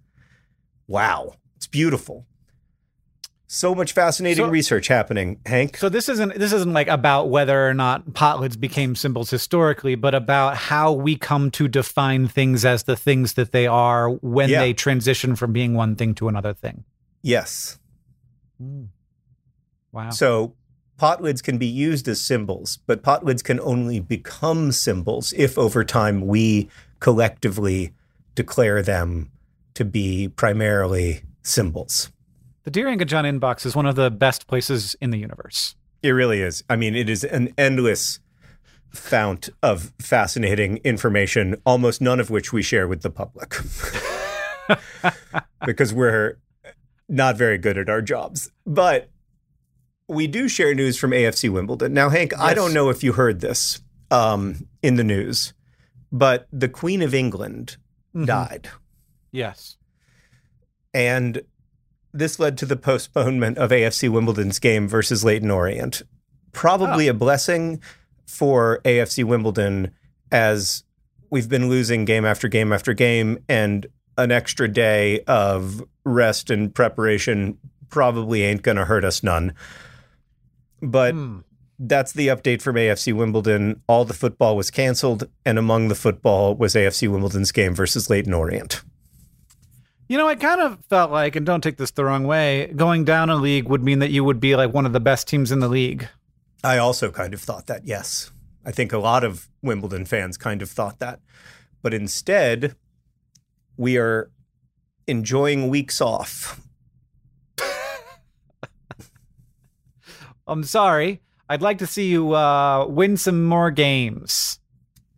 Wow, 0.87 1.35
it's 1.57 1.67
beautiful. 1.67 2.27
So 3.47 3.75
much 3.75 3.93
fascinating 3.93 4.47
So- 4.47 4.51
research 4.51 4.89
happening, 4.89 5.41
Hank. 5.45 5.77
So 5.77 5.89
this 5.91 6.09
isn't 6.09 6.37
this 6.39 6.53
isn't 6.55 6.73
like 6.73 6.89
about 6.89 7.29
whether 7.29 7.69
or 7.69 7.75
not 7.75 8.15
pot 8.15 8.41
lids 8.41 8.57
became 8.57 8.95
symbols 8.97 9.29
historically, 9.31 9.95
but 9.95 10.15
about 10.15 10.57
how 10.57 10.93
we 10.93 11.17
come 11.17 11.51
to 11.53 11.69
define 11.69 12.29
things 12.29 12.65
as 12.65 12.85
the 12.85 12.97
things 12.97 13.35
that 13.35 13.53
they 13.53 13.67
are 13.67 14.09
when 14.11 14.49
Yeah. 14.49 14.61
they 14.61 14.73
transition 14.73 15.37
from 15.37 15.53
being 15.53 15.75
one 15.75 15.97
thing 15.97 16.15
to 16.15 16.29
another 16.29 16.55
thing. 16.55 16.85
Yes. 17.21 17.79
Mm. 18.63 18.89
Wow. 19.93 20.11
So 20.11 20.55
pot 20.97 21.23
lids 21.23 21.43
can 21.43 21.59
be 21.59 21.67
used 21.67 22.09
as 22.09 22.23
symbols, 22.23 22.79
but 22.87 23.03
pot 23.03 23.23
lids 23.23 23.43
can 23.43 23.61
only 23.61 24.01
become 24.01 24.73
symbols 24.73 25.35
if 25.37 25.59
over 25.59 25.85
time 25.85 26.27
we 26.27 26.71
collectively 27.01 27.93
declare 28.35 28.83
them 28.83 29.31
to 29.75 29.85
be 29.85 30.29
primarily 30.29 31.23
symbols. 31.43 32.11
the 32.65 32.71
Dear 32.71 32.87
Anka 32.87 33.05
inbox 33.07 33.67
is 33.67 33.75
one 33.75 33.87
of 33.87 33.97
the 33.97 34.11
best 34.11 34.47
places 34.47 34.95
in 35.01 35.11
the 35.11 35.19
universe. 35.19 35.75
It 36.03 36.11
really 36.11 36.41
is. 36.41 36.63
I 36.69 36.77
mean, 36.77 36.95
it 36.95 37.09
is 37.09 37.25
an 37.25 37.53
endless 37.57 38.21
fount 38.91 39.49
of 39.63 39.93
fascinating 39.99 40.79
information, 40.79 41.57
almost 41.65 42.01
none 42.01 42.21
of 42.21 42.31
which 42.31 42.53
we 42.53 42.63
share 42.63 42.87
with 42.87 43.03
the 43.03 43.11
public. 43.11 43.55
because 45.67 45.95
we're 45.95 46.39
not 47.09 47.37
very 47.37 47.59
good 47.59 47.79
at 47.79 47.89
our 47.89 48.03
jobs. 48.03 48.51
But 48.67 49.11
we 50.09 50.27
do 50.27 50.49
share 50.49 50.75
news 50.75 50.99
from 50.99 51.13
AFC 51.13 51.51
Wimbledon. 51.51 51.95
Now, 51.95 52.09
Hank, 52.09 52.39
I 52.39 52.55
don't 52.55 52.75
know 52.75 52.91
if 52.91 53.03
you 53.03 53.13
heard 53.13 53.41
this 53.41 53.81
um, 54.11 54.69
in 54.83 54.97
the 54.97 55.05
news, 55.05 55.55
but 56.11 56.47
the 56.53 56.69
Queen 56.69 57.03
of 57.03 57.15
England 57.15 57.77
Mhm. 58.15 58.27
died. 58.27 58.69
Yes. 59.31 59.77
And 60.95 61.43
this 62.13 62.39
led 62.39 62.59
to 62.59 62.67
the 62.67 62.77
postponement 62.77 63.57
of 63.59 63.71
AFC 63.73 64.09
Wimbledon's 64.09 64.59
game 64.59 64.87
versus 64.87 65.25
Leyton 65.25 65.51
Orient. 65.51 66.03
Probably 66.53 67.09
a 67.09 67.15
blessing 67.15 67.81
for 68.27 68.81
AFC 68.85 69.25
Wimbledon 69.25 69.91
as 70.31 70.85
we've 71.31 71.49
been 71.49 71.69
losing 71.71 72.05
game 72.05 72.27
after 72.27 72.49
game 72.49 72.73
after 72.73 72.93
game, 72.93 73.39
and 73.49 73.87
an 74.19 74.31
extra 74.31 74.69
day 74.69 75.21
of 75.27 75.83
rest 76.05 76.51
and 76.51 76.75
preparation 76.75 77.57
probably 77.89 78.43
ain't 78.43 78.61
going 78.63 78.77
to 78.77 78.85
hurt 78.85 79.05
us 79.05 79.23
none. 79.23 79.55
But 80.83 81.15
Hmm. 81.15 81.39
That's 81.85 82.13
the 82.13 82.29
update 82.29 82.63
from 82.63 82.77
AFC 82.77 83.13
Wimbledon. 83.13 83.83
All 83.89 84.05
the 84.05 84.15
football 84.15 84.57
was 84.57 84.71
canceled, 84.71 85.29
and 85.45 85.59
among 85.59 85.89
the 85.89 85.97
football 85.97 86.55
was 86.55 86.77
AFC 86.77 87.11
Wimbledon's 87.11 87.51
game 87.51 87.75
versus 87.75 88.09
Leyton 88.09 88.33
Orient. 88.33 88.85
You 90.09 90.17
know, 90.17 90.29
I 90.29 90.37
kind 90.37 90.61
of 90.61 90.79
felt 90.89 91.11
like, 91.11 91.35
and 91.35 91.45
don't 91.45 91.61
take 91.61 91.79
this 91.79 91.91
the 91.91 92.05
wrong 92.05 92.25
way, 92.25 92.73
going 92.77 93.05
down 93.05 93.31
a 93.31 93.35
league 93.35 93.69
would 93.69 93.83
mean 93.83 93.99
that 93.99 94.13
you 94.13 94.23
would 94.23 94.39
be 94.39 94.55
like 94.55 94.73
one 94.73 94.87
of 94.87 94.93
the 94.93 95.01
best 95.01 95.27
teams 95.27 95.51
in 95.51 95.59
the 95.59 95.69
league. 95.69 96.07
I 96.63 96.79
also 96.79 97.11
kind 97.11 97.35
of 97.35 97.41
thought 97.41 97.67
that, 97.67 97.85
yes. 97.85 98.31
I 98.65 98.71
think 98.71 98.93
a 98.93 98.99
lot 98.99 99.25
of 99.25 99.49
Wimbledon 99.61 100.05
fans 100.05 100.37
kind 100.37 100.63
of 100.63 100.71
thought 100.71 101.01
that. 101.01 101.19
But 101.83 101.93
instead, 101.93 102.77
we 103.77 103.99
are 103.99 104.31
enjoying 105.09 105.69
weeks 105.69 106.01
off. 106.01 106.61
I'm 110.47 110.63
sorry. 110.63 111.21
I'd 111.53 111.61
like 111.61 111.77
to 111.79 111.87
see 111.87 112.09
you 112.09 112.35
uh, 112.35 112.87
win 112.87 113.19
some 113.19 113.45
more 113.45 113.71
games. 113.71 114.59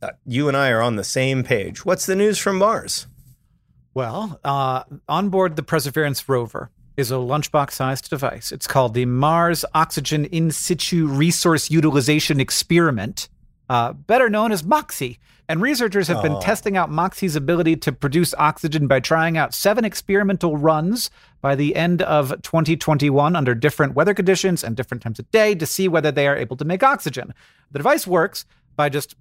Uh, 0.03 0.11
you 0.27 0.49
and 0.49 0.57
I 0.57 0.71
are 0.71 0.83
on 0.83 0.97
the 0.97 1.05
same 1.05 1.45
page. 1.45 1.85
What's 1.85 2.07
the 2.07 2.17
news 2.17 2.41
from 2.41 2.59
Mars? 2.59 3.07
Well, 3.95 4.41
uh, 4.43 4.83
on 5.09 5.29
board 5.29 5.55
the 5.55 5.63
Perseverance 5.63 6.29
rover 6.29 6.73
is 6.97 7.13
a 7.13 7.15
lunchbox 7.15 7.71
sized 7.71 8.11
device. 8.11 8.51
It's 8.51 8.67
called 8.67 8.95
the 8.95 9.05
Mars 9.05 9.65
Oxygen 9.75 10.25
In 10.25 10.51
Situ 10.51 11.07
Resource 11.07 11.71
Utilization 11.71 12.41
Experiment, 12.41 13.29
uh, 13.69 13.93
better 13.93 14.29
known 14.29 14.53
as 14.53 14.63
MOXIE. 14.65 15.19
And 15.47 15.61
researchers 15.61 16.09
have 16.09 16.23
been 16.23 16.33
Oh. 16.33 16.41
testing 16.41 16.75
out 16.77 16.91
MOXIE's 16.91 17.37
ability 17.37 17.77
to 17.77 17.93
produce 17.93 18.33
oxygen 18.39 18.87
by 18.87 19.01
trying 19.01 19.37
out 19.37 19.53
seven 19.53 19.85
experimental 19.85 20.57
runs 20.57 21.11
by 21.43 21.55
the 21.55 21.77
end 21.77 22.01
of 22.01 22.31
2021 22.41 23.37
under 23.37 23.55
different 23.55 23.95
weather 23.95 24.15
conditions 24.15 24.65
and 24.65 24.75
different 24.75 25.03
times 25.03 25.19
of 25.19 25.31
day 25.31 25.55
to 25.55 25.67
see 25.67 25.87
whether 25.87 26.11
they 26.11 26.27
are 26.27 26.37
able 26.37 26.57
to 26.57 26.65
make 26.65 26.83
oxygen. 26.83 27.35
The 27.73 27.79
device 27.79 28.07
works 28.07 28.47
by 28.75 28.89
just 28.89 29.17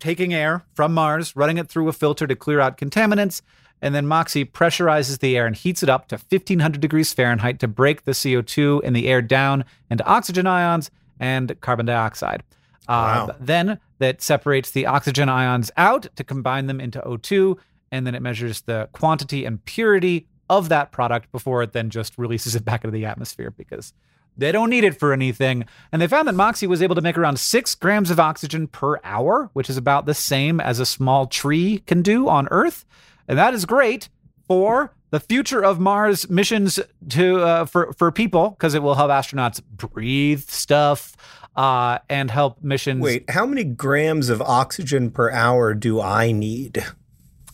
taking 0.00 0.34
air 0.34 0.64
from 0.74 0.92
Mars, 0.92 1.36
running 1.36 1.56
it 1.58 1.68
through 1.68 1.88
a 1.88 1.92
filter 1.92 2.26
to 2.26 2.34
clear 2.34 2.58
out 2.58 2.76
contaminants, 2.76 3.40
and 3.80 3.94
then 3.94 4.06
Moxie 4.08 4.44
pressurizes 4.44 5.20
the 5.20 5.36
air 5.36 5.46
and 5.46 5.54
heats 5.54 5.82
it 5.84 5.88
up 5.88 6.08
to 6.08 6.16
1500 6.16 6.80
degrees 6.80 7.12
Fahrenheit 7.12 7.60
to 7.60 7.68
break 7.68 8.04
the 8.04 8.12
CO2 8.12 8.82
in 8.82 8.92
the 8.92 9.06
air 9.08 9.22
down 9.22 9.64
into 9.88 10.04
oxygen 10.04 10.46
ions 10.48 10.90
and 11.20 11.58
carbon 11.60 11.86
dioxide. 11.86 12.42
Uh, 12.88 13.26
Wow. 13.28 13.36
then 13.40 13.80
that 13.98 14.20
separates 14.22 14.70
the 14.70 14.86
oxygen 14.86 15.28
ions 15.28 15.70
out 15.76 16.06
to 16.16 16.24
combine 16.24 16.66
them 16.66 16.80
into 16.80 17.00
O2, 17.00 17.56
and 17.90 18.06
then 18.06 18.14
it 18.14 18.22
measures 18.22 18.62
the 18.62 18.88
quantity 18.92 19.44
and 19.44 19.64
purity 19.64 20.26
of 20.50 20.68
that 20.68 20.92
product 20.92 21.32
before 21.32 21.62
it 21.62 21.72
then 21.72 21.88
just 21.90 22.18
releases 22.18 22.54
it 22.54 22.64
back 22.64 22.84
into 22.84 22.92
the 22.92 23.06
atmosphere 23.06 23.50
because 23.50 23.92
they 24.36 24.52
don't 24.52 24.68
need 24.68 24.84
it 24.84 24.98
for 24.98 25.12
anything. 25.12 25.64
And 25.92 26.02
they 26.02 26.06
found 26.08 26.26
that 26.28 26.34
Moxie 26.34 26.66
was 26.66 26.82
able 26.82 26.96
to 26.96 27.00
make 27.00 27.16
around 27.16 27.38
six 27.38 27.74
grams 27.74 28.10
of 28.10 28.18
oxygen 28.20 28.66
per 28.66 28.98
hour, 29.04 29.48
which 29.54 29.70
is 29.70 29.76
about 29.76 30.06
the 30.06 30.12
same 30.14 30.60
as 30.60 30.80
a 30.80 30.86
small 30.86 31.26
tree 31.26 31.78
can 31.86 32.02
do 32.02 32.28
on 32.28 32.48
Earth. 32.50 32.84
And 33.28 33.38
that 33.38 33.54
is 33.54 33.64
great 33.64 34.08
for 34.46 34.92
the 35.10 35.20
future 35.20 35.64
of 35.64 35.78
Mars 35.78 36.28
missions 36.28 36.80
to 37.10 37.40
uh, 37.40 37.64
for 37.64 37.92
for 37.92 38.10
people 38.10 38.50
because 38.50 38.74
it 38.74 38.82
will 38.82 38.96
help 38.96 39.10
astronauts 39.10 39.62
breathe 39.64 40.40
stuff 40.40 41.14
uh, 41.56 41.98
and 42.08 42.30
help 42.30 42.62
missions. 42.62 43.00
Wait, 43.02 43.28
how 43.30 43.46
many 43.46 43.64
grams 43.64 44.28
of 44.28 44.40
oxygen 44.42 45.10
per 45.10 45.30
hour 45.30 45.74
do 45.74 46.00
I 46.00 46.32
need? 46.32 46.84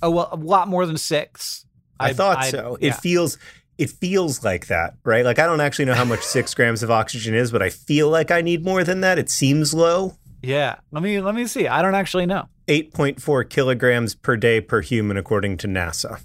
oh 0.03 0.11
well, 0.11 0.29
a 0.33 0.37
lot 0.37 0.69
more 0.69 0.87
than 0.87 0.97
six. 0.97 1.67
I, 1.99 2.13
thought 2.15 2.39
I- 2.39 2.51
so. 2.51 2.79
yeah. 2.81 2.89
It 2.89 2.95
feels 2.97 3.37
it 3.77 3.91
feels 3.91 4.43
like 4.45 4.67
that, 4.69 4.95
right? 5.05 5.25
Like 5.25 5.39
I 5.39 5.47
don't 5.47 5.61
actually 5.61 5.85
know 5.87 5.95
how 5.95 6.05
much 6.05 6.21
six 6.37 6.55
grams 6.55 6.83
of 6.83 6.91
oxygen 6.91 7.35
is, 7.35 7.51
but 7.53 7.63
I 7.63 7.71
feel 7.71 8.09
like 8.09 8.31
I 8.31 8.41
need 8.41 8.65
more 8.65 8.85
than 8.85 9.01
that. 9.03 9.19
It 9.19 9.29
seems 9.31 9.75
low. 9.75 10.17
yeah. 10.43 10.77
Let 10.91 11.03
me 11.03 11.21
let 11.21 11.35
me 11.35 11.47
see. 11.47 11.69
I 11.69 11.83
don't 11.83 11.95
actually 11.95 12.27
know. 12.27 12.49
8.4 12.69 13.51
kilograms 13.51 14.15
per 14.15 14.37
day 14.37 14.61
per 14.61 14.81
human, 14.81 15.17
according 15.17 15.57
to 15.59 15.67
NASA. 15.69 16.21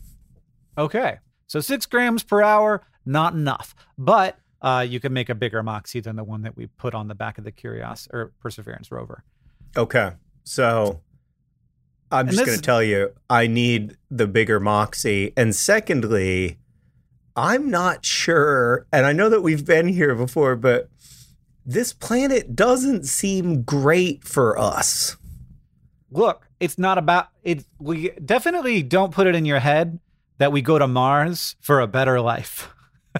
Okay. 0.78 1.18
So 1.48 1.60
six 1.60 1.86
grams 1.86 2.24
per 2.24 2.42
hour, 2.42 2.82
not 3.06 3.34
enough. 3.34 3.74
But 3.98 4.38
uh, 4.66 4.82
you 4.82 5.00
can 5.00 5.14
make 5.14 5.30
a 5.30 5.36
bigger 5.36 5.62
Moxie 5.62 6.00
than 6.00 6.16
the 6.16 6.24
one 6.24 6.42
that 6.42 6.58
we 6.58 6.66
put 6.66 6.96
on 6.96 7.08
the 7.08 7.14
back 7.14 7.38
of 7.38 7.44
the 7.44 7.52
Curios 7.52 8.08
or 8.12 8.32
Perseverance 8.42 8.92
rover. 8.92 9.24
Okay. 9.78 10.14
So 10.44 11.02
I'm 12.12 12.28
And 12.28 12.32
just 12.32 12.46
going 12.46 12.58
to 12.58 12.62
tell 12.64 12.82
you, 12.82 13.12
I 13.30 13.46
need 13.46 13.96
the 14.10 14.26
bigger 14.26 14.60
Moxie. 14.60 15.34
And 15.38 15.56
secondly, 15.56 16.58
I'm 17.36 17.70
not 17.70 18.04
sure, 18.04 18.88
and 18.92 19.06
I 19.06 19.12
know 19.12 19.30
that 19.30 19.42
we've 19.42 19.66
been 19.66 19.88
here 19.88 20.16
before, 20.16 20.56
but 20.56 20.90
this 21.64 21.94
planet 21.94 22.56
doesn't 22.56 23.06
seem 23.06 23.62
great 23.62 24.24
for 24.24 24.58
us. 24.58 25.16
Look, 26.10 26.48
it's 26.60 26.80
not 26.80 26.98
about 26.98 27.28
it. 27.44 27.66
We 27.78 28.12
definitely 28.24 28.82
don't 28.82 29.14
put 29.14 29.28
it 29.28 29.36
in 29.36 29.46
your 29.46 29.60
head 29.60 30.00
that 30.40 30.52
we 30.52 30.62
go 30.64 30.80
to 30.80 30.88
Mars 30.88 31.56
for 31.60 31.82
a 31.82 31.88
better 31.88 32.20
life. 32.20 32.72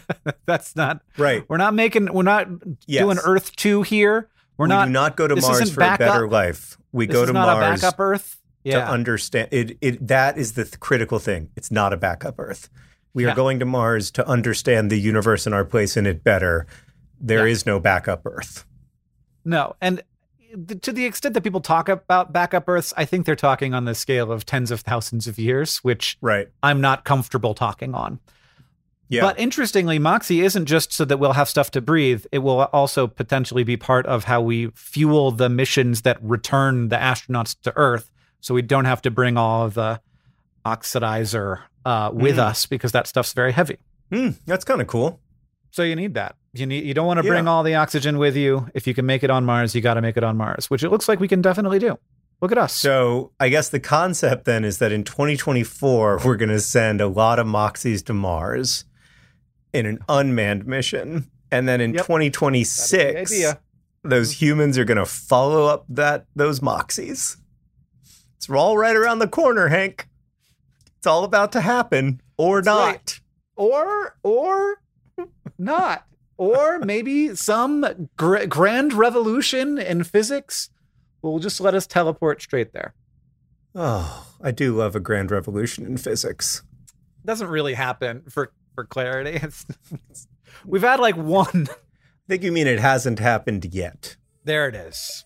That's 0.46 0.76
not. 0.76 1.02
Right. 1.18 1.44
We're 1.48 1.58
not 1.58 1.74
making. 1.74 2.14
We're 2.14 2.24
not 2.24 2.48
Yes. 2.88 3.02
doing 3.04 3.18
Earth 3.24 3.56
two 3.56 3.82
here. 3.82 4.30
We're 4.58 4.66
we 4.66 4.70
not. 4.70 4.86
do 4.86 4.92
not 4.92 5.18
go 5.18 5.28
to 5.28 5.36
Mars 5.36 5.72
for 5.72 5.82
a 5.84 5.98
better 5.98 6.28
life. 6.28 6.78
We 6.92 7.08
this 7.08 7.14
go 7.16 7.22
is 7.24 7.28
to 7.28 7.34
not 7.34 7.48
Mars 7.60 7.80
a 7.80 7.86
backup 7.88 8.00
Earth. 8.00 8.38
to 8.64 8.70
Yeah. 8.72 8.90
understand 8.90 9.50
it, 9.52 9.78
it. 9.82 10.08
That 10.08 10.38
is 10.38 10.54
the 10.54 10.64
th- 10.64 10.80
critical 10.80 11.20
thing. 11.20 11.50
It's 11.56 11.72
not 11.72 11.92
a 11.94 11.98
backup 11.98 12.36
Earth. 12.40 12.70
We 13.14 13.26
Yeah. 13.26 13.32
are 13.32 13.36
going 13.36 13.60
to 13.60 13.66
Mars 13.66 14.12
to 14.12 14.28
understand 14.28 14.90
the 14.90 15.00
universe 15.00 15.46
and 15.46 15.54
our 15.54 15.66
place 15.66 15.98
in 15.98 16.06
it 16.06 16.24
better. 16.24 16.66
There 17.20 17.48
is 17.48 17.64
Yeah. 17.66 17.74
no 17.74 17.80
backup 17.80 18.22
Earth. 18.26 18.66
No, 19.44 19.76
and 19.82 20.02
to 20.82 20.94
the 20.94 21.06
extent 21.06 21.34
that 21.34 21.42
people 21.42 21.60
talk 21.62 21.90
about 21.90 22.32
backup 22.32 22.68
Earths, 22.70 22.94
I 22.96 23.04
think 23.06 23.26
they're 23.26 23.36
talking 23.36 23.74
on 23.74 23.84
the 23.86 23.94
scale 23.96 24.32
of 24.32 24.46
tens 24.46 24.72
of 24.72 24.80
thousands 24.82 25.28
of 25.28 25.38
years, 25.38 25.80
which 25.80 26.18
Right. 26.22 26.48
I'm 26.64 26.80
not 26.80 27.04
comfortable 27.04 27.54
talking 27.54 27.94
on. 27.94 28.20
Yeah. 29.08 29.22
But 29.22 29.40
interestingly, 29.40 30.00
Moxie 30.00 30.42
isn't 30.42 30.66
just 30.66 30.92
so 30.92 31.06
that 31.06 31.18
we'll 31.18 31.34
have 31.34 31.48
stuff 31.48 31.70
to 31.72 31.82
breathe. 31.82 32.26
It 32.32 32.40
will 32.40 32.62
also 32.74 33.06
potentially 33.08 33.64
be 33.64 33.78
part 33.78 34.06
of 34.08 34.24
how 34.24 34.42
we 34.42 34.72
fuel 34.72 35.32
the 35.32 35.48
missions 35.50 36.02
that 36.02 36.18
return 36.24 36.90
the 36.90 36.96
astronauts 36.98 37.56
to 37.62 37.74
Earth. 37.76 38.10
So 38.42 38.54
we 38.56 38.62
don't 38.64 38.86
have 38.86 39.02
to 39.04 39.12
bring 39.12 39.38
all 39.38 39.66
of 39.66 39.76
the 39.76 40.02
oxidizer 40.66 41.62
uh, 41.86 42.10
with 42.14 42.38
Mm. 42.38 42.50
us 42.50 42.66
because 42.66 42.92
that 42.94 43.06
stuff's 43.08 43.34
very 43.34 43.52
heavy. 43.52 43.78
Hmm, 44.12 44.30
that's 44.46 44.66
kind 44.66 44.82
of 44.82 44.88
cool. 44.88 45.20
So 45.72 45.84
you 45.84 45.96
need 45.96 46.14
that. 46.16 46.36
You 46.54 46.66
need. 46.66 46.86
You 46.86 46.94
don't 46.94 47.06
want 47.06 47.20
to 47.20 47.26
Yeah. 47.26 47.32
bring 47.32 47.48
all 47.48 47.62
the 47.64 47.76
oxygen 47.76 48.18
with 48.18 48.36
you. 48.36 48.70
If 48.74 48.88
you 48.88 48.94
can 48.94 49.06
make 49.06 49.24
it 49.24 49.30
on 49.30 49.46
Mars, 49.46 49.76
you 49.76 49.82
got 49.82 49.96
to 49.96 50.02
make 50.02 50.18
it 50.18 50.24
on 50.24 50.38
Mars, 50.38 50.70
which 50.70 50.84
it 50.84 50.90
looks 50.90 51.08
like 51.08 51.20
we 51.20 51.28
can 51.28 51.42
definitely 51.42 51.80
do. 51.80 51.98
Look 52.42 52.52
at 52.52 52.58
us. 52.58 52.74
So 52.74 53.32
I 53.40 53.50
guess 53.50 53.70
the 53.70 53.80
concept 53.80 54.46
then 54.46 54.66
is 54.66 54.78
that 54.80 54.92
in 54.92 55.04
2024 55.04 56.20
we're 56.26 56.36
going 56.36 56.50
to 56.50 56.60
send 56.60 57.02
a 57.02 57.08
lot 57.08 57.40
of 57.40 57.48
Moxies 57.48 58.04
to 58.06 58.14
Mars 58.14 58.86
in 59.76 59.86
an 59.86 60.00
unmanned 60.10 60.66
mission, 60.66 61.30
and 61.52 61.68
then 61.68 61.82
in 61.82 61.94
Yep. 61.94 62.06
2026 62.06 63.32
idea. 63.32 63.60
those 64.04 64.42
humans 64.42 64.78
are 64.78 64.86
going 64.86 64.98
to 64.98 65.06
follow 65.06 65.66
up 65.66 65.86
that 65.90 66.26
those 66.36 66.60
Moxies. 66.62 67.38
It's 68.38 68.50
all 68.50 68.78
right 68.78 68.96
around 68.96 69.20
the 69.20 69.28
corner, 69.28 69.68
Hank. 69.68 70.08
It's 70.98 71.08
all 71.08 71.24
about 71.24 71.52
to 71.54 71.62
happen 71.62 72.22
or 72.38 72.62
That's 72.62 72.66
not. 72.68 72.86
right. 72.88 73.20
or 73.56 74.18
or 74.24 74.76
not 75.58 76.06
or 76.38 76.80
maybe 76.80 77.34
some 77.36 78.10
gr- 78.18 78.46
grand 78.46 78.92
revolution 78.92 79.78
in 79.78 80.04
physics 80.04 80.70
will 81.22 81.40
just 81.40 81.62
let 81.62 81.74
us 81.74 81.88
teleport 81.88 82.42
straight 82.42 82.74
there 82.74 82.94
Oh, 83.74 84.28
I 84.42 84.52
do 84.52 84.76
love 84.76 84.96
a 84.96 85.00
grand 85.00 85.32
revolution 85.32 85.86
in 85.86 85.96
physics. 85.98 86.64
doesn't 87.26 87.48
really 87.48 87.74
happen 87.76 88.24
for 88.30 88.52
for 88.76 88.86
clarity. 88.86 89.40
It's, 89.44 89.66
we've 90.66 90.82
had 90.84 91.00
like 91.00 91.16
one. 91.16 91.68
I 91.70 92.28
think 92.28 92.44
you 92.44 92.52
mean 92.52 92.68
it 92.68 92.80
hasn't 92.80 93.20
happened 93.20 93.66
yet. 93.74 94.16
there 94.44 94.68
it 94.68 94.76
is 94.76 95.24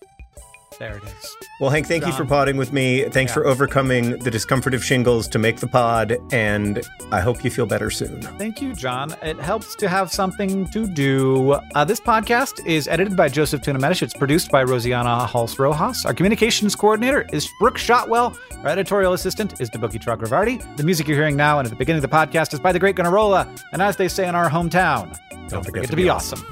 There 0.80 0.96
it 0.96 1.04
is. 1.04 1.36
Well, 1.60 1.68
Hank, 1.68 1.86
thank 1.86 2.06
you 2.06 2.12
for 2.12 2.24
podding 2.24 2.56
with 2.56 2.72
me. 2.72 3.04
Thanks 3.04 3.30
Yeah. 3.30 3.34
for 3.34 3.46
overcoming 3.46 4.18
the 4.20 4.30
discomfort 4.30 4.72
of 4.72 4.82
shingles 4.82 5.28
to 5.28 5.38
make 5.38 5.58
the 5.58 5.66
pod, 5.66 6.16
and 6.32 6.80
I 7.12 7.20
hope 7.20 7.44
you 7.44 7.50
feel 7.50 7.66
better 7.66 7.90
soon. 7.90 8.22
Thank 8.38 8.62
you, 8.62 8.72
John. 8.72 9.14
It 9.20 9.38
helps 9.38 9.74
to 9.76 9.88
have 9.90 10.10
something 10.10 10.66
to 10.70 10.86
do. 10.86 11.52
Uh, 11.74 11.84
this 11.84 12.00
podcast 12.00 12.64
is 12.66 12.88
edited 12.88 13.14
by 13.14 13.28
Joseph 13.28 13.60
Tuna 13.60 13.78
Medish. 13.78 14.00
It's 14.00 14.14
produced 14.14 14.50
by 14.50 14.64
Rosianna 14.64 15.28
Halse 15.28 15.58
Rojas. 15.58 16.06
Our 16.06 16.14
communications 16.14 16.74
coordinator 16.74 17.26
is 17.30 17.46
Brooke 17.60 17.76
Shotwell. 17.76 18.34
Our 18.64 18.68
editorial 18.70 19.12
assistant 19.12 19.60
is 19.60 19.68
Deboki 19.68 20.02
Chakravarti. 20.02 20.76
The 20.78 20.82
music 20.82 21.08
you're 21.08 21.18
hearing 21.18 21.36
now 21.36 21.58
and 21.58 21.66
at 21.66 21.70
the 21.70 21.76
beginning 21.76 22.02
of 22.02 22.10
the 22.10 22.16
podcast 22.16 22.54
is 22.54 22.58
by 22.58 22.72
the 22.72 22.78
great 22.78 22.96
Gunnarolla. 22.96 23.46
And 23.74 23.82
as 23.82 23.96
they 23.96 24.08
say 24.08 24.26
in 24.26 24.34
our 24.34 24.48
hometown, 24.48 25.14
don't, 25.48 25.62
forget, 25.62 25.90
to 25.90 25.96
be 25.96 26.08
awesome. 26.08 26.42